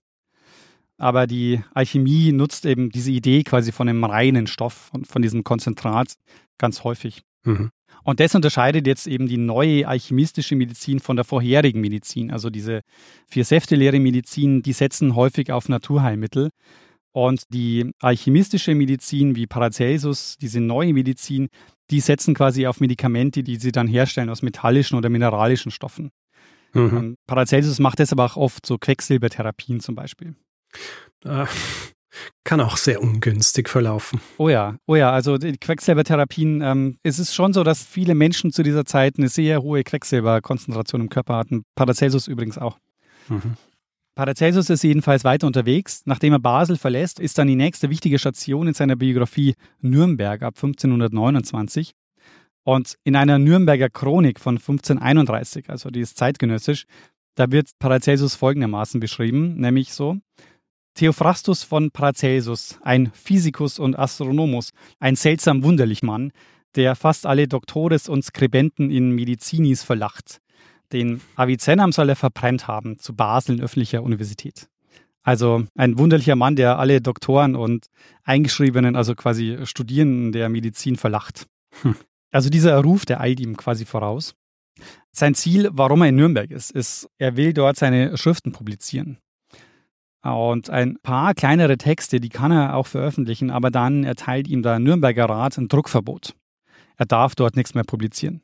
Aber 0.97 1.27
die 1.27 1.61
Alchemie 1.75 2.33
nutzt 2.33 2.65
eben 2.65 2.89
diese 2.89 3.11
Idee 3.11 3.43
quasi 3.43 3.73
von 3.73 3.89
einem 3.89 4.05
reinen 4.05 4.47
Stoff 4.47 4.91
und 4.93 5.07
von 5.07 5.21
diesem 5.21 5.45
Konzentrat 5.45 6.15
ganz 6.57 6.85
häufig. 6.85 7.23
Mhm. 7.45 7.71
Und 8.03 8.21
das 8.21 8.35
unterscheidet 8.35 8.87
jetzt 8.87 9.07
eben 9.07 9.27
die 9.27 9.37
neue 9.37 9.87
alchemistische 9.87 10.57
Medizin 10.57 11.01
von 11.01 11.17
der 11.17 11.25
vorherigen 11.25 11.81
Medizin. 11.81 12.31
Also 12.31 12.51
diese 12.51 12.81
vier-Säfte-Lehre 13.29 14.01
Medizin, 14.01 14.63
die 14.63 14.73
setzen 14.73 15.15
häufig 15.15 15.53
auf 15.53 15.69
Naturheilmittel. 15.69 16.51
Und 17.13 17.43
die 17.53 17.91
alchemistische 18.01 18.75
Medizin 18.75 19.35
wie 19.35 19.47
Paracelsus, 19.47 20.37
diese 20.41 20.61
neue 20.61 20.95
Medizin, 20.95 21.49
die 21.91 22.01
setzen 22.01 22.35
quasi 22.35 22.67
auf 22.67 22.81
Medikamente, 22.81 23.43
die 23.43 23.57
sie 23.57 23.73
dann 23.73 23.89
herstellen 23.89 24.31
aus 24.31 24.43
metallischen 24.43 24.97
oder 24.97 25.09
mineralischen 25.09 25.73
Stoffen. 25.73 26.11
Mhm. 26.73 26.97
Ähm, 26.97 27.17
Paracelsus 27.27 27.81
macht 27.81 27.99
das 27.99 28.13
aber 28.13 28.25
auch 28.25 28.37
oft, 28.37 28.65
so 28.65 28.79
Quecksilbertherapien 28.79 29.81
zum 29.81 29.97
Beispiel. 29.97 30.37
Äh, 31.25 31.47
kann 32.45 32.61
auch 32.61 32.77
sehr 32.77 33.03
ungünstig 33.03 33.69
verlaufen. 33.69 34.21
Oh 34.39 34.49
ja, 34.49 34.77
oh 34.87 34.97
ja, 34.97 35.11
also 35.11 35.39
die 35.39 35.57
Quecksilbertherapien, 35.57 36.63
ähm, 36.63 36.99
es 37.03 37.19
ist 37.19 37.35
schon 37.35 37.53
so, 37.53 37.65
dass 37.65 37.85
viele 37.85 38.15
Menschen 38.15 38.53
zu 38.53 38.63
dieser 38.63 38.85
Zeit 38.85 39.15
eine 39.19 39.29
sehr 39.29 39.63
hohe 39.63 39.83
Quecksilberkonzentration 39.83 41.03
im 41.03 41.09
Körper 41.09 41.37
hatten. 41.37 41.65
Paracelsus 41.75 42.29
übrigens 42.29 42.59
auch. 42.59 42.79
Mhm. 43.29 43.57
Paracelsus 44.15 44.69
ist 44.69 44.83
jedenfalls 44.83 45.25
weiter 45.25 45.47
unterwegs. 45.47 46.03
Nachdem 46.05 46.33
er 46.33 46.41
Basel 46.41 46.77
verlässt, 46.77 47.21
ist 47.21 47.39
dann 47.39 47.47
die 47.47 47.57
nächste 47.57 47.91
wichtige 47.91 48.19
Station 48.19 48.67
in 48.67 48.75
seiner 48.75 48.97
Biografie 48.97 49.55
Nürnberg 49.81 50.43
ab 50.43 50.55
1529. 50.57 51.93
Und 52.65 52.97
in 53.05 53.17
einer 53.17 53.39
Nürnberger 53.39 53.89
Chronik 53.89 54.39
von 54.39 54.57
1531, 54.57 55.71
also 55.71 55.91
die 55.91 56.01
ist 56.01 56.19
zeitgenössisch, 56.19 56.85
da 57.35 57.51
wird 57.51 57.71
Paracelsus 57.79 58.35
folgendermaßen 58.35 59.01
beschrieben, 59.01 59.55
nämlich 59.55 59.95
so, 59.95 60.19
Theophrastus 60.95 61.63
von 61.63 61.91
Paracelsus, 61.91 62.79
ein 62.83 63.11
Physikus 63.13 63.79
und 63.79 63.99
Astronomus, 63.99 64.71
ein 64.99 65.17
seltsam 65.17 65.63
wunderlich 65.63 66.03
Mann, 66.03 66.33
der 66.75 66.95
fast 66.95 67.27
alle 67.27 67.49
Doktores 67.49 68.09
und 68.09 68.25
Skribenten 68.25 68.91
in 68.91 69.13
Medizinis 69.13 69.83
verlacht. 69.83 70.41
Den 70.93 71.21
Avicennam 71.37 71.93
soll 71.93 72.09
er 72.09 72.17
verbrennt 72.17 72.67
haben, 72.67 72.99
zu 72.99 73.15
Basel 73.15 73.57
in 73.57 73.63
öffentlicher 73.63 74.03
Universität. 74.03 74.69
Also 75.23 75.65
ein 75.77 75.99
wunderlicher 75.99 76.37
Mann, 76.37 76.57
der 76.57 76.79
alle 76.79 77.01
Doktoren 77.01 77.55
und 77.55 77.87
Eingeschriebenen, 78.25 78.97
also 78.97 79.15
quasi 79.15 79.59
Studierenden 79.65 80.33
der 80.33 80.49
Medizin 80.49 80.97
verlacht. 80.97 81.47
Hm. 81.83 81.95
Also 82.33 82.49
dieser 82.49 82.79
Ruf, 82.81 83.05
der 83.05 83.21
eilt 83.21 83.41
ihm 83.41 83.57
quasi 83.57 83.85
voraus. 83.85 84.35
Sein 85.13 85.35
Ziel, 85.35 85.69
warum 85.73 86.03
er 86.03 86.09
in 86.09 86.17
Nürnberg 86.17 86.51
ist, 86.51 86.71
ist, 86.71 87.09
er 87.19 87.37
will 87.37 87.53
dort 87.53 87.77
seine 87.77 88.17
Schriften 88.17 88.53
publizieren. 88.53 89.19
Und 90.23 90.69
ein 90.69 90.99
paar 91.03 91.35
kleinere 91.35 91.79
Texte, 91.79 92.21
die 92.21 92.29
kann 92.29 92.53
er 92.53 92.77
auch 92.77 92.87
veröffentlichen, 92.87 93.51
aber 93.51 93.71
dann 93.71 94.05
erteilt 94.05 94.49
ihm 94.49 94.63
der 94.63 94.79
Nürnberger 94.79 95.27
Rat 95.27 95.57
ein 95.57 95.69
Druckverbot. 95.69 96.35
Er 96.97 97.07
darf 97.07 97.35
dort 97.35 97.57
nichts 97.57 97.75
mehr 97.75 97.85
publizieren. 97.85 98.43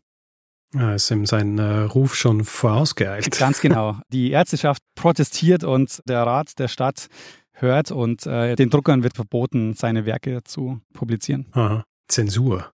Ja, 0.75 0.95
ist 0.95 1.11
ihm 1.11 1.27
sein 1.27 1.59
äh, 1.59 1.81
Ruf 1.81 2.15
schon 2.15 2.45
vorausgeeilt. 2.45 3.31
Ganz 3.39 3.61
genau. 3.61 3.99
Die 4.11 4.31
Ärzteschaft 4.31 4.83
protestiert 4.95 5.65
und 5.65 6.03
der 6.09 6.23
Rat 6.23 6.59
der 6.59 6.69
Stadt 6.69 7.09
hört 7.53 7.91
und 7.91 8.27
äh, 8.27 8.57
den 8.57 8.71
Druckern 8.71 9.03
wird 9.03 9.15
verboten, 9.15 9.75
seine 9.75 10.07
Werke 10.07 10.43
zu 10.45 10.81
publizieren. 10.93 11.47
Aha. 11.53 11.85
Zensur. 12.09 12.71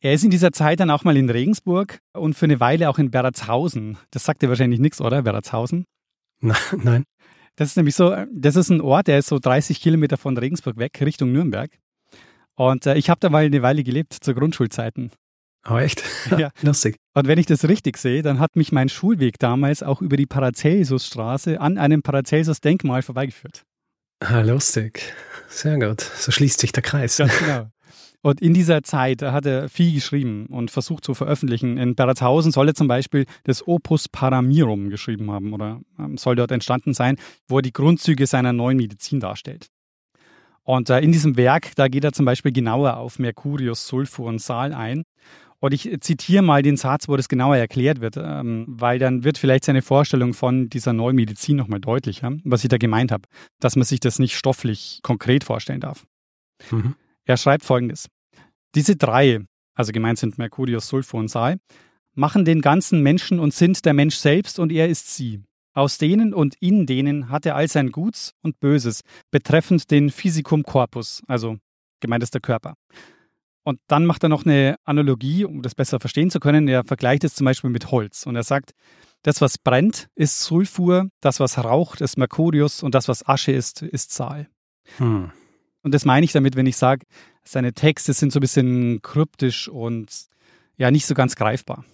Er 0.00 0.12
ist 0.12 0.24
in 0.24 0.30
dieser 0.30 0.52
Zeit 0.52 0.80
dann 0.80 0.90
auch 0.90 1.04
mal 1.04 1.16
in 1.16 1.30
Regensburg 1.30 1.98
und 2.12 2.34
für 2.34 2.44
eine 2.44 2.60
Weile 2.60 2.90
auch 2.90 2.98
in 2.98 3.10
Beratshausen. 3.10 3.96
Das 4.10 4.24
sagt 4.24 4.42
dir 4.42 4.50
wahrscheinlich 4.50 4.80
nichts, 4.80 5.00
oder? 5.00 5.22
Beratshausen? 5.22 5.86
Nein. 6.40 7.04
Das 7.56 7.68
ist 7.68 7.76
nämlich 7.76 7.94
so, 7.94 8.14
das 8.32 8.56
ist 8.56 8.70
ein 8.70 8.80
Ort, 8.80 9.06
der 9.06 9.18
ist 9.18 9.28
so 9.28 9.38
30 9.38 9.80
Kilometer 9.80 10.16
von 10.16 10.36
Regensburg 10.36 10.76
weg, 10.76 11.00
Richtung 11.00 11.32
Nürnberg. 11.32 11.70
Und 12.56 12.86
äh, 12.86 12.96
ich 12.96 13.10
habe 13.10 13.20
da 13.20 13.30
mal 13.30 13.44
eine 13.44 13.62
Weile 13.62 13.84
gelebt, 13.84 14.12
zu 14.12 14.34
Grundschulzeiten. 14.34 15.10
Oh, 15.68 15.78
echt? 15.78 16.02
Ja. 16.36 16.50
Lustig. 16.62 16.96
Und 17.14 17.26
wenn 17.26 17.38
ich 17.38 17.46
das 17.46 17.66
richtig 17.66 17.96
sehe, 17.96 18.22
dann 18.22 18.38
hat 18.38 18.54
mich 18.56 18.70
mein 18.70 18.88
Schulweg 18.88 19.38
damals 19.38 19.82
auch 19.82 20.02
über 20.02 20.16
die 20.16 20.26
Paracelsus-Straße 20.26 21.60
an 21.60 21.78
einem 21.78 22.02
Paracelsus-Denkmal 22.02 23.02
vorbeigeführt. 23.02 23.62
Ah, 24.20 24.40
lustig. 24.40 25.12
Sehr 25.48 25.78
gut. 25.78 26.00
So 26.00 26.32
schließt 26.32 26.60
sich 26.60 26.72
der 26.72 26.82
Kreis. 26.82 27.16
Ganz 27.16 27.38
genau. 27.38 27.68
Und 28.24 28.40
in 28.40 28.54
dieser 28.54 28.82
Zeit 28.82 29.20
hat 29.20 29.44
er 29.44 29.68
viel 29.68 29.92
geschrieben 29.92 30.46
und 30.46 30.70
versucht 30.70 31.04
zu 31.04 31.12
veröffentlichen. 31.12 31.76
In 31.76 31.94
Beratshausen 31.94 32.52
soll 32.52 32.68
er 32.68 32.74
zum 32.74 32.88
Beispiel 32.88 33.26
das 33.42 33.68
Opus 33.68 34.08
Paramirum 34.08 34.88
geschrieben 34.88 35.30
haben 35.30 35.52
oder 35.52 35.82
ähm, 35.98 36.16
soll 36.16 36.34
dort 36.34 36.50
entstanden 36.50 36.94
sein, 36.94 37.16
wo 37.48 37.58
er 37.58 37.62
die 37.62 37.74
Grundzüge 37.74 38.26
seiner 38.26 38.54
neuen 38.54 38.78
Medizin 38.78 39.20
darstellt. 39.20 39.68
Und 40.62 40.88
äh, 40.88 41.00
in 41.00 41.12
diesem 41.12 41.36
Werk, 41.36 41.72
da 41.76 41.88
geht 41.88 42.02
er 42.02 42.12
zum 42.12 42.24
Beispiel 42.24 42.50
genauer 42.50 42.96
auf 42.96 43.18
Mercurius, 43.18 43.86
Sulfur 43.86 44.24
und 44.24 44.40
Sal 44.40 44.72
ein. 44.72 45.02
Und 45.60 45.74
ich 45.74 45.94
zitiere 46.00 46.42
mal 46.42 46.62
den 46.62 46.78
Satz, 46.78 47.08
wo 47.08 47.18
das 47.18 47.28
genauer 47.28 47.58
erklärt 47.58 48.00
wird, 48.00 48.16
ähm, 48.16 48.64
weil 48.66 48.98
dann 48.98 49.24
wird 49.24 49.36
vielleicht 49.36 49.66
seine 49.66 49.82
Vorstellung 49.82 50.32
von 50.32 50.70
dieser 50.70 50.94
neuen 50.94 51.16
Medizin 51.16 51.58
nochmal 51.58 51.80
deutlicher, 51.80 52.32
was 52.44 52.64
ich 52.64 52.70
da 52.70 52.78
gemeint 52.78 53.12
habe, 53.12 53.28
dass 53.60 53.76
man 53.76 53.84
sich 53.84 54.00
das 54.00 54.18
nicht 54.18 54.34
stofflich 54.34 55.00
konkret 55.02 55.44
vorstellen 55.44 55.80
darf. 55.80 56.06
Mhm. 56.70 56.94
Er 57.26 57.36
schreibt 57.36 57.64
folgendes. 57.64 58.08
Diese 58.74 58.96
drei, 58.96 59.44
also 59.74 59.92
gemeint 59.92 60.18
sind 60.18 60.38
Mercurius, 60.38 60.88
Sulfur 60.88 61.20
und 61.20 61.28
Sal, 61.28 61.58
machen 62.14 62.44
den 62.44 62.60
ganzen 62.60 63.02
Menschen 63.02 63.38
und 63.38 63.52
sind 63.52 63.84
der 63.84 63.94
Mensch 63.94 64.16
selbst 64.16 64.58
und 64.58 64.72
er 64.72 64.88
ist 64.88 65.14
sie. 65.14 65.42
Aus 65.74 65.98
denen 65.98 66.32
und 66.32 66.54
in 66.60 66.86
denen 66.86 67.30
hat 67.30 67.46
er 67.46 67.56
all 67.56 67.68
sein 67.68 67.90
Guts 67.90 68.32
und 68.42 68.60
Böses 68.60 69.00
betreffend 69.32 69.90
den 69.90 70.10
Physicum 70.10 70.62
Corpus, 70.62 71.22
also 71.26 71.56
gemeint 72.00 72.22
ist 72.22 72.34
der 72.34 72.40
Körper. 72.40 72.74
Und 73.64 73.80
dann 73.88 74.06
macht 74.06 74.22
er 74.22 74.28
noch 74.28 74.44
eine 74.44 74.76
Analogie, 74.84 75.44
um 75.44 75.62
das 75.62 75.74
besser 75.74 75.98
verstehen 75.98 76.30
zu 76.30 76.38
können. 76.38 76.68
Er 76.68 76.84
vergleicht 76.84 77.24
es 77.24 77.34
zum 77.34 77.46
Beispiel 77.46 77.70
mit 77.70 77.90
Holz 77.90 78.26
und 78.26 78.36
er 78.36 78.42
sagt, 78.42 78.72
das, 79.22 79.40
was 79.40 79.56
brennt, 79.56 80.08
ist 80.14 80.40
Sulfur, 80.40 81.08
das, 81.22 81.40
was 81.40 81.56
raucht, 81.58 82.02
ist 82.02 82.18
Mercurius 82.18 82.82
und 82.82 82.94
das, 82.94 83.08
was 83.08 83.26
Asche 83.26 83.52
ist, 83.52 83.82
ist 83.82 84.12
Sal. 84.12 84.48
Hm. 84.98 85.32
Und 85.84 85.94
das 85.94 86.04
meine 86.04 86.24
ich 86.24 86.32
damit, 86.32 86.56
wenn 86.56 86.66
ich 86.66 86.76
sage, 86.76 87.06
seine 87.44 87.74
Texte 87.74 88.14
sind 88.14 88.32
so 88.32 88.38
ein 88.38 88.40
bisschen 88.40 89.02
kryptisch 89.02 89.68
und 89.68 90.08
ja, 90.76 90.90
nicht 90.90 91.06
so 91.06 91.14
ganz 91.14 91.36
greifbar. 91.36 91.84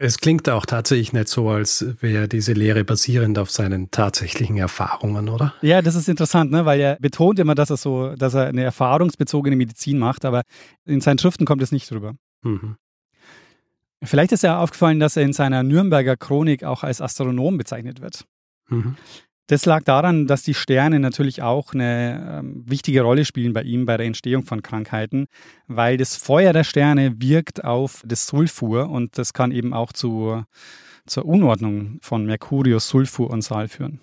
Es 0.00 0.18
klingt 0.18 0.48
auch 0.48 0.64
tatsächlich 0.64 1.12
nicht 1.12 1.28
so, 1.28 1.50
als 1.50 1.84
wäre 2.00 2.28
diese 2.28 2.52
Lehre 2.52 2.84
basierend 2.84 3.36
auf 3.38 3.50
seinen 3.50 3.90
tatsächlichen 3.90 4.56
Erfahrungen, 4.56 5.28
oder? 5.28 5.54
Ja, 5.60 5.82
das 5.82 5.96
ist 5.96 6.08
interessant, 6.08 6.52
ne? 6.52 6.64
weil 6.64 6.80
er 6.80 6.96
betont 7.00 7.38
immer, 7.40 7.56
dass 7.56 7.70
er 7.70 7.76
so, 7.76 8.14
dass 8.14 8.34
er 8.34 8.46
eine 8.46 8.62
erfahrungsbezogene 8.62 9.56
Medizin 9.56 9.98
macht, 9.98 10.24
aber 10.24 10.42
in 10.84 11.00
seinen 11.00 11.18
Schriften 11.18 11.44
kommt 11.44 11.62
es 11.62 11.72
nicht 11.72 11.90
drüber. 11.90 12.14
Mhm. 12.42 12.76
Vielleicht 14.04 14.30
ist 14.30 14.44
ja 14.44 14.60
aufgefallen, 14.60 15.00
dass 15.00 15.16
er 15.16 15.24
in 15.24 15.32
seiner 15.32 15.64
Nürnberger 15.64 16.16
Chronik 16.16 16.62
auch 16.62 16.84
als 16.84 17.00
Astronom 17.00 17.58
bezeichnet 17.58 18.00
wird. 18.00 18.24
Mhm. 18.68 18.96
Das 19.48 19.64
lag 19.64 19.82
daran, 19.82 20.26
dass 20.26 20.42
die 20.42 20.52
Sterne 20.52 21.00
natürlich 21.00 21.42
auch 21.42 21.72
eine 21.72 22.40
ähm, 22.40 22.64
wichtige 22.66 23.00
Rolle 23.00 23.24
spielen 23.24 23.54
bei 23.54 23.62
ihm 23.62 23.86
bei 23.86 23.96
der 23.96 24.06
Entstehung 24.06 24.44
von 24.44 24.62
Krankheiten, 24.62 25.26
weil 25.66 25.96
das 25.96 26.16
Feuer 26.16 26.52
der 26.52 26.64
Sterne 26.64 27.14
wirkt 27.18 27.64
auf 27.64 28.02
das 28.06 28.26
Sulfur 28.26 28.90
und 28.90 29.16
das 29.16 29.32
kann 29.32 29.50
eben 29.50 29.72
auch 29.72 29.92
zu, 29.92 30.44
zur 31.06 31.24
Unordnung 31.24 31.98
von 32.02 32.26
Mercurius, 32.26 32.88
Sulfur 32.88 33.30
und 33.30 33.40
Sal 33.40 33.68
führen. 33.68 34.00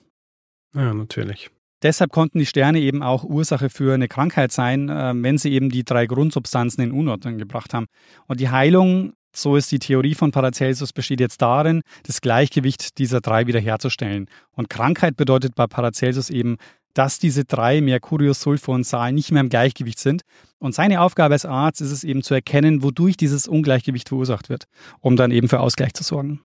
Ja, 0.74 0.96
natürlich. 0.96 1.52
Deshalb 1.84 2.12
konnten 2.12 2.40
die 2.40 2.48
Sterne 2.48 2.80
eben 2.80 3.04
auch 3.04 3.24
Ursache 3.24 3.70
für 3.70 3.94
eine 3.94 4.08
Krankheit 4.08 4.52
sein, 4.52 4.90
äh, 4.90 5.14
wenn 5.16 5.38
sie 5.38 5.52
eben 5.52 5.70
die 5.70 5.84
drei 5.84 6.08
Grundsubstanzen 6.08 6.84
in 6.84 6.92
Unordnung 6.92 7.38
gebracht 7.38 7.76
haben. 7.76 7.86
Und 8.26 8.40
die 8.40 8.50
Heilung 8.50 9.14
so 9.36 9.56
ist 9.56 9.72
die 9.72 9.80
Theorie 9.80 10.16
von 10.16 10.32
Paracelsus 10.32 10.94
besteht 10.94 11.20
jetzt 11.20 11.42
darin, 11.42 11.82
das 12.04 12.22
Gleichgewicht 12.22 12.98
dieser 12.98 13.22
drei 13.22 13.48
wiederherzustellen. 13.48 14.28
Und 14.52 14.70
Krankheit 14.70 15.18
bedeutet 15.18 15.56
bei 15.56 15.68
Paracelsus 15.68 16.30
eben, 16.30 16.58
dass 16.94 17.20
diese 17.20 17.44
drei, 17.46 17.82
Mercurius, 17.82 18.40
Sulfur 18.40 18.74
und 18.74 18.86
Sal, 18.86 19.12
nicht 19.12 19.32
mehr 19.32 19.42
im 19.42 19.50
Gleichgewicht 19.50 20.00
sind. 20.00 20.22
Und 20.60 20.74
seine 20.74 21.02
Aufgabe 21.02 21.34
als 21.34 21.46
Arzt 21.46 21.82
ist 21.82 21.92
es 21.92 22.04
eben 22.04 22.24
zu 22.24 22.34
erkennen, 22.34 22.82
wodurch 22.82 23.18
dieses 23.18 23.48
Ungleichgewicht 23.48 24.10
verursacht 24.10 24.50
wird, 24.50 24.66
um 25.02 25.16
dann 25.16 25.32
eben 25.32 25.50
für 25.50 25.60
Ausgleich 25.60 25.94
zu 25.94 26.04
sorgen. 26.04 26.42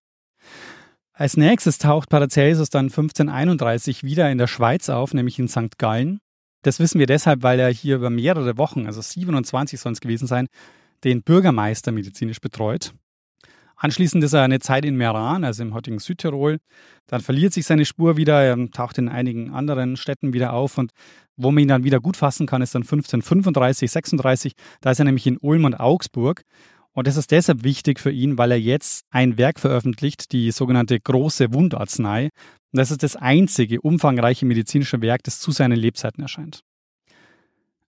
Als 1.13 1.37
nächstes 1.37 1.77
taucht 1.77 2.09
Paracelsus 2.09 2.69
dann 2.69 2.85
1531 2.85 4.03
wieder 4.03 4.29
in 4.29 4.37
der 4.37 4.47
Schweiz 4.47 4.89
auf, 4.89 5.13
nämlich 5.13 5.39
in 5.39 5.47
St. 5.47 5.77
Gallen. 5.77 6.19
Das 6.63 6.79
wissen 6.79 6.99
wir 6.99 7.07
deshalb, 7.07 7.43
weil 7.43 7.59
er 7.59 7.69
hier 7.69 7.95
über 7.95 8.09
mehrere 8.09 8.57
Wochen, 8.57 8.85
also 8.85 9.01
27 9.01 9.79
sollen 9.79 9.93
es 9.93 10.01
gewesen 10.01 10.27
sein, 10.27 10.47
den 11.03 11.23
Bürgermeister 11.23 11.91
medizinisch 11.91 12.39
betreut. 12.39 12.93
Anschließend 13.75 14.23
ist 14.23 14.33
er 14.33 14.43
eine 14.43 14.59
Zeit 14.59 14.85
in 14.85 14.95
Meran, 14.95 15.43
also 15.43 15.63
im 15.63 15.73
heutigen 15.73 15.97
Südtirol. 15.97 16.59
Dann 17.07 17.21
verliert 17.21 17.51
sich 17.51 17.65
seine 17.65 17.83
Spur 17.83 18.15
wieder, 18.15 18.39
er 18.39 18.69
taucht 18.69 18.99
in 18.99 19.09
einigen 19.09 19.49
anderen 19.49 19.97
Städten 19.97 20.33
wieder 20.33 20.53
auf 20.53 20.77
und 20.77 20.91
wo 21.35 21.49
man 21.49 21.63
ihn 21.63 21.67
dann 21.67 21.83
wieder 21.83 21.99
gut 21.99 22.15
fassen 22.15 22.45
kann, 22.45 22.61
ist 22.61 22.75
dann 22.75 22.83
1535, 22.83 23.89
36. 23.89 24.53
Da 24.81 24.91
ist 24.91 24.99
er 24.99 25.05
nämlich 25.05 25.25
in 25.25 25.37
Ulm 25.37 25.65
und 25.65 25.79
Augsburg. 25.79 26.43
Und 26.93 27.07
das 27.07 27.17
ist 27.17 27.31
deshalb 27.31 27.63
wichtig 27.63 27.99
für 27.99 28.11
ihn, 28.11 28.37
weil 28.37 28.51
er 28.51 28.59
jetzt 28.59 29.05
ein 29.09 29.39
Werk 29.39 29.59
veröffentlicht, 29.59 30.31
die 30.31 30.51
sogenannte 30.51 30.99
große 30.99 31.51
Wundarznei. 31.51 32.25
Und 32.25 32.77
das 32.77 32.91
ist 32.91 33.01
das 33.01 33.15
einzige 33.15 33.81
umfangreiche 33.81 34.45
medizinische 34.45 35.01
Werk, 35.01 35.23
das 35.23 35.39
zu 35.39 35.51
seinen 35.51 35.77
Lebzeiten 35.77 36.21
erscheint. 36.21 36.61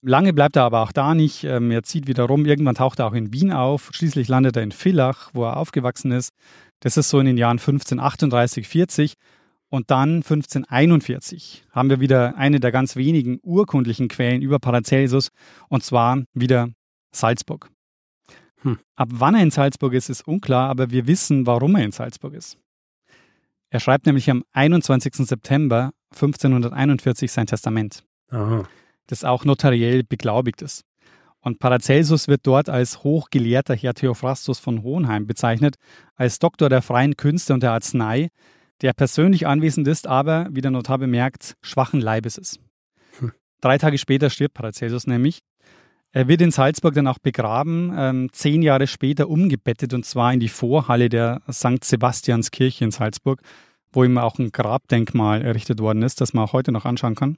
Lange 0.05 0.33
bleibt 0.33 0.57
er 0.57 0.63
aber 0.63 0.81
auch 0.81 0.91
da 0.91 1.15
nicht. 1.15 1.45
Ähm, 1.45 1.71
er 1.71 1.83
zieht 1.83 2.07
wieder 2.07 2.25
rum. 2.25 2.45
Irgendwann 2.45 2.75
taucht 2.75 2.99
er 2.99 3.07
auch 3.07 3.13
in 3.13 3.31
Wien 3.31 3.53
auf. 3.53 3.89
Schließlich 3.93 4.27
landet 4.27 4.57
er 4.57 4.63
in 4.63 4.73
Villach, 4.73 5.29
wo 5.33 5.45
er 5.45 5.55
aufgewachsen 5.55 6.11
ist. 6.11 6.33
Das 6.81 6.97
ist 6.97 7.09
so 7.09 7.19
in 7.19 7.25
den 7.25 7.37
Jahren 7.37 7.57
1538, 7.57 8.67
40. 8.67 9.13
Und 9.69 9.89
dann 9.89 10.17
1541 10.17 11.63
haben 11.71 11.89
wir 11.89 12.01
wieder 12.01 12.35
eine 12.37 12.59
der 12.59 12.73
ganz 12.73 12.97
wenigen 12.97 13.39
urkundlichen 13.41 14.09
Quellen 14.09 14.41
über 14.41 14.59
Paracelsus, 14.59 15.29
und 15.69 15.83
zwar 15.83 16.21
wieder 16.33 16.69
Salzburg. 17.11 17.69
Hm. 18.61 18.77
Ab 18.95 19.09
wann 19.13 19.35
er 19.35 19.41
in 19.41 19.51
Salzburg 19.51 19.93
ist, 19.93 20.09
ist 20.09 20.27
unklar, 20.27 20.69
aber 20.69 20.91
wir 20.91 21.07
wissen, 21.07 21.47
warum 21.47 21.75
er 21.75 21.85
in 21.85 21.91
Salzburg 21.91 22.33
ist. 22.33 22.57
Er 23.71 23.79
schreibt 23.79 24.05
nämlich 24.05 24.29
am 24.29 24.43
21. 24.51 25.15
September 25.15 25.91
1541 26.11 27.31
sein 27.31 27.47
Testament. 27.47 28.03
Aha 28.29 28.67
das 29.07 29.23
auch 29.23 29.45
notariell 29.45 30.03
beglaubigt 30.03 30.61
ist. 30.61 30.83
Und 31.41 31.59
Paracelsus 31.59 32.29
wird 32.29 32.47
dort 32.47 32.69
als 32.69 33.03
hochgelehrter 33.03 33.75
Herr 33.75 33.93
Theophrastus 33.93 34.59
von 34.59 34.81
Hohenheim 34.81 35.27
bezeichnet, 35.27 35.75
als 36.15 36.39
Doktor 36.39 36.69
der 36.69 36.81
freien 36.81 37.17
Künste 37.17 37.53
und 37.53 37.63
der 37.63 37.73
Arznei, 37.73 38.29
der 38.81 38.93
persönlich 38.93 39.45
anwesend 39.45 39.87
ist, 39.87 40.07
aber, 40.07 40.47
wie 40.51 40.61
der 40.61 40.71
Notar 40.71 40.99
bemerkt, 40.99 41.55
schwachen 41.61 41.99
Leibes 41.99 42.37
ist. 42.37 42.59
Hm. 43.19 43.33
Drei 43.59 43.77
Tage 43.77 43.97
später 43.97 44.29
stirbt 44.29 44.53
Paracelsus 44.53 45.05
nämlich. 45.05 45.41
Er 46.15 46.27
wird 46.27 46.41
in 46.41 46.51
Salzburg 46.51 46.93
dann 46.93 47.07
auch 47.07 47.17
begraben, 47.19 47.91
ähm, 47.97 48.29
zehn 48.31 48.61
Jahre 48.61 48.87
später 48.87 49.29
umgebettet 49.29 49.93
und 49.93 50.05
zwar 50.05 50.31
in 50.31 50.39
die 50.39 50.47
Vorhalle 50.47 51.09
der 51.09 51.41
St. 51.51 51.83
Sebastianskirche 51.83 52.85
in 52.85 52.91
Salzburg, 52.91 53.41
wo 53.91 54.03
ihm 54.03 54.17
auch 54.17 54.37
ein 54.37 54.51
Grabdenkmal 54.51 55.41
errichtet 55.41 55.79
worden 55.79 56.03
ist, 56.03 56.21
das 56.21 56.33
man 56.33 56.45
auch 56.45 56.53
heute 56.53 56.71
noch 56.71 56.85
anschauen 56.85 57.15
kann. 57.15 57.37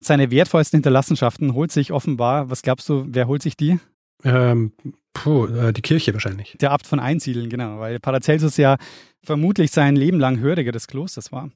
Seine 0.00 0.30
wertvollsten 0.30 0.78
Hinterlassenschaften 0.78 1.54
holt 1.54 1.72
sich 1.72 1.92
offenbar, 1.92 2.50
was 2.50 2.62
glaubst 2.62 2.88
du, 2.88 3.04
wer 3.08 3.26
holt 3.26 3.42
sich 3.42 3.56
die? 3.56 3.78
Ähm, 4.24 4.72
puh, 5.12 5.46
äh, 5.46 5.72
die 5.72 5.82
Kirche 5.82 6.12
wahrscheinlich. 6.12 6.56
Der 6.60 6.70
Abt 6.70 6.86
von 6.86 7.00
Einsiedeln, 7.00 7.48
genau, 7.48 7.78
weil 7.78 7.98
Paracelsus 7.98 8.56
ja 8.56 8.76
vermutlich 9.24 9.70
sein 9.70 9.96
Leben 9.96 10.18
lang 10.18 10.38
Höriger 10.38 10.72
des 10.72 10.86
Klosters 10.86 11.32
war. 11.32 11.50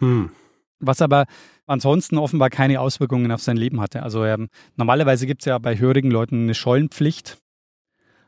Hm. 0.00 0.30
Was 0.80 1.00
aber 1.00 1.26
ansonsten 1.66 2.18
offenbar 2.18 2.50
keine 2.50 2.80
Auswirkungen 2.80 3.32
auf 3.32 3.42
sein 3.42 3.56
Leben 3.56 3.80
hatte. 3.80 4.02
Also 4.02 4.24
ähm, 4.24 4.48
normalerweise 4.76 5.26
gibt 5.26 5.42
es 5.42 5.46
ja 5.46 5.58
bei 5.58 5.78
hörigen 5.78 6.10
Leuten 6.10 6.42
eine 6.42 6.54
Schollenpflicht. 6.54 7.38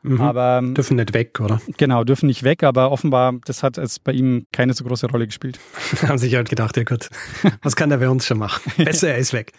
Mhm. 0.01 0.21
Aber 0.21 0.59
ähm, 0.61 0.75
dürfen 0.75 0.95
nicht 0.95 1.13
weg, 1.13 1.39
oder? 1.39 1.61
Genau, 1.77 2.03
dürfen 2.03 2.27
nicht 2.27 2.43
weg, 2.43 2.63
aber 2.63 2.91
offenbar, 2.91 3.33
das 3.45 3.63
hat 3.63 3.77
es 3.77 3.99
bei 3.99 4.11
ihm 4.11 4.45
keine 4.51 4.73
so 4.73 4.83
große 4.83 5.07
Rolle 5.07 5.27
gespielt. 5.27 5.59
Haben 6.07 6.17
sich 6.17 6.35
halt 6.35 6.49
gedacht, 6.49 6.77
ja 6.77 6.83
gut, 6.83 7.09
was 7.61 7.75
kann 7.75 7.89
der 7.89 7.97
bei 7.97 8.09
uns 8.09 8.25
schon 8.25 8.37
machen? 8.37 8.71
Besser, 8.83 9.09
er 9.09 9.17
ist 9.17 9.33
weg. 9.33 9.53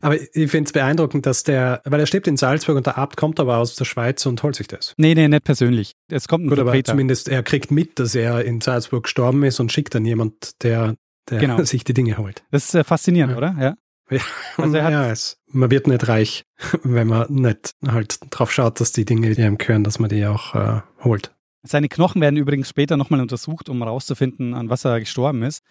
Aber 0.00 0.20
ich 0.20 0.50
finde 0.50 0.68
es 0.68 0.72
beeindruckend, 0.72 1.26
dass 1.26 1.42
der, 1.42 1.82
weil 1.84 2.00
er 2.00 2.06
stirbt 2.06 2.26
in 2.26 2.36
Salzburg 2.36 2.76
und 2.76 2.86
der 2.86 2.98
Abt 2.98 3.16
kommt 3.16 3.40
aber 3.40 3.56
aus 3.58 3.76
der 3.76 3.84
Schweiz 3.84 4.24
und 4.26 4.42
holt 4.42 4.56
sich 4.56 4.68
das. 4.68 4.94
Nee, 4.96 5.14
nee, 5.14 5.28
nicht 5.28 5.44
persönlich. 5.44 5.94
Es 6.10 6.28
kommt 6.28 6.44
ein 6.44 6.48
Gut, 6.48 6.58
aber 6.58 6.82
zumindest 6.84 7.28
er 7.28 7.42
kriegt 7.42 7.70
mit, 7.70 7.98
dass 7.98 8.14
er 8.14 8.44
in 8.44 8.60
Salzburg 8.60 9.04
gestorben 9.04 9.42
ist 9.44 9.60
und 9.60 9.72
schickt 9.72 9.94
dann 9.94 10.04
jemand, 10.04 10.62
der, 10.62 10.96
der 11.30 11.38
genau. 11.38 11.62
sich 11.64 11.84
die 11.84 11.94
Dinge 11.94 12.18
holt. 12.18 12.44
Das 12.50 12.66
ist 12.66 12.74
äh, 12.74 12.84
faszinierend, 12.84 13.32
ja. 13.32 13.38
oder? 13.38 13.56
Ja. 13.58 13.74
Ja, 14.10 14.20
also 14.56 14.76
er 14.76 14.84
hat, 14.84 14.92
ja 14.92 15.10
es, 15.10 15.38
man 15.48 15.70
wird 15.70 15.86
nicht 15.86 16.08
reich, 16.08 16.44
wenn 16.82 17.08
man 17.08 17.32
nicht 17.32 17.74
halt 17.86 18.18
drauf 18.30 18.52
schaut, 18.52 18.80
dass 18.80 18.92
die 18.92 19.04
Dinge, 19.04 19.34
die 19.34 19.42
einem 19.42 19.58
gehören, 19.58 19.84
dass 19.84 19.98
man 19.98 20.08
die 20.08 20.26
auch 20.26 20.54
äh, 20.54 20.80
holt. 21.02 21.34
Seine 21.62 21.88
Knochen 21.88 22.20
werden 22.20 22.36
übrigens 22.36 22.68
später 22.68 22.96
nochmal 22.96 23.20
untersucht, 23.20 23.68
um 23.68 23.82
herauszufinden, 23.82 24.54
an 24.54 24.70
was 24.70 24.84
er 24.84 25.00
gestorben 25.00 25.42
ist. 25.42 25.62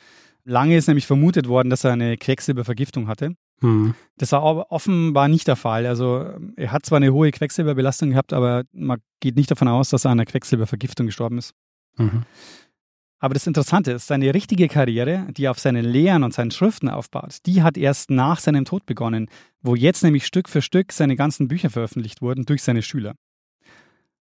Lange 0.43 0.77
ist 0.77 0.87
nämlich 0.87 1.07
vermutet 1.07 1.47
worden, 1.47 1.69
dass 1.69 1.83
er 1.83 1.93
eine 1.93 2.17
Quecksilbervergiftung 2.17 3.07
hatte. 3.07 3.35
Hm. 3.59 3.95
Das 4.17 4.31
war 4.31 4.71
offenbar 4.71 5.27
nicht 5.27 5.47
der 5.47 5.55
Fall. 5.55 5.85
Also 5.85 6.25
er 6.55 6.71
hat 6.71 6.85
zwar 6.85 6.97
eine 6.97 7.11
hohe 7.11 7.31
Quecksilberbelastung 7.31 8.11
gehabt, 8.11 8.31
aber 8.31 8.63
man 8.71 8.99
geht 9.19 9.35
nicht 9.35 9.49
davon 9.49 9.67
aus, 9.67 9.89
dass 9.89 10.05
er 10.05 10.11
an 10.11 10.19
einer 10.19 10.25
Quecksilbervergiftung 10.25 11.07
gestorben 11.07 11.37
ist. 11.37 11.53
Mhm. 11.97 12.23
Aber 13.19 13.33
das 13.33 13.47
Interessante 13.47 13.93
ist, 13.93 14.07
seine 14.07 14.33
richtige 14.33 14.67
Karriere, 14.67 15.27
die 15.31 15.47
auf 15.47 15.59
seinen 15.59 15.83
Lehren 15.83 16.23
und 16.23 16.33
seinen 16.33 16.51
Schriften 16.51 16.87
aufbaut, 16.87 17.37
die 17.45 17.63
hat 17.63 17.77
erst 17.77 18.11
nach 18.11 18.39
seinem 18.39 18.65
Tod 18.65 18.85
begonnen, 18.85 19.27
wo 19.61 19.75
jetzt 19.75 20.03
nämlich 20.03 20.25
Stück 20.25 20.47
für 20.47 20.61
Stück 20.61 20.91
seine 20.91 21.15
ganzen 21.15 21.47
Bücher 21.47 21.69
veröffentlicht 21.69 22.21
wurden 22.21 22.45
durch 22.45 22.61
seine 22.61 22.83
Schüler. 22.83 23.15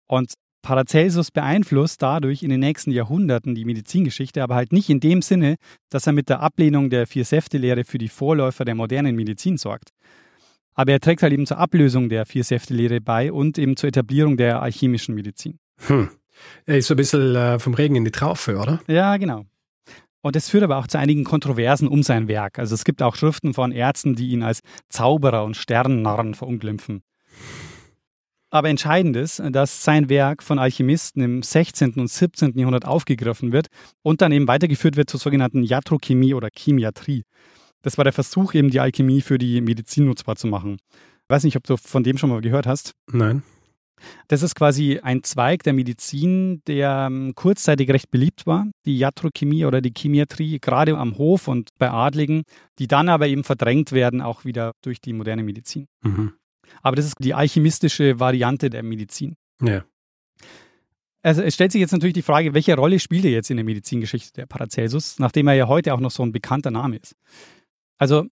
Und 0.07 0.34
Paracelsus 0.62 1.30
beeinflusst 1.30 2.03
dadurch 2.03 2.43
in 2.43 2.51
den 2.51 2.61
nächsten 2.61 2.91
Jahrhunderten 2.91 3.55
die 3.55 3.64
Medizingeschichte, 3.64 4.43
aber 4.43 4.57
halt 4.57 4.72
nicht 4.72 4.89
in 4.91 5.01
dem 5.01 5.22
Sinne, 5.22 5.57
dass 5.91 6.07
er 6.07 6.12
mit 6.12 6.28
der 6.28 6.41
Ablehnung 6.41 6.91
der 6.91 7.07
Vier-Säfte-Lehre 7.07 7.84
für 7.84 7.99
die 7.99 8.09
Vorläufer 8.09 8.64
der 8.64 8.74
modernen 8.74 9.14
Medizin 9.14 9.59
sorgt. 9.59 9.91
Aber 10.74 10.93
er 10.93 11.01
trägt 11.01 11.22
halt 11.22 11.32
eben 11.32 11.47
zur 11.47 11.59
Ablösung 11.59 12.09
der 12.09 12.26
Vier-Säfte-Lehre 12.26 13.01
bei 13.01 13.32
und 13.32 13.59
eben 13.59 13.76
zur 13.76 13.89
Etablierung 13.89 14.37
der 14.37 14.61
alchemischen 14.61 15.14
Medizin. 15.14 15.59
Hm. 15.87 16.11
Er 16.64 16.78
ist 16.78 16.87
so 16.87 16.95
ein 16.95 16.99
bisschen 16.99 17.34
äh, 17.34 17.59
vom 17.59 17.74
Regen 17.74 17.97
in 17.97 18.05
die 18.05 18.11
Traufe, 18.11 18.57
oder? 18.57 18.80
Ja, 18.87 19.16
genau. 19.16 19.45
Und 20.22 20.34
das 20.34 20.51
führt 20.51 20.64
aber 20.64 20.78
auch 20.78 20.89
zu 20.89 20.99
einigen 20.99 21.22
Kontroversen 21.22 21.87
um 21.87 22.03
sein 22.03 22.26
Werk. 22.26 22.59
Also 22.59 22.74
es 22.74 22.84
gibt 22.84 23.01
auch 23.03 23.14
Schriften 23.14 23.55
von 23.55 23.70
Ärzten, 23.70 24.16
die 24.16 24.30
ihn 24.30 24.43
als 24.43 24.61
Zauberer 24.89 25.45
und 25.45 25.57
Sternnarren 25.57 26.34
verunglimpfen. 26.34 27.03
Aber 28.51 28.68
entscheidend 28.68 29.16
ist, 29.16 29.43
dass 29.51 29.84
sein 29.84 30.09
Werk 30.09 30.43
von 30.43 30.59
Alchemisten 30.59 31.22
im 31.22 31.43
16. 31.43 31.95
und 31.95 32.09
17. 32.09 32.59
Jahrhundert 32.59 32.87
aufgegriffen 32.87 33.53
wird 33.53 33.68
und 34.03 34.20
dann 34.20 34.32
eben 34.32 34.49
weitergeführt 34.49 34.97
wird 34.97 35.11
zur 35.11 35.20
sogenannten 35.20 35.62
Iatrochemie 35.62 36.34
oder 36.34 36.49
Chemiatrie. 36.51 37.24
Das 37.82 37.99
war 37.99 38.05
der 38.05 38.12
Versuch, 38.12 38.55
eben 38.55 38.70
die 38.70 38.80
Alchemie 38.80 39.20
für 39.20 39.39
die 39.39 39.61
Medizin 39.61 40.07
nutzbar 40.07 40.37
zu 40.37 40.47
machen. 40.47 40.78
Ich 40.93 41.30
weiß 41.30 41.45
nicht, 41.45 41.57
ob 41.57 41.64
du 41.64 41.76
von 41.76 42.03
dem 42.03 42.18
schon 42.18 42.30
mal 42.30 42.41
gehört 42.41 42.66
hast. 42.66 42.95
Nein. 43.12 43.43
Das 44.29 44.43
ist 44.43 44.55
quasi 44.55 44.99
ein 45.03 45.23
Zweig 45.23 45.63
der 45.63 45.73
Medizin, 45.73 46.63
der 46.67 47.07
ähm, 47.11 47.35
kurzzeitig 47.35 47.91
recht 47.91 48.11
beliebt 48.11 48.47
war, 48.47 48.67
die 48.85 48.97
Iatrochemie 48.99 49.65
oder 49.65 49.81
die 49.81 49.93
Chemiatrie, 49.97 50.59
gerade 50.61 50.97
am 50.97 51.19
Hof 51.19 51.49
und 51.49 51.71
bei 51.79 51.91
Adligen, 51.91 52.43
die 52.79 52.89
dann 52.89 53.09
aber 53.09 53.27
eben 53.27 53.45
verdrängt 53.45 53.93
werden, 53.93 54.21
auch 54.21 54.45
wieder 54.45 54.73
durch 54.83 55.01
die 55.01 55.13
moderne 55.13 55.43
Medizin. 55.43 55.87
Mhm. 56.03 56.33
Aber 56.83 56.97
das 56.97 57.07
ist 57.07 57.15
die 57.21 57.35
alchemistische 57.35 58.21
Variante 58.21 58.71
der 58.71 58.83
Medizin. 58.83 59.37
Ja. 59.63 59.85
Also 61.23 61.43
es 61.43 61.55
stellt 61.55 61.73
sich 61.73 61.81
jetzt 61.81 61.93
natürlich 61.93 62.15
die 62.15 62.23
Frage, 62.23 62.55
welche 62.55 62.77
Rolle 62.77 63.01
spielt 63.01 63.25
er 63.25 63.33
jetzt 63.33 63.51
in 63.51 63.57
der 63.57 63.65
Medizingeschichte 63.65 64.33
der 64.33 64.47
Paracelsus, 64.47 65.19
nachdem 65.19 65.49
er 65.49 65.55
ja 65.55 65.67
heute 65.67 65.93
auch 65.93 66.01
noch 66.01 66.13
so 66.13 66.23
ein 66.23 66.33
bekannter 66.33 66.71
Name 66.71 66.99
ist. 66.99 67.17
Also 67.99 68.27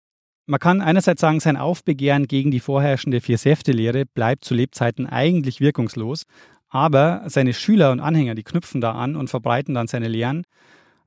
man 0.47 0.61
kann 0.61 0.81
einerseits 0.81 1.21
sagen, 1.21 1.41
sein 1.41 1.57
Aufbegehren 1.57 2.27
gegen 2.27 2.51
die 2.51 2.61
vorherrschende 2.61 3.21
Vier-Säfte-Lehre 3.21 4.05
bleibt 4.07 4.45
zu 4.45 4.55
Lebzeiten 4.55 5.07
eigentlich 5.07 5.61
wirkungslos, 5.61 6.25
aber 6.69 7.23
seine 7.27 7.55
Schüler 7.55 7.93
und 7.93 8.01
Anhänger, 8.01 8.35
die 8.35 8.43
knüpfen 8.43 8.81
da 8.81 8.93
an 8.93 9.17
und 9.17 9.31
verbreiten 9.31 9.75
dann 9.75 9.87
seine 9.87 10.09
Lehren 10.09 10.45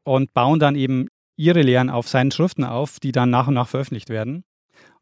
und 0.03 0.33
bauen 0.33 0.59
dann 0.59 0.75
eben 0.75 1.07
ihre 1.35 1.61
Lehren 1.61 1.89
auf 1.89 2.07
seinen 2.07 2.31
Schriften 2.31 2.63
auf, 2.63 2.99
die 2.99 3.11
dann 3.11 3.29
nach 3.29 3.47
und 3.47 3.53
nach 3.53 3.67
veröffentlicht 3.67 4.09
werden. 4.09 4.43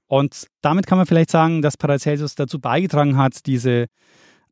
Und 0.07 0.47
damit 0.61 0.85
kann 0.85 0.97
man 0.97 1.07
vielleicht 1.07 1.31
sagen, 1.31 1.61
dass 1.61 1.77
Paracelsus 1.77 2.35
dazu 2.35 2.59
beigetragen 2.59 3.17
hat, 3.17 3.45
diese 3.45 3.87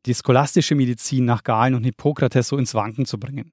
die 0.06 0.14
scholastische 0.14 0.74
Medizin 0.74 1.24
nach 1.24 1.44
Galen 1.44 1.74
und 1.74 1.84
Hippokrates 1.84 2.48
so 2.48 2.58
ins 2.58 2.74
Wanken 2.74 3.06
zu 3.06 3.18
bringen. 3.18 3.52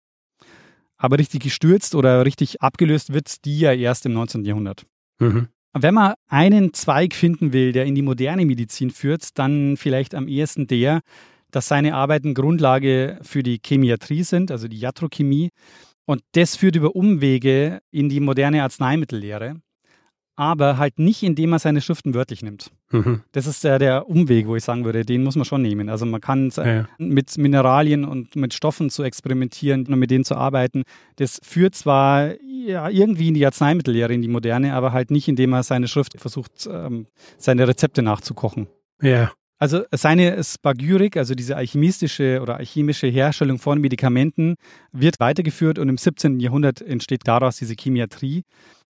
Aber 0.97 1.17
richtig 1.17 1.43
gestürzt 1.43 1.95
oder 1.95 2.25
richtig 2.25 2.61
abgelöst 2.61 3.13
wird 3.13 3.45
die 3.45 3.59
ja 3.59 3.73
erst 3.73 4.05
im 4.05 4.13
19. 4.13 4.43
Jahrhundert. 4.43 4.85
Mhm. 5.19 5.47
Wenn 5.73 5.93
man 5.93 6.15
einen 6.27 6.73
Zweig 6.73 7.15
finden 7.15 7.53
will, 7.53 7.71
der 7.71 7.85
in 7.85 7.95
die 7.95 8.01
moderne 8.01 8.45
Medizin 8.45 8.89
führt, 8.89 9.37
dann 9.39 9.77
vielleicht 9.77 10.15
am 10.15 10.27
ehesten 10.27 10.67
der, 10.67 11.01
dass 11.49 11.67
seine 11.67 11.95
Arbeiten 11.95 12.33
Grundlage 12.33 13.19
für 13.21 13.41
die 13.41 13.59
Chemiatrie 13.65 14.23
sind, 14.23 14.51
also 14.51 14.67
die 14.67 14.77
Iatrochemie. 14.77 15.49
Und 16.05 16.21
das 16.33 16.57
führt 16.57 16.75
über 16.75 16.95
Umwege 16.95 17.79
in 17.91 18.09
die 18.09 18.19
moderne 18.19 18.63
Arzneimittellehre 18.63 19.61
aber 20.41 20.79
halt 20.79 20.97
nicht, 20.97 21.21
indem 21.21 21.51
man 21.51 21.59
seine 21.59 21.81
Schriften 21.81 22.15
wörtlich 22.15 22.41
nimmt. 22.41 22.71
Mhm. 22.89 23.21
Das 23.31 23.45
ist 23.45 23.63
der, 23.63 23.77
der 23.77 24.09
Umweg, 24.09 24.47
wo 24.47 24.55
ich 24.55 24.63
sagen 24.63 24.85
würde, 24.85 25.05
den 25.05 25.21
muss 25.21 25.35
man 25.35 25.45
schon 25.45 25.61
nehmen. 25.61 25.87
Also 25.87 26.07
man 26.07 26.19
kann 26.19 26.51
ja. 26.57 26.87
mit 26.97 27.37
Mineralien 27.37 28.03
und 28.05 28.35
mit 28.35 28.55
Stoffen 28.55 28.89
zu 28.89 29.03
experimentieren 29.03 29.85
und 29.85 29.99
mit 29.99 30.09
denen 30.09 30.23
zu 30.23 30.33
arbeiten. 30.33 30.81
Das 31.17 31.39
führt 31.43 31.75
zwar 31.75 32.31
ja, 32.41 32.89
irgendwie 32.89 33.27
in 33.27 33.35
die 33.35 33.45
Arzneimittellehre, 33.45 34.15
in 34.15 34.23
die 34.23 34.27
moderne, 34.27 34.73
aber 34.73 34.93
halt 34.93 35.11
nicht, 35.11 35.27
indem 35.27 35.51
man 35.51 35.61
seine 35.61 35.87
Schrift 35.87 36.19
versucht, 36.19 36.67
ähm, 36.67 37.05
seine 37.37 37.67
Rezepte 37.67 38.01
nachzukochen. 38.01 38.65
Ja. 38.99 39.31
Also 39.59 39.83
seine 39.91 40.43
Spagyrik, 40.43 41.17
also 41.17 41.35
diese 41.35 41.55
alchemistische 41.55 42.41
oder 42.41 42.57
alchemische 42.57 43.05
Herstellung 43.05 43.59
von 43.59 43.79
Medikamenten, 43.79 44.55
wird 44.91 45.19
weitergeführt 45.19 45.77
und 45.77 45.87
im 45.87 45.97
17. 45.97 46.39
Jahrhundert 46.39 46.81
entsteht 46.81 47.27
daraus 47.27 47.57
diese 47.57 47.75
Chemiatrie 47.75 48.41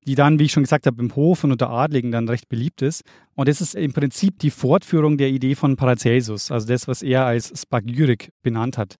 die 0.06 0.16
dann, 0.16 0.40
wie 0.40 0.46
ich 0.46 0.52
schon 0.52 0.64
gesagt 0.64 0.86
habe, 0.86 1.02
im 1.02 1.16
Hof 1.16 1.44
und 1.44 1.52
unter 1.52 1.70
Adligen 1.70 2.12
dann 2.12 2.30
recht 2.30 2.48
beliebt 2.48 2.82
ist. 2.82 3.04
Und 3.34 3.48
das 3.48 3.62
ist 3.62 3.76
im 3.76 3.94
Prinzip 3.94 4.40
die 4.40 4.52
Fortführung 4.52 5.18
der 5.18 5.30
Idee 5.30 5.56
von 5.56 5.76
Paracelsus, 5.76 6.52
also 6.52 6.68
das, 6.68 6.88
was 6.88 7.02
er 7.02 7.26
als 7.26 7.52
Spagyrik 7.60 8.30
benannt 8.44 8.78
hat. 8.78 8.96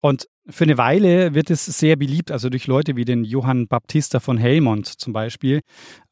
Und 0.00 0.26
für 0.48 0.64
eine 0.64 0.78
Weile 0.78 1.34
wird 1.34 1.50
es 1.50 1.64
sehr 1.66 1.96
beliebt, 1.96 2.30
also 2.30 2.48
durch 2.48 2.66
Leute 2.66 2.96
wie 2.96 3.04
den 3.04 3.24
Johann 3.24 3.66
Baptista 3.66 4.20
von 4.20 4.38
Helmont 4.38 4.86
zum 4.86 5.12
Beispiel. 5.12 5.60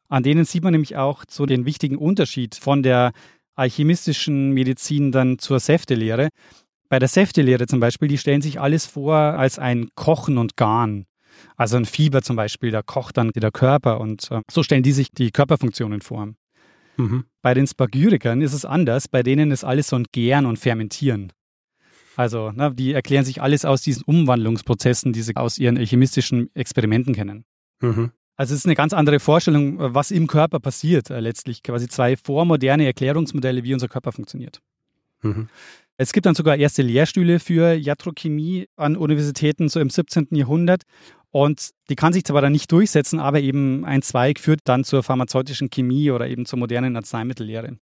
An 0.08 0.22
denen 0.22 0.44
sieht 0.44 0.64
man 0.64 0.72
nämlich 0.72 0.96
auch 0.96 1.24
so 1.28 1.46
den 1.46 1.64
wichtigen 1.64 1.96
Unterschied 1.96 2.54
von 2.54 2.82
der 2.82 3.12
alchemistischen 3.54 4.50
Medizin 4.50 5.12
dann 5.12 5.38
zur 5.38 5.60
Säftelehre. 5.60 6.28
Bei 6.88 6.98
der 6.98 7.08
Säftelehre 7.08 7.66
zum 7.66 7.80
Beispiel, 7.80 8.08
die 8.08 8.18
stellen 8.18 8.42
sich 8.42 8.60
alles 8.60 8.86
vor 8.86 9.14
als 9.14 9.58
ein 9.58 9.88
Kochen 9.94 10.38
und 10.38 10.56
Garen. 10.56 11.06
Also 11.56 11.76
ein 11.76 11.84
Fieber 11.84 12.22
zum 12.22 12.36
Beispiel, 12.36 12.70
da 12.70 12.82
kocht 12.82 13.16
dann 13.16 13.30
der 13.34 13.50
Körper 13.50 14.00
und 14.00 14.30
äh, 14.30 14.40
so 14.50 14.62
stellen 14.62 14.82
die 14.82 14.92
sich 14.92 15.10
die 15.10 15.30
Körperfunktionen 15.30 16.00
vor. 16.00 16.34
Mhm. 16.96 17.24
Bei 17.42 17.54
den 17.54 17.66
Spagyrikern 17.66 18.40
ist 18.40 18.52
es 18.52 18.64
anders, 18.64 19.08
bei 19.08 19.22
denen 19.22 19.50
ist 19.50 19.64
alles 19.64 19.88
so 19.88 19.96
ein 19.96 20.06
Gären 20.12 20.46
und 20.46 20.58
Fermentieren. 20.58 21.32
Also, 22.16 22.52
ne, 22.52 22.72
die 22.72 22.92
erklären 22.92 23.24
sich 23.24 23.42
alles 23.42 23.64
aus 23.64 23.82
diesen 23.82 24.04
Umwandlungsprozessen, 24.04 25.12
die 25.12 25.22
sie 25.22 25.34
aus 25.36 25.58
ihren 25.58 25.76
alchemistischen 25.76 26.50
Experimenten 26.54 27.14
kennen. 27.14 27.44
Mhm. 27.80 28.12
Also 28.36 28.54
es 28.54 28.60
ist 28.60 28.66
eine 28.66 28.74
ganz 28.74 28.92
andere 28.92 29.20
Vorstellung, 29.20 29.76
was 29.78 30.10
im 30.10 30.26
Körper 30.26 30.58
passiert, 30.58 31.10
äh, 31.10 31.20
letztlich 31.20 31.62
quasi 31.62 31.88
zwei 31.88 32.16
vormoderne 32.16 32.86
Erklärungsmodelle, 32.86 33.62
wie 33.62 33.74
unser 33.74 33.88
Körper 33.88 34.12
funktioniert. 34.12 34.60
Mhm. 35.22 35.48
Es 35.96 36.12
gibt 36.12 36.26
dann 36.26 36.34
sogar 36.34 36.56
erste 36.56 36.82
Lehrstühle 36.82 37.38
für 37.38 37.74
Iatrochemie 37.74 38.66
an 38.76 38.96
Universitäten 38.96 39.68
so 39.68 39.78
im 39.80 39.90
17. 39.90 40.28
Jahrhundert. 40.32 40.82
Und 41.30 41.70
die 41.88 41.96
kann 41.96 42.12
sich 42.12 42.24
zwar 42.24 42.42
dann 42.42 42.52
nicht 42.52 42.70
durchsetzen, 42.70 43.18
aber 43.18 43.40
eben 43.40 43.84
ein 43.84 44.02
Zweig 44.02 44.38
führt 44.38 44.60
dann 44.64 44.84
zur 44.84 45.02
pharmazeutischen 45.02 45.68
Chemie 45.70 46.10
oder 46.10 46.28
eben 46.28 46.46
zur 46.46 46.58
modernen 46.58 46.96
Arzneimittellehre. 46.96 47.76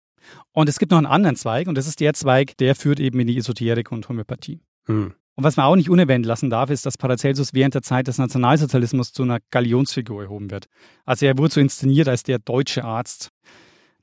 Und 0.52 0.68
es 0.68 0.78
gibt 0.78 0.92
noch 0.92 0.98
einen 0.98 1.06
anderen 1.06 1.36
Zweig 1.36 1.66
und 1.66 1.76
das 1.76 1.88
ist 1.88 2.00
der 2.00 2.14
Zweig, 2.14 2.56
der 2.58 2.74
führt 2.74 3.00
eben 3.00 3.18
in 3.18 3.26
die 3.26 3.36
Esoterik 3.36 3.90
und 3.90 4.08
Homöopathie. 4.08 4.60
Hm. 4.86 5.14
Und 5.34 5.44
was 5.44 5.56
man 5.56 5.66
auch 5.66 5.76
nicht 5.76 5.90
unerwähnt 5.90 6.26
lassen 6.26 6.50
darf, 6.50 6.70
ist, 6.70 6.84
dass 6.84 6.98
Paracelsus 6.98 7.54
während 7.54 7.74
der 7.74 7.82
Zeit 7.82 8.06
des 8.06 8.18
Nationalsozialismus 8.18 9.12
zu 9.12 9.22
einer 9.22 9.38
Galionsfigur 9.50 10.22
erhoben 10.22 10.50
wird. 10.50 10.66
Also 11.04 11.26
er 11.26 11.38
wurde 11.38 11.54
so 11.54 11.60
inszeniert 11.60 12.08
als 12.08 12.22
der 12.22 12.38
deutsche 12.38 12.84
Arzt, 12.84 13.30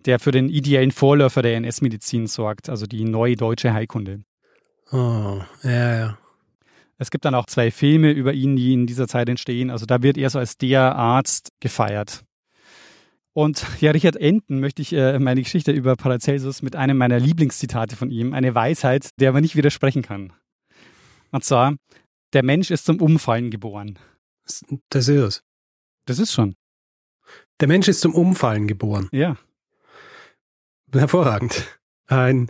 der 0.05 0.19
für 0.19 0.31
den 0.31 0.49
ideellen 0.49 0.91
Vorläufer 0.91 1.41
der 1.41 1.55
NS-Medizin 1.57 2.27
sorgt, 2.27 2.69
also 2.69 2.85
die 2.85 3.03
neue 3.03 3.35
deutsche 3.35 3.73
Heilkunde. 3.73 4.23
Oh, 4.91 5.41
ja, 5.63 5.97
ja. 5.97 6.17
Es 6.97 7.11
gibt 7.11 7.25
dann 7.25 7.35
auch 7.35 7.45
zwei 7.45 7.69
Filme 7.71 8.11
über 8.11 8.33
ihn, 8.33 8.55
die 8.55 8.73
in 8.73 8.87
dieser 8.87 9.07
Zeit 9.07 9.29
entstehen. 9.29 9.69
Also 9.69 9.85
da 9.85 10.01
wird 10.01 10.17
er 10.17 10.29
so 10.29 10.39
als 10.39 10.57
der 10.57 10.95
Arzt 10.95 11.51
gefeiert. 11.59 12.23
Und 13.33 13.63
ja, 13.81 13.91
Richard 13.91 14.15
Enten 14.15 14.59
möchte 14.59 14.81
ich 14.81 14.93
äh, 14.93 15.19
meine 15.19 15.43
Geschichte 15.43 15.71
über 15.71 15.95
Paracelsus 15.95 16.63
mit 16.63 16.75
einem 16.75 16.97
meiner 16.97 17.19
Lieblingszitate 17.19 17.95
von 17.95 18.09
ihm, 18.09 18.33
eine 18.33 18.55
Weisheit, 18.55 19.11
der 19.19 19.31
man 19.31 19.43
nicht 19.43 19.55
widersprechen 19.55 20.01
kann. 20.01 20.33
Und 21.31 21.43
zwar, 21.43 21.75
der 22.33 22.43
Mensch 22.43 22.71
ist 22.71 22.85
zum 22.85 22.99
Umfallen 22.99 23.51
geboren. 23.51 23.99
Das 24.89 25.07
ist 25.07 25.09
es. 25.09 25.43
Das 26.05 26.17
ist 26.17 26.33
schon. 26.33 26.55
Der 27.59 27.67
Mensch 27.67 27.87
ist 27.87 28.01
zum 28.01 28.15
Umfallen 28.15 28.67
geboren. 28.67 29.07
Ja. 29.11 29.37
Hervorragend. 30.93 31.79
Ein, 32.07 32.49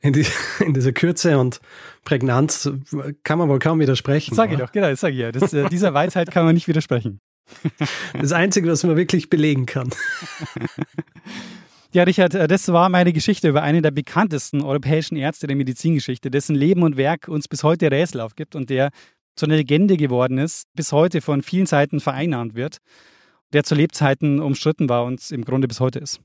in, 0.00 0.12
die, 0.12 0.26
in, 0.60 0.74
dieser 0.74 0.92
Kürze 0.92 1.38
und 1.38 1.60
Prägnanz 2.04 2.70
kann 3.22 3.38
man 3.38 3.48
wohl 3.48 3.58
kaum 3.58 3.78
widersprechen. 3.80 4.34
Sag 4.34 4.52
ich 4.52 4.58
doch, 4.58 4.72
genau, 4.72 4.88
das 4.88 5.00
sage 5.00 5.14
ich 5.14 5.20
ja. 5.20 5.32
Das, 5.32 5.52
äh, 5.52 5.68
dieser 5.68 5.94
Weisheit 5.94 6.30
kann 6.30 6.44
man 6.44 6.54
nicht 6.54 6.68
widersprechen. 6.68 7.20
Das 8.20 8.32
Einzige, 8.32 8.68
was 8.68 8.82
man 8.82 8.96
wirklich 8.96 9.30
belegen 9.30 9.66
kann. 9.66 9.90
Ja, 11.92 12.02
Richard, 12.02 12.34
äh, 12.34 12.46
das 12.46 12.68
war 12.68 12.90
meine 12.90 13.14
Geschichte 13.14 13.48
über 13.48 13.62
einen 13.62 13.82
der 13.82 13.90
bekanntesten 13.90 14.60
europäischen 14.60 15.16
Ärzte 15.16 15.46
der 15.46 15.56
Medizingeschichte, 15.56 16.30
dessen 16.30 16.54
Leben 16.54 16.82
und 16.82 16.98
Werk 16.98 17.26
uns 17.26 17.48
bis 17.48 17.62
heute 17.62 17.90
Rätsel 17.90 18.20
aufgibt 18.20 18.54
und 18.54 18.68
der 18.68 18.90
zu 19.34 19.46
einer 19.46 19.56
Legende 19.56 19.96
geworden 19.96 20.36
ist, 20.36 20.66
bis 20.74 20.92
heute 20.92 21.22
von 21.22 21.40
vielen 21.40 21.64
Seiten 21.64 22.00
vereinnahmt 22.00 22.54
wird, 22.54 22.78
der 23.54 23.64
zu 23.64 23.74
Lebzeiten 23.74 24.40
umstritten 24.40 24.90
war 24.90 25.06
und 25.06 25.30
im 25.30 25.42
Grunde 25.42 25.68
bis 25.68 25.80
heute 25.80 25.98
ist. 25.98 26.20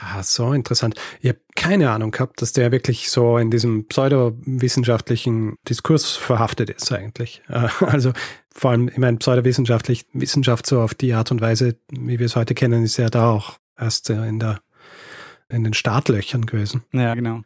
Ah, 0.00 0.22
so 0.22 0.52
interessant. 0.52 0.94
Ich 1.20 1.28
habe 1.28 1.40
keine 1.56 1.90
Ahnung 1.90 2.12
gehabt, 2.12 2.40
dass 2.40 2.52
der 2.52 2.70
wirklich 2.70 3.10
so 3.10 3.36
in 3.36 3.50
diesem 3.50 3.88
pseudowissenschaftlichen 3.88 5.56
Diskurs 5.68 6.12
verhaftet 6.12 6.70
ist 6.70 6.92
eigentlich. 6.92 7.42
Äh, 7.48 7.68
also 7.84 8.12
vor 8.54 8.70
allem, 8.70 8.88
ich 8.88 8.98
meine, 8.98 9.18
pseudowissenschaftlich, 9.18 10.06
Wissenschaft 10.12 10.66
so 10.66 10.80
auf 10.80 10.94
die 10.94 11.14
Art 11.14 11.30
und 11.30 11.40
Weise, 11.40 11.76
wie 11.90 12.18
wir 12.18 12.26
es 12.26 12.36
heute 12.36 12.54
kennen, 12.54 12.84
ist 12.84 12.96
ja 12.96 13.08
da 13.08 13.30
auch 13.30 13.58
erst 13.76 14.10
in 14.10 14.38
der 14.38 14.60
in 15.48 15.64
den 15.64 15.74
Startlöchern 15.74 16.44
gewesen. 16.44 16.84
Ja, 16.92 17.14
genau. 17.14 17.42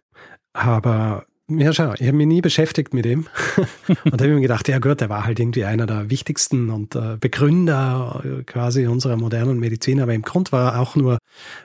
Aber 0.53 1.24
ja, 1.49 1.72
schau, 1.72 1.93
ich 1.95 2.07
habe 2.07 2.16
mich 2.16 2.26
nie 2.26 2.40
beschäftigt 2.40 2.95
mit 2.95 3.05
ihm 3.05 3.26
und 4.05 4.20
habe 4.20 4.28
mir 4.28 4.40
gedacht, 4.40 4.68
ja 4.68 4.78
gut, 4.78 5.01
er 5.01 5.09
war 5.09 5.24
halt 5.24 5.40
irgendwie 5.40 5.64
einer 5.64 5.86
der 5.86 6.09
wichtigsten 6.09 6.70
und 6.70 6.95
äh, 6.95 7.16
Begründer 7.18 8.22
äh, 8.24 8.43
quasi 8.45 8.86
unserer 8.86 9.16
modernen 9.16 9.59
Medizin, 9.59 10.01
aber 10.01 10.14
im 10.14 10.22
Grund 10.22 10.53
war 10.53 10.74
er 10.74 10.80
auch 10.80 10.95
nur 10.95 11.18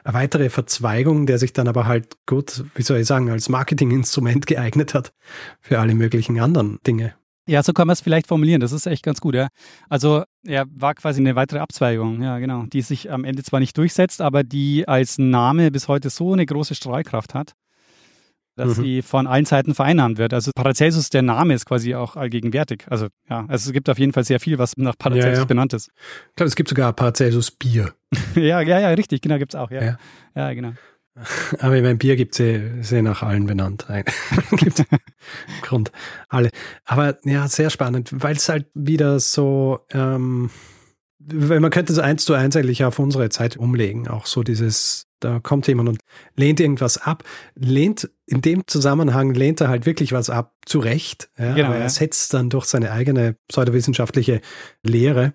eine 0.04 0.14
weitere 0.14 0.50
Verzweigung, 0.50 1.26
der 1.26 1.38
sich 1.38 1.54
dann 1.54 1.68
aber 1.68 1.86
halt 1.86 2.16
gut, 2.26 2.64
wie 2.76 2.82
soll 2.82 2.98
ich 3.00 3.08
sagen, 3.08 3.30
als 3.30 3.50
Marketinginstrument 3.50 4.48
geeignet 4.48 4.94
hat 4.94 5.12
für 5.62 5.80
alle 5.80 5.94
möglichen 5.94 6.40
anderen 6.40 6.80
Dinge. 6.86 7.14
Ja, 7.48 7.64
so 7.64 7.72
kann 7.72 7.88
man 7.88 7.94
es 7.94 8.02
vielleicht 8.02 8.28
formulieren. 8.28 8.60
Das 8.60 8.74
ist 8.74 8.88
echt 8.88 9.04
ganz 9.04 9.22
gut, 9.22 9.34
ja. 9.34 9.48
Also 9.88 10.24
er 10.46 10.66
war 10.70 10.96
quasi 10.96 11.22
eine 11.22 11.36
weitere 11.36 11.60
Abzweigung, 11.60 12.22
ja, 12.22 12.40
genau, 12.40 12.66
die 12.66 12.82
sich 12.82 13.10
am 13.10 13.24
Ende 13.24 13.42
zwar 13.44 13.62
nicht 13.62 13.78
durchsetzt, 13.78 14.22
aber 14.22 14.44
die 14.44 14.86
als 14.86 15.18
Name 15.18 15.72
bis 15.72 15.88
heute 15.88 16.10
so 16.10 16.34
eine 16.34 16.46
große 16.46 16.76
Strahlkraft 16.76 17.34
hat 17.34 17.54
dass 18.58 18.78
mhm. 18.78 18.84
sie 18.84 19.02
von 19.02 19.28
allen 19.28 19.46
Seiten 19.46 19.74
vereinnahmt 19.74 20.18
wird. 20.18 20.34
Also 20.34 20.52
Paracelsus, 20.54 21.10
der 21.10 21.22
Name 21.22 21.54
ist 21.54 21.66
quasi 21.66 21.96
auch 21.96 22.16
allgegenwärtig. 22.16 22.86
Also 22.90 23.08
ja, 23.30 23.46
also 23.48 23.70
es 23.70 23.74
gibt 23.74 23.90
auf 23.90 24.00
jeden 24.00 24.14
Fall 24.14 24.24
sehr 24.24 24.40
viel, 24.40 24.58
was 24.58 24.76
nach 24.76 24.98
Paracelsus 24.98 25.34
ja, 25.34 25.40
ja. 25.40 25.46
benannt 25.46 25.74
ist. 25.74 25.90
Ich 26.30 26.36
glaube, 26.36 26.48
es 26.48 26.56
gibt 26.56 26.70
sogar 26.70 26.92
Paracelsus 26.94 27.52
Bier. 27.52 27.94
ja, 28.36 28.62
ja, 28.62 28.80
ja, 28.80 28.90
richtig, 28.90 29.22
genau, 29.22 29.38
gibt's 29.38 29.56
auch, 29.56 29.72
ja. 29.72 29.82
Ja, 29.84 29.98
ja 30.36 30.54
genau. 30.54 30.74
Aber 31.60 31.76
ich 31.76 31.84
meine, 31.84 31.96
Bier 31.96 32.16
gibt's 32.16 32.40
eh, 32.40 32.82
sehr 32.82 33.04
nach 33.04 33.24
allen 33.24 33.46
benannt. 33.46 33.88
gibt 34.52 34.84
Grund 35.62 35.92
alle. 36.30 36.50
Aber 36.86 37.18
ja, 37.24 37.48
sehr 37.48 37.70
spannend, 37.70 38.10
weil 38.12 38.36
es 38.36 38.50
halt 38.50 38.66
wieder 38.74 39.20
so, 39.20 39.80
ähm, 39.92 40.50
weil 41.32 41.60
man 41.60 41.72
könnte 41.72 41.94
es 41.94 42.00
eins 42.00 42.26
zu 42.26 42.34
eins 42.34 42.56
eigentlich 42.56 42.84
auf 42.84 43.00
unsere 43.00 43.30
Zeit 43.30 43.58
umlegen. 43.58 44.08
Auch 44.08 44.26
so 44.26 44.44
dieses 44.44 45.08
da 45.20 45.40
kommt 45.40 45.68
jemand 45.68 45.90
und 45.90 46.00
lehnt 46.36 46.60
irgendwas 46.60 46.98
ab, 46.98 47.24
lehnt 47.56 48.10
in 48.28 48.42
dem 48.42 48.68
Zusammenhang 48.68 49.34
lehnt 49.34 49.62
er 49.62 49.70
halt 49.70 49.86
wirklich 49.86 50.12
was 50.12 50.30
ab, 50.30 50.54
zu 50.66 50.80
Recht. 50.80 51.30
Ja, 51.38 51.54
genau, 51.56 51.70
aber 51.70 51.78
er 51.78 51.90
setzt 51.90 52.34
dann 52.34 52.50
durch 52.50 52.66
seine 52.66 52.92
eigene 52.92 53.36
pseudowissenschaftliche 53.48 54.42
Lehre. 54.84 55.34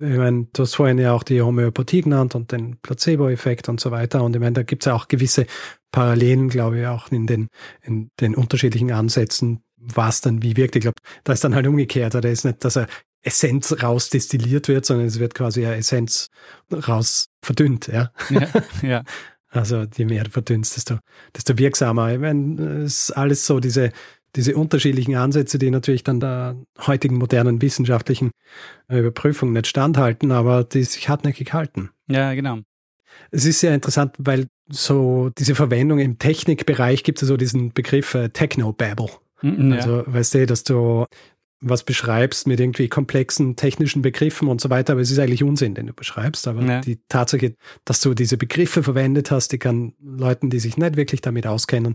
Ich 0.00 0.16
meine, 0.16 0.48
du 0.52 0.62
hast 0.62 0.74
vorhin 0.74 0.98
ja 0.98 1.12
auch 1.12 1.22
die 1.22 1.40
Homöopathie 1.40 2.02
genannt 2.02 2.34
und 2.34 2.50
den 2.50 2.78
Placebo-Effekt 2.78 3.68
und 3.68 3.78
so 3.78 3.92
weiter. 3.92 4.24
Und 4.24 4.34
ich 4.34 4.40
meine, 4.40 4.54
da 4.54 4.62
gibt 4.64 4.82
es 4.82 4.86
ja 4.86 4.94
auch 4.94 5.06
gewisse 5.06 5.46
Parallelen, 5.92 6.48
glaube 6.48 6.80
ich, 6.80 6.86
auch 6.86 7.12
in 7.12 7.28
den, 7.28 7.48
in 7.82 8.10
den 8.18 8.34
unterschiedlichen 8.34 8.90
Ansätzen, 8.90 9.62
was 9.76 10.20
dann 10.20 10.42
wie 10.42 10.56
wirkt. 10.56 10.74
Ich 10.74 10.82
glaube, 10.82 10.96
da 11.22 11.32
ist 11.32 11.44
dann 11.44 11.54
halt 11.54 11.68
umgekehrt. 11.68 12.14
Da 12.14 12.18
ist 12.20 12.44
nicht, 12.44 12.64
dass 12.64 12.76
er 12.76 12.88
Essenz 13.22 13.82
rausdestilliert 13.82 14.68
wird, 14.68 14.84
sondern 14.84 15.06
es 15.06 15.18
wird 15.18 15.34
quasi 15.34 15.62
ja 15.62 15.72
Essenz 15.74 16.28
raus 16.72 17.26
verdünnt, 17.42 17.88
ja. 17.88 18.10
ja, 18.30 18.48
ja. 18.82 19.04
Also 19.48 19.84
je 19.96 20.06
mehr 20.06 20.24
du 20.24 20.30
verdünnst, 20.30 20.76
desto, 20.76 20.98
desto 21.36 21.58
wirksamer. 21.58 22.12
Ich 22.12 22.18
meine, 22.18 22.84
es 22.84 23.08
ist 23.08 23.10
alles 23.12 23.46
so 23.46 23.60
diese, 23.60 23.92
diese 24.34 24.56
unterschiedlichen 24.56 25.14
Ansätze, 25.14 25.58
die 25.58 25.70
natürlich 25.70 26.04
dann 26.04 26.20
der 26.20 26.56
heutigen 26.86 27.16
modernen 27.16 27.60
wissenschaftlichen 27.60 28.30
Überprüfung 28.88 29.52
nicht 29.52 29.66
standhalten, 29.66 30.32
aber 30.32 30.64
die 30.64 30.84
sich 30.84 31.08
hartnäckig 31.08 31.52
halten. 31.52 31.90
Ja, 32.08 32.32
genau. 32.34 32.60
Es 33.30 33.44
ist 33.44 33.60
sehr 33.60 33.74
interessant, 33.74 34.14
weil 34.18 34.46
so 34.70 35.30
diese 35.36 35.54
Verwendung 35.54 35.98
im 35.98 36.18
Technikbereich 36.18 37.04
gibt 37.04 37.20
es 37.20 37.28
so 37.28 37.36
diesen 37.36 37.72
Begriff 37.72 38.14
äh, 38.14 38.30
Technobabble. 38.30 39.10
Mhm, 39.42 39.72
ja. 39.72 39.76
Also, 39.76 40.04
weißt 40.06 40.34
du, 40.34 40.46
dass 40.46 40.64
du 40.64 41.04
was 41.62 41.84
beschreibst 41.84 42.46
mit 42.46 42.60
irgendwie 42.60 42.88
komplexen 42.88 43.56
technischen 43.56 44.02
Begriffen 44.02 44.48
und 44.48 44.60
so 44.60 44.68
weiter, 44.68 44.94
aber 44.94 45.00
es 45.00 45.10
ist 45.10 45.18
eigentlich 45.18 45.44
Unsinn, 45.44 45.74
den 45.74 45.86
du 45.86 45.92
beschreibst. 45.92 46.48
Aber 46.48 46.62
ja. 46.62 46.80
die 46.80 46.98
Tatsache, 47.08 47.54
dass 47.84 48.00
du 48.00 48.14
diese 48.14 48.36
Begriffe 48.36 48.82
verwendet 48.82 49.30
hast, 49.30 49.52
die 49.52 49.58
kann 49.58 49.94
Leuten, 50.02 50.50
die 50.50 50.58
sich 50.58 50.76
nicht 50.76 50.96
wirklich 50.96 51.20
damit 51.20 51.46
auskennen, 51.46 51.94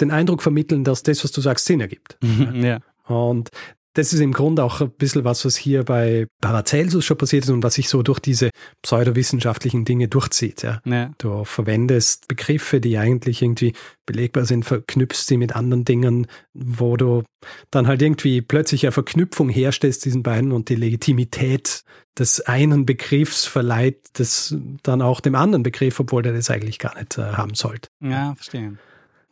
den 0.00 0.10
Eindruck 0.10 0.42
vermitteln, 0.42 0.84
dass 0.84 1.02
das, 1.02 1.24
was 1.24 1.32
du 1.32 1.40
sagst, 1.40 1.66
Sinn 1.66 1.80
ergibt. 1.80 2.18
Ja. 2.60 2.80
Und 3.06 3.50
das 3.94 4.12
ist 4.12 4.20
im 4.20 4.32
Grunde 4.32 4.62
auch 4.62 4.80
ein 4.80 4.90
bisschen 4.90 5.24
was, 5.24 5.44
was 5.44 5.56
hier 5.56 5.84
bei 5.84 6.26
Paracelsus 6.40 7.04
schon 7.04 7.16
passiert 7.16 7.44
ist 7.44 7.50
und 7.50 7.62
was 7.62 7.74
sich 7.74 7.88
so 7.88 8.02
durch 8.02 8.20
diese 8.20 8.50
pseudowissenschaftlichen 8.82 9.84
Dinge 9.84 10.06
durchzieht. 10.06 10.62
Ja. 10.62 10.80
ja. 10.84 11.10
Du 11.18 11.44
verwendest 11.44 12.28
Begriffe, 12.28 12.80
die 12.80 12.98
eigentlich 12.98 13.42
irgendwie 13.42 13.72
belegbar 14.06 14.44
sind, 14.44 14.64
verknüpfst 14.64 15.26
sie 15.26 15.36
mit 15.36 15.56
anderen 15.56 15.84
Dingen, 15.84 16.28
wo 16.54 16.96
du 16.96 17.24
dann 17.70 17.88
halt 17.88 18.00
irgendwie 18.00 18.42
plötzlich 18.42 18.84
eine 18.84 18.92
Verknüpfung 18.92 19.48
herstellst 19.48 20.04
diesen 20.04 20.22
beiden 20.22 20.52
und 20.52 20.68
die 20.68 20.76
Legitimität 20.76 21.82
des 22.18 22.40
einen 22.42 22.86
Begriffs 22.86 23.44
verleiht 23.44 24.10
das 24.14 24.54
dann 24.82 25.02
auch 25.02 25.20
dem 25.20 25.34
anderen 25.34 25.62
Begriff, 25.62 25.98
obwohl 26.00 26.22
der 26.22 26.32
das 26.32 26.50
eigentlich 26.50 26.78
gar 26.78 26.96
nicht 26.96 27.18
äh, 27.18 27.22
haben 27.22 27.54
sollte. 27.54 27.88
Ja, 28.00 28.34
verstehe. 28.34 28.76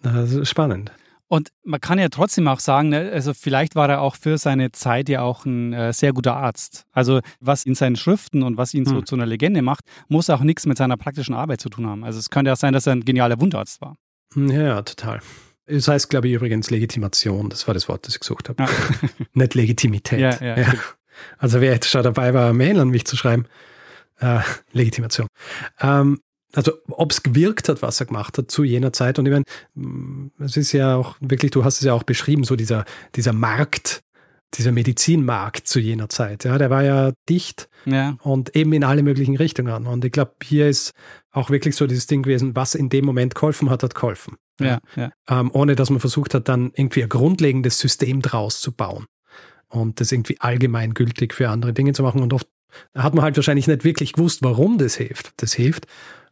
Das 0.03 0.33
ist 0.33 0.49
spannend. 0.49 0.93
Und 1.29 1.51
man 1.63 1.81
kann 1.81 1.99
ja 1.99 2.09
trotzdem 2.09 2.49
auch 2.49 2.61
sagen, 2.61 2.89
ne, 2.89 3.11
also 3.13 3.35
vielleicht 3.35 3.77
war 3.77 3.89
er 3.89 4.01
auch 4.01 4.17
für 4.17 4.39
seine 4.39 4.73
Zeit 4.73 5.11
ja 5.11 5.21
auch 5.23 5.45
ein 5.45 5.75
äh, 5.75 5.93
sehr 5.93 6.13
guter 6.13 6.37
Arzt. 6.37 6.87
Also 6.93 7.21
was 7.39 7.65
in 7.65 7.75
seinen 7.75 7.97
Schriften 7.97 8.43
und 8.43 8.57
was 8.57 8.73
ihn 8.73 8.87
hm. 8.87 8.93
so 8.93 9.03
zu 9.03 9.15
einer 9.15 9.27
Legende 9.27 9.61
macht, 9.61 9.85
muss 10.09 10.31
auch 10.31 10.41
nichts 10.41 10.65
mit 10.65 10.79
seiner 10.79 10.97
praktischen 10.97 11.35
Arbeit 11.35 11.61
zu 11.61 11.69
tun 11.69 11.87
haben. 11.87 12.03
Also 12.03 12.19
es 12.19 12.31
könnte 12.31 12.53
auch 12.53 12.57
sein, 12.57 12.73
dass 12.73 12.87
er 12.87 12.95
ein 12.95 13.05
genialer 13.05 13.41
Wundarzt 13.41 13.81
war. 13.83 13.97
Hm, 14.33 14.51
ja, 14.51 14.63
ja 14.63 14.83
total. 14.83 15.21
Das 15.67 15.87
heißt, 15.87 16.09
glaube 16.09 16.29
ich, 16.29 16.35
übrigens 16.35 16.71
Legitimation. 16.71 17.51
Das 17.51 17.67
war 17.67 17.75
das 17.75 17.89
Wort, 17.89 18.07
das 18.07 18.15
ich 18.15 18.21
gesucht 18.21 18.49
habe. 18.49 18.63
Ja. 18.63 18.69
Nicht 19.35 19.55
Legitimität. 19.55 20.21
Ja, 20.21 20.39
ja, 20.41 20.59
ja. 20.59 20.75
Also 21.37 21.61
wer 21.61 21.73
jetzt 21.73 21.91
schon 21.91 22.03
dabei 22.03 22.33
war, 22.33 22.53
Mail 22.55 22.81
an 22.81 22.89
mich 22.89 23.05
zu 23.05 23.17
schreiben, 23.17 23.47
äh, 24.21 24.41
Legitimation. 24.73 25.27
Ähm, 25.81 26.21
also 26.55 26.73
ob 26.89 27.13
es 27.13 27.23
gewirkt 27.23 27.69
hat, 27.69 27.83
was 27.83 28.01
er 28.01 28.07
gemacht 28.07 28.39
hat 28.39 28.51
zu 28.51 28.65
jener 28.65 28.93
Zeit. 28.93 29.19
Und 29.19 29.27
ich 29.27 29.33
meine, 29.33 30.31
es 30.39 30.57
ist 30.57 30.73
ja 30.73 30.97
auch 30.97 31.17
wirklich, 31.21 31.51
du 31.51 31.65
hast 31.65 31.79
es 31.79 31.85
ja 31.85 31.93
auch 31.93 32.05
beschrieben, 32.05 32.45
so 32.45 32.57
dieser, 32.57 32.85
dieser 33.15 33.33
Markt, 33.33 34.03
dieser 34.55 34.73
Medizinmarkt 34.73 35.69
zu 35.69 35.79
jener 35.79 36.09
Zeit. 36.09 36.45
Ja, 36.45 36.57
der 36.57 36.71
war 36.71 36.83
ja 36.83 37.13
dicht 37.29 37.69
ja. 37.85 38.17
und 38.23 38.57
eben 38.57 38.73
in 38.73 38.83
alle 38.83 39.03
möglichen 39.03 39.37
Richtungen. 39.37 39.87
Und 39.87 40.05
ich 40.05 40.13
glaube, 40.13 40.33
hier 40.43 40.69
ist 40.69 40.93
auch 41.33 41.51
wirklich 41.51 41.77
so 41.77 41.87
dieses 41.87 42.07
Ding 42.07 42.23
gewesen, 42.23 42.57
was 42.57 42.75
in 42.75 42.89
dem 42.89 43.05
Moment 43.05 43.35
geholfen 43.35 43.69
hat, 43.69 43.83
hat 43.83 43.95
geholfen. 43.95 44.37
Ja, 44.61 44.81
ja. 44.97 45.13
Ähm, 45.29 45.51
ohne 45.53 45.77
dass 45.77 45.91
man 45.91 46.01
versucht 46.01 46.35
hat, 46.35 46.49
dann 46.49 46.73
irgendwie 46.75 47.03
ein 47.03 47.09
grundlegendes 47.09 47.79
System 47.79 48.23
draus 48.23 48.61
zu 48.61 48.73
bauen 48.73 49.07
und 49.69 50.01
das 50.01 50.11
irgendwie 50.11 50.41
allgemeingültig 50.41 51.35
für 51.35 51.49
andere 51.51 51.73
Dinge 51.73 51.93
zu 51.93 52.03
machen. 52.03 52.23
Und 52.23 52.33
oft 52.33 52.49
hat 52.95 53.15
man 53.15 53.23
halt 53.23 53.37
wahrscheinlich 53.37 53.67
nicht 53.67 53.85
wirklich 53.85 54.15
gewusst, 54.15 54.43
warum 54.43 54.79
das 54.79 54.97
hilft. 54.97 55.33
Das 55.37 55.53
hilft, 55.53 55.87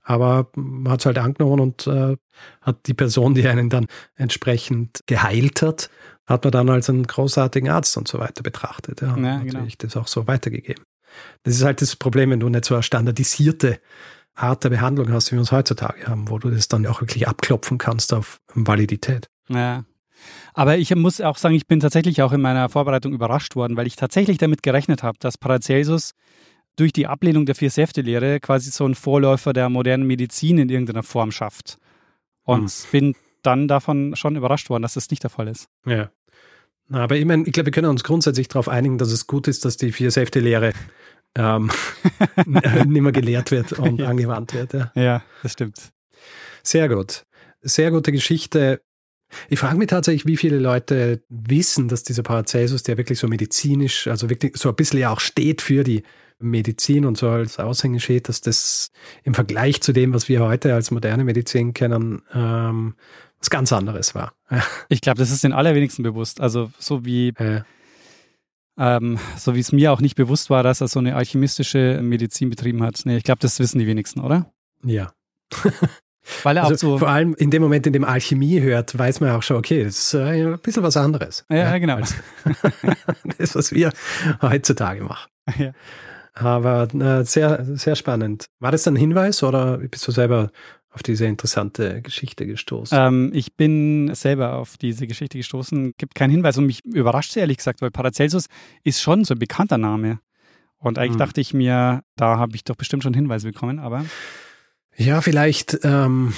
aber 0.06 0.48
man 0.54 0.92
hat 0.92 1.00
es 1.00 1.06
halt 1.06 1.18
angenommen 1.18 1.60
und 1.60 1.86
äh, 1.88 2.16
hat 2.62 2.86
die 2.86 2.94
Person, 2.94 3.34
die 3.34 3.46
einen 3.48 3.68
dann 3.68 3.86
entsprechend 4.14 5.00
geheilt 5.06 5.62
hat, 5.62 5.90
hat 6.26 6.44
man 6.44 6.52
dann 6.52 6.70
als 6.70 6.88
einen 6.88 7.08
großartigen 7.08 7.68
Arzt 7.68 7.96
und 7.96 8.06
so 8.06 8.20
weiter 8.20 8.44
betrachtet. 8.44 9.00
Ja, 9.00 9.08
Ja, 9.08 9.14
und 9.14 9.22
genau. 9.22 9.40
natürlich 9.40 9.78
das 9.78 9.96
auch 9.96 10.06
so 10.06 10.28
weitergegeben. 10.28 10.84
Das 11.42 11.56
ist 11.56 11.64
halt 11.64 11.82
das 11.82 11.96
Problem, 11.96 12.30
wenn 12.30 12.40
du 12.40 12.48
nicht 12.48 12.64
so 12.64 12.74
eine 12.74 12.84
standardisierte 12.84 13.80
Art 14.36 14.62
der 14.62 14.70
Behandlung 14.70 15.12
hast, 15.12 15.32
wie 15.32 15.36
wir 15.36 15.42
es 15.42 15.50
heutzutage 15.50 16.06
haben, 16.06 16.28
wo 16.28 16.38
du 16.38 16.50
das 16.50 16.68
dann 16.68 16.86
auch 16.86 17.00
wirklich 17.00 17.26
abklopfen 17.26 17.78
kannst 17.78 18.14
auf 18.14 18.40
Validität. 18.54 19.28
Ja. 19.48 19.84
Aber 20.54 20.78
ich 20.78 20.94
muss 20.94 21.20
auch 21.20 21.36
sagen, 21.36 21.54
ich 21.54 21.66
bin 21.66 21.80
tatsächlich 21.80 22.22
auch 22.22 22.32
in 22.32 22.40
meiner 22.40 22.68
Vorbereitung 22.68 23.12
überrascht 23.12 23.56
worden, 23.56 23.76
weil 23.76 23.86
ich 23.86 23.96
tatsächlich 23.96 24.38
damit 24.38 24.62
gerechnet 24.62 25.02
habe, 25.02 25.18
dass 25.18 25.36
Paracelsus 25.36 26.12
durch 26.76 26.92
die 26.92 27.06
Ablehnung 27.06 27.46
der 27.46 27.54
Vier-Säfte-Lehre 27.54 28.40
quasi 28.40 28.70
so 28.70 28.86
ein 28.86 28.94
Vorläufer 28.94 29.52
der 29.52 29.68
modernen 29.68 30.06
Medizin 30.06 30.58
in 30.58 30.68
irgendeiner 30.68 31.02
Form 31.02 31.32
schafft. 31.32 31.78
Und 32.44 32.72
bin 32.92 33.14
dann 33.42 33.66
davon 33.66 34.14
schon 34.14 34.36
überrascht 34.36 34.70
worden, 34.70 34.82
dass 34.82 34.94
das 34.94 35.10
nicht 35.10 35.22
der 35.22 35.30
Fall 35.30 35.48
ist. 35.48 35.68
Ja. 35.84 36.10
Aber 36.90 37.16
ich 37.16 37.24
meine, 37.24 37.44
ich 37.44 37.52
glaube, 37.52 37.66
wir 37.66 37.72
können 37.72 37.88
uns 37.88 38.04
grundsätzlich 38.04 38.46
darauf 38.48 38.68
einigen, 38.68 38.98
dass 38.98 39.10
es 39.10 39.26
gut 39.26 39.48
ist, 39.48 39.64
dass 39.64 39.76
die 39.76 39.90
Vier-Säfte-Lehre 39.90 40.72
ähm, 41.34 41.70
nicht 42.46 43.02
mehr 43.02 43.12
gelehrt 43.12 43.50
wird 43.50 43.72
und 43.72 44.00
Ja. 44.00 44.08
angewandt 44.08 44.54
wird. 44.54 44.72
Ja. 44.72 44.92
Ja, 44.94 45.22
das 45.42 45.52
stimmt. 45.52 45.92
Sehr 46.62 46.88
gut. 46.88 47.24
Sehr 47.62 47.90
gute 47.90 48.12
Geschichte. 48.12 48.80
Ich 49.48 49.58
frage 49.58 49.76
mich 49.76 49.88
tatsächlich, 49.88 50.26
wie 50.26 50.36
viele 50.36 50.58
Leute 50.60 51.22
wissen, 51.28 51.88
dass 51.88 52.04
dieser 52.04 52.22
Paracelsus, 52.22 52.84
der 52.84 52.96
wirklich 52.96 53.18
so 53.18 53.26
medizinisch, 53.26 54.06
also 54.06 54.30
wirklich 54.30 54.56
so 54.56 54.68
ein 54.68 54.76
bisschen 54.76 55.00
ja 55.00 55.10
auch 55.10 55.20
steht 55.20 55.62
für 55.62 55.82
die 55.82 56.04
Medizin 56.38 57.04
und 57.04 57.16
so 57.16 57.28
als 57.28 57.58
Aushängeschild, 57.58 58.28
dass 58.28 58.40
das 58.40 58.90
im 59.24 59.34
Vergleich 59.34 59.80
zu 59.80 59.92
dem, 59.92 60.12
was 60.12 60.28
wir 60.28 60.40
heute 60.40 60.74
als 60.74 60.90
moderne 60.90 61.24
Medizin 61.24 61.74
kennen, 61.74 62.22
ähm, 62.34 62.94
was 63.38 63.50
ganz 63.50 63.72
anderes 63.72 64.14
war. 64.14 64.32
Ich 64.88 65.00
glaube, 65.00 65.18
das 65.18 65.30
ist 65.30 65.44
den 65.44 65.52
allerwenigsten 65.52 66.02
bewusst. 66.02 66.40
Also 66.40 66.70
so 66.78 67.04
wie 67.04 67.28
Äh, 67.36 67.62
ähm, 68.78 69.18
so 69.36 69.54
wie 69.54 69.60
es 69.60 69.72
mir 69.72 69.92
auch 69.92 70.00
nicht 70.00 70.16
bewusst 70.16 70.50
war, 70.50 70.62
dass 70.62 70.80
er 70.80 70.88
so 70.88 70.98
eine 70.98 71.16
alchemistische 71.16 72.00
Medizin 72.02 72.50
betrieben 72.50 72.82
hat. 72.82 73.00
Nee, 73.04 73.16
ich 73.16 73.24
glaube, 73.24 73.38
das 73.40 73.58
wissen 73.58 73.78
die 73.78 73.86
wenigsten, 73.86 74.20
oder? 74.20 74.50
ja. 74.84 75.12
Weil 76.42 76.56
er 76.56 76.64
Also 76.64 76.74
auch 76.74 76.78
so. 76.78 76.98
Vor 76.98 77.08
allem 77.08 77.34
in 77.34 77.52
dem 77.52 77.62
Moment, 77.62 77.86
in 77.86 77.92
dem 77.92 78.04
Alchemie 78.04 78.60
hört, 78.60 78.98
weiß 78.98 79.20
man 79.20 79.30
auch 79.30 79.44
schon, 79.44 79.56
okay, 79.56 79.84
das 79.84 79.98
ist 79.98 80.14
äh, 80.14 80.54
ein 80.54 80.58
bisschen 80.58 80.82
was 80.82 80.96
anderes. 80.96 81.44
Ja, 81.48 81.56
ja, 81.56 81.78
genau. 81.78 82.00
das, 83.38 83.54
was 83.54 83.72
wir 83.72 83.92
heutzutage 84.42 85.04
machen. 85.04 85.30
Ja. 85.56 85.72
Aber 86.38 86.86
äh, 86.94 87.24
sehr, 87.24 87.64
sehr 87.64 87.96
spannend. 87.96 88.46
War 88.60 88.70
das 88.70 88.86
ein 88.86 88.94
Hinweis 88.96 89.42
oder 89.42 89.78
bist 89.78 90.06
du 90.06 90.12
selber 90.12 90.50
auf 90.90 91.02
diese 91.02 91.24
interessante 91.24 92.02
Geschichte 92.02 92.46
gestoßen? 92.46 92.96
Ähm, 92.98 93.30
ich 93.34 93.54
bin 93.54 94.14
selber 94.14 94.56
auf 94.56 94.76
diese 94.76 95.06
Geschichte 95.06 95.38
gestoßen, 95.38 95.94
gibt 95.96 96.14
keinen 96.14 96.30
Hinweis 96.30 96.58
und 96.58 96.66
mich 96.66 96.84
überrascht 96.84 97.32
sie 97.32 97.40
ehrlich 97.40 97.56
gesagt, 97.56 97.80
weil 97.80 97.90
Paracelsus 97.90 98.46
ist 98.84 99.00
schon 99.00 99.24
so 99.24 99.34
ein 99.34 99.38
bekannter 99.38 99.78
Name. 99.78 100.20
Und 100.78 100.98
eigentlich 100.98 101.12
Hm. 101.12 101.18
dachte 101.20 101.40
ich 101.40 101.54
mir, 101.54 102.02
da 102.16 102.38
habe 102.38 102.54
ich 102.54 102.64
doch 102.64 102.76
bestimmt 102.76 103.02
schon 103.02 103.14
Hinweise 103.14 103.50
bekommen, 103.50 103.78
aber 103.78 104.04
Ja, 104.94 105.22
vielleicht. 105.22 105.78
Ähm, 105.84 106.34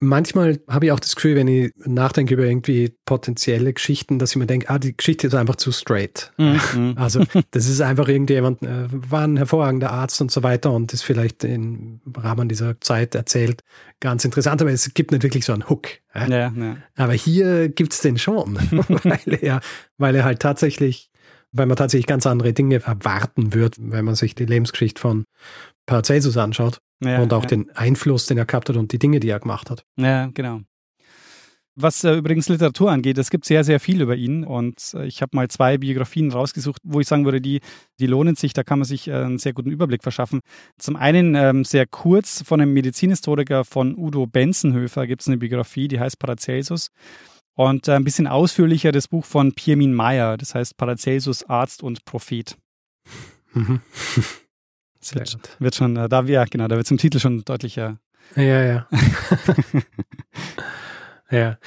manchmal 0.00 0.60
habe 0.68 0.86
ich 0.86 0.92
auch 0.92 1.00
das 1.00 1.16
Gefühl, 1.16 1.36
wenn 1.36 1.48
ich 1.48 1.72
nachdenke 1.84 2.34
über 2.34 2.44
irgendwie 2.44 2.94
potenzielle 3.04 3.72
Geschichten, 3.72 4.18
dass 4.18 4.30
ich 4.30 4.36
mir 4.36 4.46
denke, 4.46 4.68
ah, 4.68 4.78
die 4.78 4.96
Geschichte 4.96 5.26
ist 5.26 5.34
einfach 5.34 5.56
zu 5.56 5.72
straight. 5.72 6.32
Mhm. 6.36 6.94
Also 6.96 7.24
das 7.50 7.68
ist 7.68 7.80
einfach 7.80 8.08
irgendjemand, 8.08 8.62
äh, 8.62 8.86
war 8.90 9.22
ein 9.22 9.36
hervorragender 9.36 9.90
Arzt 9.90 10.20
und 10.20 10.30
so 10.30 10.42
weiter 10.42 10.72
und 10.72 10.92
ist 10.92 11.02
vielleicht 11.02 11.44
im 11.44 12.00
Rahmen 12.16 12.48
dieser 12.48 12.80
Zeit 12.80 13.14
erzählt 13.14 13.62
ganz 14.00 14.24
interessant, 14.24 14.60
aber 14.60 14.70
es 14.70 14.92
gibt 14.94 15.12
nicht 15.12 15.22
wirklich 15.22 15.44
so 15.44 15.52
einen 15.52 15.68
Hook. 15.68 15.88
Ja? 16.14 16.26
ja, 16.26 16.52
ja. 16.56 16.76
Aber 16.96 17.12
hier 17.12 17.68
gibt's 17.68 18.00
den 18.00 18.18
schon, 18.18 18.56
weil 19.04 19.38
er, 19.40 19.60
weil 19.98 20.14
er 20.14 20.24
halt 20.24 20.40
tatsächlich, 20.40 21.10
weil 21.52 21.66
man 21.66 21.76
tatsächlich 21.76 22.06
ganz 22.06 22.26
andere 22.26 22.52
Dinge 22.52 22.82
erwarten 22.82 23.54
wird, 23.54 23.76
wenn 23.78 24.04
man 24.04 24.14
sich 24.14 24.34
die 24.34 24.46
Lebensgeschichte 24.46 25.00
von 25.00 25.24
Paracelsus 25.86 26.36
anschaut 26.36 26.80
ja, 27.02 27.20
und 27.20 27.32
auch 27.32 27.42
ja. 27.42 27.48
den 27.48 27.70
Einfluss, 27.76 28.26
den 28.26 28.38
er 28.38 28.46
gehabt 28.46 28.68
hat 28.68 28.76
und 28.76 28.92
die 28.92 28.98
Dinge, 28.98 29.20
die 29.20 29.28
er 29.28 29.40
gemacht 29.40 29.70
hat. 29.70 29.84
Ja, 29.96 30.26
genau. 30.32 30.60
Was 31.78 32.04
äh, 32.04 32.14
übrigens 32.14 32.48
Literatur 32.48 32.90
angeht, 32.90 33.18
es 33.18 33.28
gibt 33.28 33.44
sehr, 33.44 33.62
sehr 33.62 33.80
viel 33.80 34.00
über 34.00 34.16
ihn 34.16 34.44
und 34.44 34.94
äh, 34.94 35.04
ich 35.04 35.20
habe 35.20 35.36
mal 35.36 35.48
zwei 35.48 35.76
Biografien 35.76 36.32
rausgesucht, 36.32 36.80
wo 36.84 37.00
ich 37.00 37.06
sagen 37.06 37.26
würde, 37.26 37.42
die, 37.42 37.60
die 38.00 38.06
lohnen 38.06 38.34
sich, 38.34 38.54
da 38.54 38.62
kann 38.62 38.78
man 38.78 38.86
sich 38.86 39.08
äh, 39.08 39.12
einen 39.12 39.36
sehr 39.36 39.52
guten 39.52 39.70
Überblick 39.70 40.02
verschaffen. 40.02 40.40
Zum 40.78 40.96
einen 40.96 41.34
ähm, 41.34 41.64
sehr 41.64 41.86
kurz 41.86 42.42
von 42.46 42.62
einem 42.62 42.72
Medizinhistoriker 42.72 43.66
von 43.66 43.94
Udo 43.94 44.26
Benzenhöfer 44.26 45.06
gibt 45.06 45.20
es 45.20 45.28
eine 45.28 45.36
Biografie, 45.36 45.86
die 45.86 46.00
heißt 46.00 46.18
Paracelsus. 46.18 46.88
Und 47.54 47.88
äh, 47.88 47.92
ein 47.92 48.04
bisschen 48.04 48.26
ausführlicher 48.26 48.90
das 48.90 49.08
Buch 49.08 49.26
von 49.26 49.52
Pirmin 49.52 49.92
Meyer, 49.92 50.38
das 50.38 50.54
heißt 50.54 50.78
Paracelsus, 50.78 51.44
Arzt 51.44 51.82
und 51.82 52.06
Prophet. 52.06 52.56
Mhm. 53.52 53.80
Sehr 55.06 55.20
Wird, 55.20 55.32
gut. 55.32 55.60
wird 55.60 55.74
schon, 55.74 55.96
äh, 55.96 56.08
da, 56.08 56.22
ja, 56.22 56.44
genau, 56.44 56.66
da 56.66 56.76
wird 56.76 56.86
zum 56.86 56.98
Titel 56.98 57.18
schon 57.18 57.44
deutlicher. 57.44 57.98
Ja, 58.34 58.62
ja. 58.62 58.88
ja. 61.30 61.58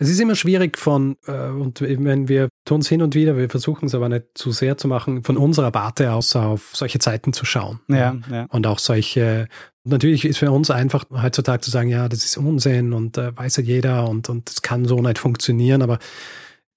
Es 0.00 0.08
ist 0.08 0.20
immer 0.20 0.36
schwierig 0.36 0.78
von, 0.78 1.16
äh, 1.26 1.48
und 1.48 1.80
meine, 1.98 2.28
wir 2.28 2.48
tun 2.64 2.80
es 2.80 2.88
hin 2.88 3.02
und 3.02 3.14
wieder, 3.14 3.36
wir 3.36 3.48
versuchen 3.48 3.86
es 3.86 3.94
aber 3.94 4.08
nicht 4.08 4.26
zu 4.34 4.52
sehr 4.52 4.76
zu 4.76 4.88
machen, 4.88 5.24
von 5.24 5.36
unserer 5.36 5.74
Warte 5.74 6.12
aus 6.12 6.34
auf 6.36 6.70
solche 6.72 6.98
Zeiten 6.98 7.32
zu 7.32 7.44
schauen. 7.44 7.80
Ja, 7.88 8.16
ja. 8.30 8.46
Und 8.50 8.66
auch 8.66 8.78
solche, 8.78 9.48
natürlich 9.84 10.24
ist 10.24 10.38
für 10.38 10.52
uns 10.52 10.70
einfach 10.70 11.04
heutzutage 11.10 11.62
zu 11.62 11.70
sagen, 11.70 11.88
ja, 11.88 12.08
das 12.08 12.24
ist 12.24 12.36
Unsinn 12.36 12.92
und 12.92 13.18
äh, 13.18 13.36
weiß 13.36 13.56
ja 13.58 13.62
jeder 13.64 14.08
und, 14.08 14.28
und 14.28 14.48
das 14.48 14.62
kann 14.62 14.84
so 14.84 15.00
nicht 15.00 15.18
funktionieren, 15.18 15.82
aber 15.82 15.98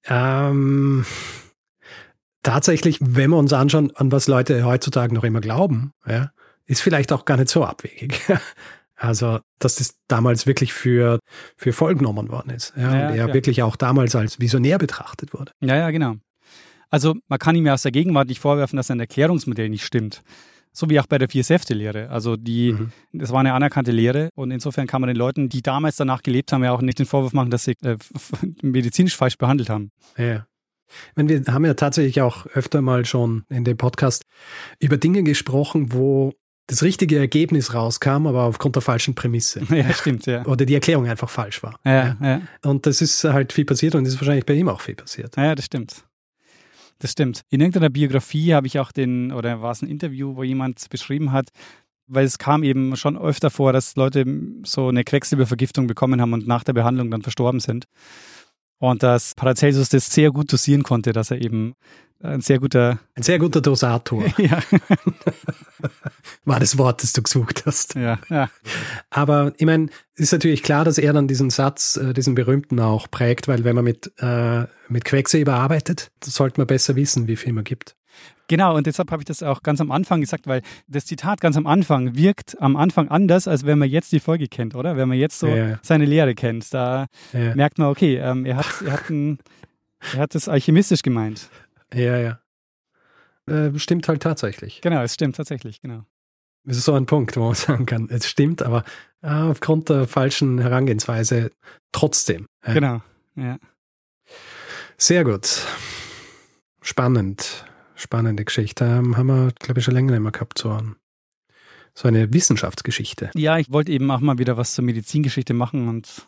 ähm, 0.07 1.05
tatsächlich, 2.43 2.97
wenn 3.01 3.29
wir 3.31 3.37
uns 3.37 3.53
anschauen, 3.53 3.91
an 3.95 4.11
was 4.11 4.27
Leute 4.27 4.63
heutzutage 4.65 5.13
noch 5.13 5.23
immer 5.23 5.41
glauben, 5.41 5.93
ja, 6.07 6.31
ist 6.65 6.81
vielleicht 6.81 7.11
auch 7.13 7.25
gar 7.25 7.37
nicht 7.37 7.49
so 7.49 7.63
abwegig. 7.65 8.21
Also, 9.03 9.39
dass 9.57 9.77
das 9.77 9.95
damals 10.07 10.45
wirklich 10.45 10.73
für, 10.73 11.17
für 11.57 11.73
voll 11.73 11.95
genommen 11.95 12.29
worden 12.29 12.51
ist. 12.51 12.71
Ja, 12.77 12.83
Ja, 12.83 12.89
und 12.89 13.15
er 13.15 13.23
klar. 13.23 13.33
wirklich 13.33 13.63
auch 13.63 13.75
damals 13.75 14.15
als 14.15 14.39
visionär 14.39 14.77
betrachtet 14.77 15.33
wurde. 15.33 15.53
Ja, 15.59 15.75
ja, 15.75 15.89
genau. 15.89 16.17
Also 16.91 17.15
man 17.27 17.39
kann 17.39 17.55
ihm 17.55 17.65
ja 17.65 17.73
aus 17.73 17.81
der 17.81 17.91
Gegenwart 17.91 18.27
nicht 18.27 18.39
vorwerfen, 18.39 18.77
dass 18.77 18.85
sein 18.85 18.99
Erklärungsmodell 18.99 19.69
nicht 19.69 19.85
stimmt. 19.85 20.21
So 20.71 20.87
wie 20.91 20.99
auch 20.99 21.07
bei 21.07 21.17
der 21.17 21.29
Vier-Säfte-Lehre. 21.29 22.09
Also 22.11 22.35
die, 22.37 22.73
Mhm. 22.73 22.91
das 23.13 23.31
war 23.31 23.39
eine 23.39 23.53
anerkannte 23.55 23.91
Lehre 23.91 24.29
und 24.35 24.51
insofern 24.51 24.85
kann 24.85 25.01
man 25.01 25.07
den 25.07 25.17
Leuten, 25.17 25.49
die 25.49 25.63
damals 25.63 25.95
danach 25.95 26.21
gelebt 26.21 26.53
haben, 26.53 26.63
ja 26.63 26.71
auch 26.71 26.81
nicht 26.83 26.99
den 26.99 27.07
Vorwurf 27.07 27.33
machen, 27.33 27.49
dass 27.49 27.63
sie 27.63 27.75
äh, 27.83 27.97
medizinisch 28.61 29.17
falsch 29.17 29.39
behandelt 29.39 29.71
haben. 29.71 29.89
Ja. 30.15 30.45
Meine, 31.15 31.45
wir 31.45 31.53
haben 31.53 31.65
ja 31.65 31.73
tatsächlich 31.73 32.21
auch 32.21 32.45
öfter 32.47 32.81
mal 32.81 33.05
schon 33.05 33.43
in 33.49 33.63
dem 33.63 33.77
Podcast 33.77 34.23
über 34.79 34.97
Dinge 34.97 35.23
gesprochen, 35.23 35.93
wo 35.93 36.33
das 36.67 36.83
richtige 36.83 37.17
Ergebnis 37.17 37.73
rauskam, 37.73 38.27
aber 38.27 38.43
aufgrund 38.43 38.75
der 38.75 38.81
falschen 38.81 39.13
Prämisse. 39.13 39.61
ja, 39.69 39.91
stimmt, 39.93 40.25
ja. 40.25 40.45
Oder 40.45 40.65
die 40.65 40.73
Erklärung 40.73 41.07
einfach 41.07 41.29
falsch 41.29 41.61
war. 41.63 41.77
Ja, 41.83 42.17
ja, 42.21 42.41
Und 42.63 42.85
das 42.85 43.01
ist 43.01 43.23
halt 43.23 43.51
viel 43.51 43.65
passiert 43.65 43.95
und 43.95 44.05
das 44.05 44.13
ist 44.13 44.21
wahrscheinlich 44.21 44.45
bei 44.45 44.53
ihm 44.53 44.69
auch 44.69 44.81
viel 44.81 44.95
passiert. 44.95 45.35
ja, 45.35 45.53
das 45.53 45.65
stimmt. 45.65 46.05
Das 46.99 47.11
stimmt. 47.11 47.41
In 47.49 47.61
irgendeiner 47.61 47.89
Biografie 47.89 48.53
habe 48.53 48.67
ich 48.67 48.79
auch 48.79 48.91
den, 48.91 49.31
oder 49.31 49.61
war 49.61 49.71
es 49.71 49.81
ein 49.81 49.89
Interview, 49.89 50.35
wo 50.35 50.43
jemand 50.43 50.87
beschrieben 50.89 51.31
hat, 51.31 51.49
weil 52.07 52.25
es 52.25 52.37
kam 52.37 52.63
eben 52.63 52.95
schon 52.95 53.17
öfter 53.17 53.49
vor, 53.49 53.73
dass 53.73 53.95
Leute 53.95 54.23
so 54.63 54.89
eine 54.89 55.03
Quecksilbervergiftung 55.03 55.87
bekommen 55.87 56.21
haben 56.21 56.33
und 56.33 56.47
nach 56.47 56.63
der 56.63 56.73
Behandlung 56.73 57.09
dann 57.09 57.23
verstorben 57.23 57.59
sind. 57.59 57.85
Und 58.82 59.03
dass 59.03 59.36
Paracelsus 59.36 59.89
das 59.89 60.07
sehr 60.07 60.32
gut 60.32 60.51
dosieren 60.51 60.82
konnte, 60.82 61.13
dass 61.13 61.29
er 61.29 61.39
eben 61.39 61.75
ein 62.19 62.41
sehr 62.41 62.59
guter, 62.59 62.99
Ein 63.13 63.21
sehr 63.21 63.38
guter 63.38 63.61
Dosator 63.61 64.25
ja, 64.38 64.59
war 66.45 66.59
das 66.59 66.79
Wort, 66.79 67.03
das 67.03 67.13
du 67.13 67.21
gesucht 67.21 67.63
hast. 67.67 67.93
ja, 67.93 68.17
ja, 68.29 68.49
Aber 69.11 69.53
ich 69.57 69.67
meine, 69.67 69.89
ist 70.15 70.32
natürlich 70.32 70.63
klar, 70.63 70.84
dass 70.84 70.97
er 70.97 71.13
dann 71.13 71.27
diesen 71.27 71.51
Satz, 71.51 71.95
äh, 71.97 72.13
diesen 72.13 72.34
berühmten 72.34 72.79
auch 72.79 73.09
prägt, 73.09 73.47
weil 73.47 73.63
wenn 73.63 73.75
man 73.75 73.86
mit, 73.86 74.11
äh, 74.17 74.65
mit 74.88 75.05
Quecksilber 75.05 75.53
arbeitet, 75.53 76.11
sollte 76.23 76.59
man 76.59 76.65
besser 76.65 76.95
wissen, 76.95 77.27
wie 77.27 77.36
viel 77.36 77.53
man 77.53 77.63
gibt. 77.63 77.95
Genau, 78.52 78.76
und 78.76 78.86
deshalb 78.86 79.10
habe 79.12 79.22
ich 79.22 79.26
das 79.26 79.43
auch 79.43 79.64
ganz 79.64 79.80
am 79.80 79.91
Anfang 79.91 80.20
gesagt, 80.20 80.45
weil 80.45 80.62
das 80.89 81.06
Zitat 81.06 81.39
ganz 81.39 81.56
am 81.56 81.66
Anfang 81.68 82.18
wirkt 82.18 82.62
am 82.62 82.76
Anfang 82.76 83.08
anders, 83.08 83.47
als 83.47 83.66
wenn 83.66 83.80
man 83.80 83.88
jetzt 83.89 84.12
die 84.12 84.20
Folge 84.20 84.49
kennt, 84.49 84.76
oder? 84.76 84.97
Wenn 84.97 85.08
man 85.08 85.18
jetzt 85.18 85.39
so 85.39 85.47
Ja. 85.47 85.80
seine 85.84 86.04
Lehre 86.04 86.36
kennt. 86.36 86.74
Da 86.74 87.08
Ja, 87.32 87.56
merkt 87.56 87.78
man, 87.78 87.88
okay, 87.88 88.18
ähm, 88.18 88.45
er, 88.45 88.58
hat, 88.58 88.66
er, 88.86 88.91
hat 88.91 89.10
ein, 89.10 89.39
er 90.14 90.20
hat 90.20 90.36
das 90.36 90.49
alchemistisch 90.49 91.02
gemeint. 91.02 91.47
ja. 91.93 92.18
ja. 92.18 92.39
Äh, 93.47 93.80
stimmt 93.80 94.10
halt 94.10 94.22
tatsächlich. 94.22 94.82
Genau, 94.82 95.02
es 95.02 95.14
stimmt 95.14 95.38
tatsächlich, 95.38 95.80
genau. 95.82 96.04
Das 96.66 96.76
ist 96.76 96.84
so 96.84 96.93
ein 96.93 97.06
Punkt, 97.06 97.38
wo 97.38 97.45
man 97.45 97.56
sagen 97.56 97.86
kann, 97.86 98.10
es 98.12 98.28
stimmt, 98.28 98.62
aber 98.62 98.84
Ah, 99.22 99.49
aufgrund 99.49 99.88
der 99.88 100.08
falschen 100.08 100.60
Herangehensweise 100.60 101.52
trotzdem. 101.93 102.47
Genau, 102.66 103.02
ja. 103.38 103.58
Sehr 104.97 105.24
gut. 105.24 105.66
Spannend. 106.82 107.66
Spannende 108.02 108.43
Geschichte. 108.45 108.86
Ähm, 108.86 109.16
haben 109.18 109.28
wir, 109.28 109.52
glaube 109.60 109.80
ich, 109.80 109.86
schon 109.86 109.93
länger 109.93 110.12
nicht 110.14 110.22
mehr 110.22 110.32
gehabt, 110.32 110.58
so, 110.58 110.80
so 111.93 112.08
eine 112.08 112.34
Wissenschaftsgeschichte. 112.34 113.30
Ja, 113.36 113.58
ich 113.60 113.72
wollte 113.72 113.91
eben 113.91 114.10
auch 114.10 114.20
mal 114.22 114.39
wieder 114.39 114.58
was 114.58 114.74
zur 114.74 114.84
Medizingeschichte 114.86 115.54
machen 115.54 115.88
und 115.88 116.28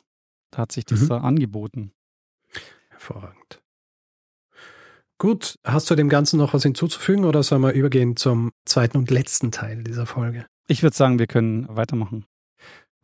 da 0.51 0.59
hat 0.59 0.71
sich 0.71 0.85
das 0.85 1.01
Mhm. 1.01 1.07
da 1.09 1.17
angeboten. 1.21 1.91
Hervorragend. 2.89 3.59
Gut, 5.17 5.57
hast 5.63 5.89
du 5.89 5.95
dem 5.95 6.09
Ganzen 6.09 6.37
noch 6.37 6.53
was 6.53 6.63
hinzuzufügen 6.63 7.23
oder 7.25 7.43
sollen 7.43 7.61
wir 7.61 7.71
übergehen 7.71 8.17
zum 8.17 8.51
zweiten 8.65 8.97
und 8.97 9.09
letzten 9.09 9.51
Teil 9.51 9.83
dieser 9.83 10.05
Folge? 10.05 10.45
Ich 10.67 10.83
würde 10.83 10.95
sagen, 10.95 11.17
wir 11.17 11.27
können 11.27 11.65
weitermachen. 11.69 12.25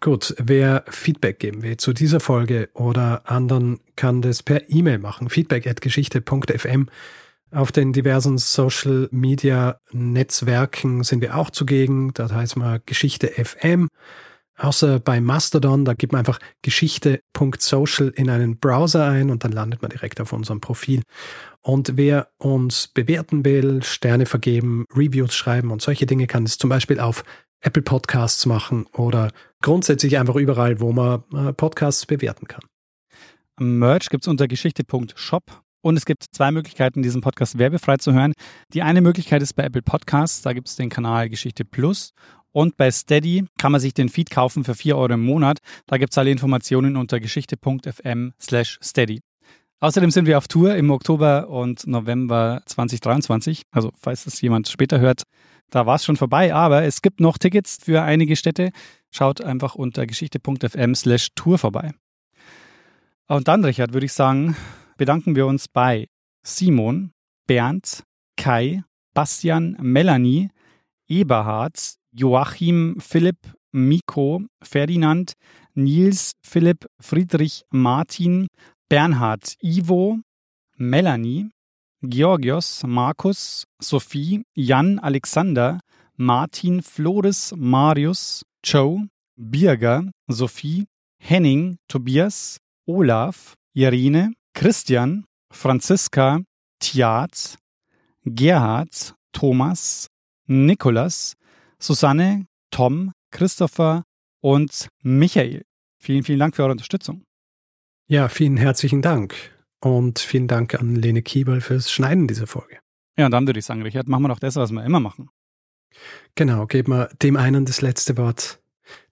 Gut, 0.01 0.35
wer 0.37 0.83
Feedback 0.89 1.39
geben 1.39 1.61
will 1.61 1.77
zu 1.77 1.91
dieser 1.91 2.19
Folge 2.19 2.69
oder 2.73 3.29
anderen, 3.29 3.79
kann 3.95 4.21
das 4.21 4.43
per 4.43 4.69
E-Mail 4.69 4.99
machen. 4.99 5.29
Feedback 5.29 5.65
at 5.67 5.81
geschichte.fm. 5.81 6.87
Auf 7.51 7.71
den 7.71 7.93
diversen 7.93 8.37
Social 8.37 9.09
Media 9.11 9.79
Netzwerken 9.91 11.03
sind 11.03 11.21
wir 11.21 11.35
auch 11.35 11.49
zugegen. 11.49 12.13
Da 12.13 12.29
heißt 12.29 12.57
man 12.57 12.81
Geschichte 12.85 13.27
FM. 13.27 13.87
Außer 14.55 14.99
bei 14.99 15.21
Mastodon, 15.21 15.85
da 15.85 15.93
gibt 15.93 16.11
man 16.11 16.19
einfach 16.19 16.39
geschichte.social 16.61 18.09
in 18.09 18.29
einen 18.29 18.59
Browser 18.59 19.05
ein 19.05 19.31
und 19.31 19.43
dann 19.45 19.53
landet 19.53 19.81
man 19.81 19.89
direkt 19.89 20.19
auf 20.19 20.33
unserem 20.33 20.59
Profil. 20.59 21.01
Und 21.61 21.95
wer 21.95 22.27
uns 22.37 22.87
bewerten 22.87 23.45
will, 23.45 23.81
Sterne 23.83 24.25
vergeben, 24.25 24.85
Reviews 24.93 25.33
schreiben 25.33 25.71
und 25.71 25.81
solche 25.81 26.05
Dinge, 26.05 26.27
kann 26.27 26.43
es 26.43 26.57
zum 26.57 26.69
Beispiel 26.69 26.99
auf 26.99 27.23
Apple 27.61 27.83
Podcasts 27.83 28.45
machen 28.45 28.85
oder 28.93 29.31
grundsätzlich 29.61 30.17
einfach 30.17 30.35
überall, 30.35 30.81
wo 30.81 30.91
man 30.91 31.23
äh, 31.33 31.53
Podcasts 31.53 32.05
bewerten 32.05 32.47
kann. 32.47 32.61
Merch 33.59 34.09
gibt 34.09 34.25
es 34.25 34.27
unter 34.27 34.47
geschichte.shop 34.47 35.61
und 35.81 35.97
es 35.97 36.05
gibt 36.05 36.25
zwei 36.31 36.51
Möglichkeiten, 36.51 37.01
diesen 37.01 37.21
Podcast 37.21 37.57
werbefrei 37.57 37.97
zu 37.97 38.13
hören. 38.13 38.33
Die 38.73 38.81
eine 38.81 39.01
Möglichkeit 39.01 39.41
ist 39.41 39.53
bei 39.53 39.63
Apple 39.63 39.81
Podcasts, 39.81 40.41
da 40.41 40.53
gibt 40.53 40.67
es 40.67 40.75
den 40.75 40.89
Kanal 40.89 41.29
Geschichte 41.29 41.65
Plus. 41.65 42.13
Und 42.51 42.77
bei 42.77 42.89
Steady 42.91 43.45
kann 43.59 43.71
man 43.71 43.79
sich 43.79 43.93
den 43.93 44.09
Feed 44.09 44.29
kaufen 44.31 44.63
für 44.63 44.73
4 44.73 44.97
Euro 44.97 45.13
im 45.13 45.23
Monat. 45.23 45.59
Da 45.85 45.97
gibt 45.97 46.13
es 46.13 46.17
alle 46.17 46.31
Informationen 46.31 46.97
unter 46.97 47.19
geschichte.fm 47.19 48.33
slash 48.39 48.79
steady. 48.81 49.21
Außerdem 49.81 50.11
sind 50.11 50.25
wir 50.25 50.37
auf 50.37 50.47
Tour 50.47 50.75
im 50.75 50.89
Oktober 50.89 51.47
und 51.47 51.87
November 51.87 52.61
2023. 52.65 53.61
Also 53.71 53.91
falls 53.97 54.25
das 54.25 54.41
jemand 54.41 54.67
später 54.67 54.99
hört, 54.99 55.23
da 55.69 55.85
war 55.85 55.95
es 55.95 56.03
schon 56.03 56.17
vorbei. 56.17 56.53
Aber 56.53 56.83
es 56.83 57.01
gibt 57.01 57.19
noch 57.19 57.37
Tickets 57.37 57.77
für 57.81 58.01
einige 58.01 58.35
Städte. 58.35 58.71
Schaut 59.11 59.41
einfach 59.41 59.75
unter 59.75 60.05
geschichte.fm 60.05 60.95
slash 60.95 61.29
Tour 61.35 61.57
vorbei. 61.57 61.91
Und 63.27 63.47
dann, 63.47 63.63
Richard, 63.63 63.93
würde 63.93 64.07
ich 64.07 64.13
sagen, 64.13 64.57
bedanken 64.99 65.37
wir 65.37 65.47
uns 65.47 65.69
bei 65.69 66.09
Simon, 66.45 67.13
Bernd, 67.47 68.03
Kai, 68.35 68.83
Bastian, 69.13 69.77
Melanie, 69.81 70.49
Eberhard, 71.07 71.95
Joachim, 72.11 72.97
Philipp, 72.99 73.37
Miko, 73.71 74.41
Ferdinand, 74.61 75.33
Nils, 75.73 76.33
Philipp, 76.43 76.85
Friedrich, 76.99 77.63
Martin, 77.71 78.47
Bernhard, 78.89 79.55
Ivo, 79.63 80.19
Melanie, 80.75 81.49
Georgios, 82.01 82.83
Markus, 82.85 83.63
Sophie, 83.81 84.43
Jan, 84.53 84.99
Alexander, 84.99 85.79
Martin, 86.17 86.81
Floris, 86.81 87.53
Marius, 87.55 88.43
Joe, 88.65 89.07
Birger, 89.37 90.11
Sophie, 90.27 90.87
Henning, 91.19 91.77
Tobias, 91.87 92.59
Olaf, 92.85 93.55
Irene, 93.73 94.33
Christian, 94.53 95.25
Franziska, 95.51 96.41
Tiat, 96.79 97.57
Gerhard, 98.25 99.15
Thomas, 99.31 100.07
Nikolas, 100.47 101.35
Susanne, 101.79 102.45
Tom, 102.71 103.11
Christopher 103.31 104.03
und 104.41 104.89
Michael. 105.03 105.63
Vielen, 105.97 106.23
vielen 106.23 106.39
Dank 106.39 106.55
für 106.55 106.63
eure 106.63 106.71
Unterstützung. 106.71 107.23
Ja, 108.07 108.27
vielen 108.27 108.57
herzlichen 108.57 109.01
Dank 109.01 109.35
und 109.81 110.19
vielen 110.19 110.47
Dank 110.47 110.75
an 110.75 110.95
Lene 110.95 111.21
Kiebel 111.21 111.61
fürs 111.61 111.91
Schneiden 111.91 112.27
dieser 112.27 112.47
Folge. 112.47 112.79
Ja, 113.17 113.25
und 113.25 113.31
dann 113.31 113.47
würde 113.47 113.59
ich 113.59 113.65
sagen, 113.65 113.81
Richard, 113.83 114.07
machen 114.07 114.23
wir 114.23 114.29
doch 114.29 114.39
das, 114.39 114.55
was 114.55 114.71
wir 114.71 114.83
immer 114.83 114.99
machen. 114.99 115.29
Genau, 116.35 116.65
geben 116.65 116.93
wir 116.93 117.09
dem 117.21 117.37
einen 117.37 117.65
das 117.65 117.81
letzte 117.81 118.17
Wort, 118.17 118.61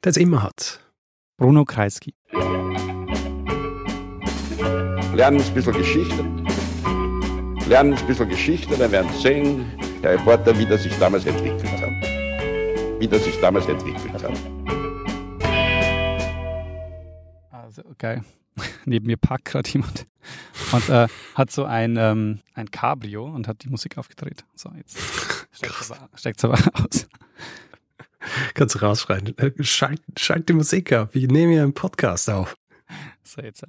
der 0.04 0.12
es 0.12 0.18
immer 0.18 0.44
hat. 0.44 0.80
Bruno 1.38 1.66
Kreisky. 1.66 2.14
Lernen 5.18 5.42
ein 5.42 5.54
bisschen 5.56 5.74
Geschichte. 5.74 6.24
Lernen 7.68 7.96
ein 7.96 8.06
bisschen 8.06 8.30
Geschichte, 8.30 8.78
dann 8.78 8.92
werden 8.92 9.12
Sie 9.14 9.22
sehen, 9.24 9.66
der 10.04 10.12
Reporter, 10.12 10.56
wie 10.60 10.66
das 10.68 10.84
sich 10.84 10.96
damals 11.00 11.26
entwickelt 11.26 11.64
hat. 11.82 13.00
Wie 13.00 13.08
das 13.08 13.24
sich 13.24 13.36
damals 13.42 13.68
entwickelt 13.68 14.14
hat. 14.14 14.32
Also, 17.50 17.82
geil. 17.98 18.24
Neben 18.86 19.08
mir 19.08 19.18
parkt 19.18 19.46
gerade 19.46 19.68
jemand 19.68 20.06
und 20.72 20.88
äh, 20.90 21.08
hat 21.34 21.50
so 21.50 21.66
ein, 21.66 21.98
ähm, 21.98 22.42
ein 22.54 22.70
Cabrio 22.70 23.26
und 23.26 23.48
hat 23.48 23.64
die 23.64 23.70
Musik 23.70 23.98
aufgedreht. 23.98 24.46
So, 24.54 24.70
jetzt 24.78 25.00
steigt 26.14 26.38
es 26.38 26.46
aber, 26.46 26.60
aber 26.60 26.86
aus. 26.86 27.08
Kannst 28.54 28.76
du 28.76 28.80
rausschreien. 28.80 29.34
Schalt, 29.62 30.04
schalt 30.16 30.48
die 30.48 30.54
Musik 30.54 30.94
auf. 30.94 31.16
Ich 31.16 31.28
nehme 31.28 31.54
hier 31.54 31.64
einen 31.64 31.74
Podcast 31.74 32.30
auf. 32.30 32.56
So, 33.24 33.42
jetzt. 33.42 33.66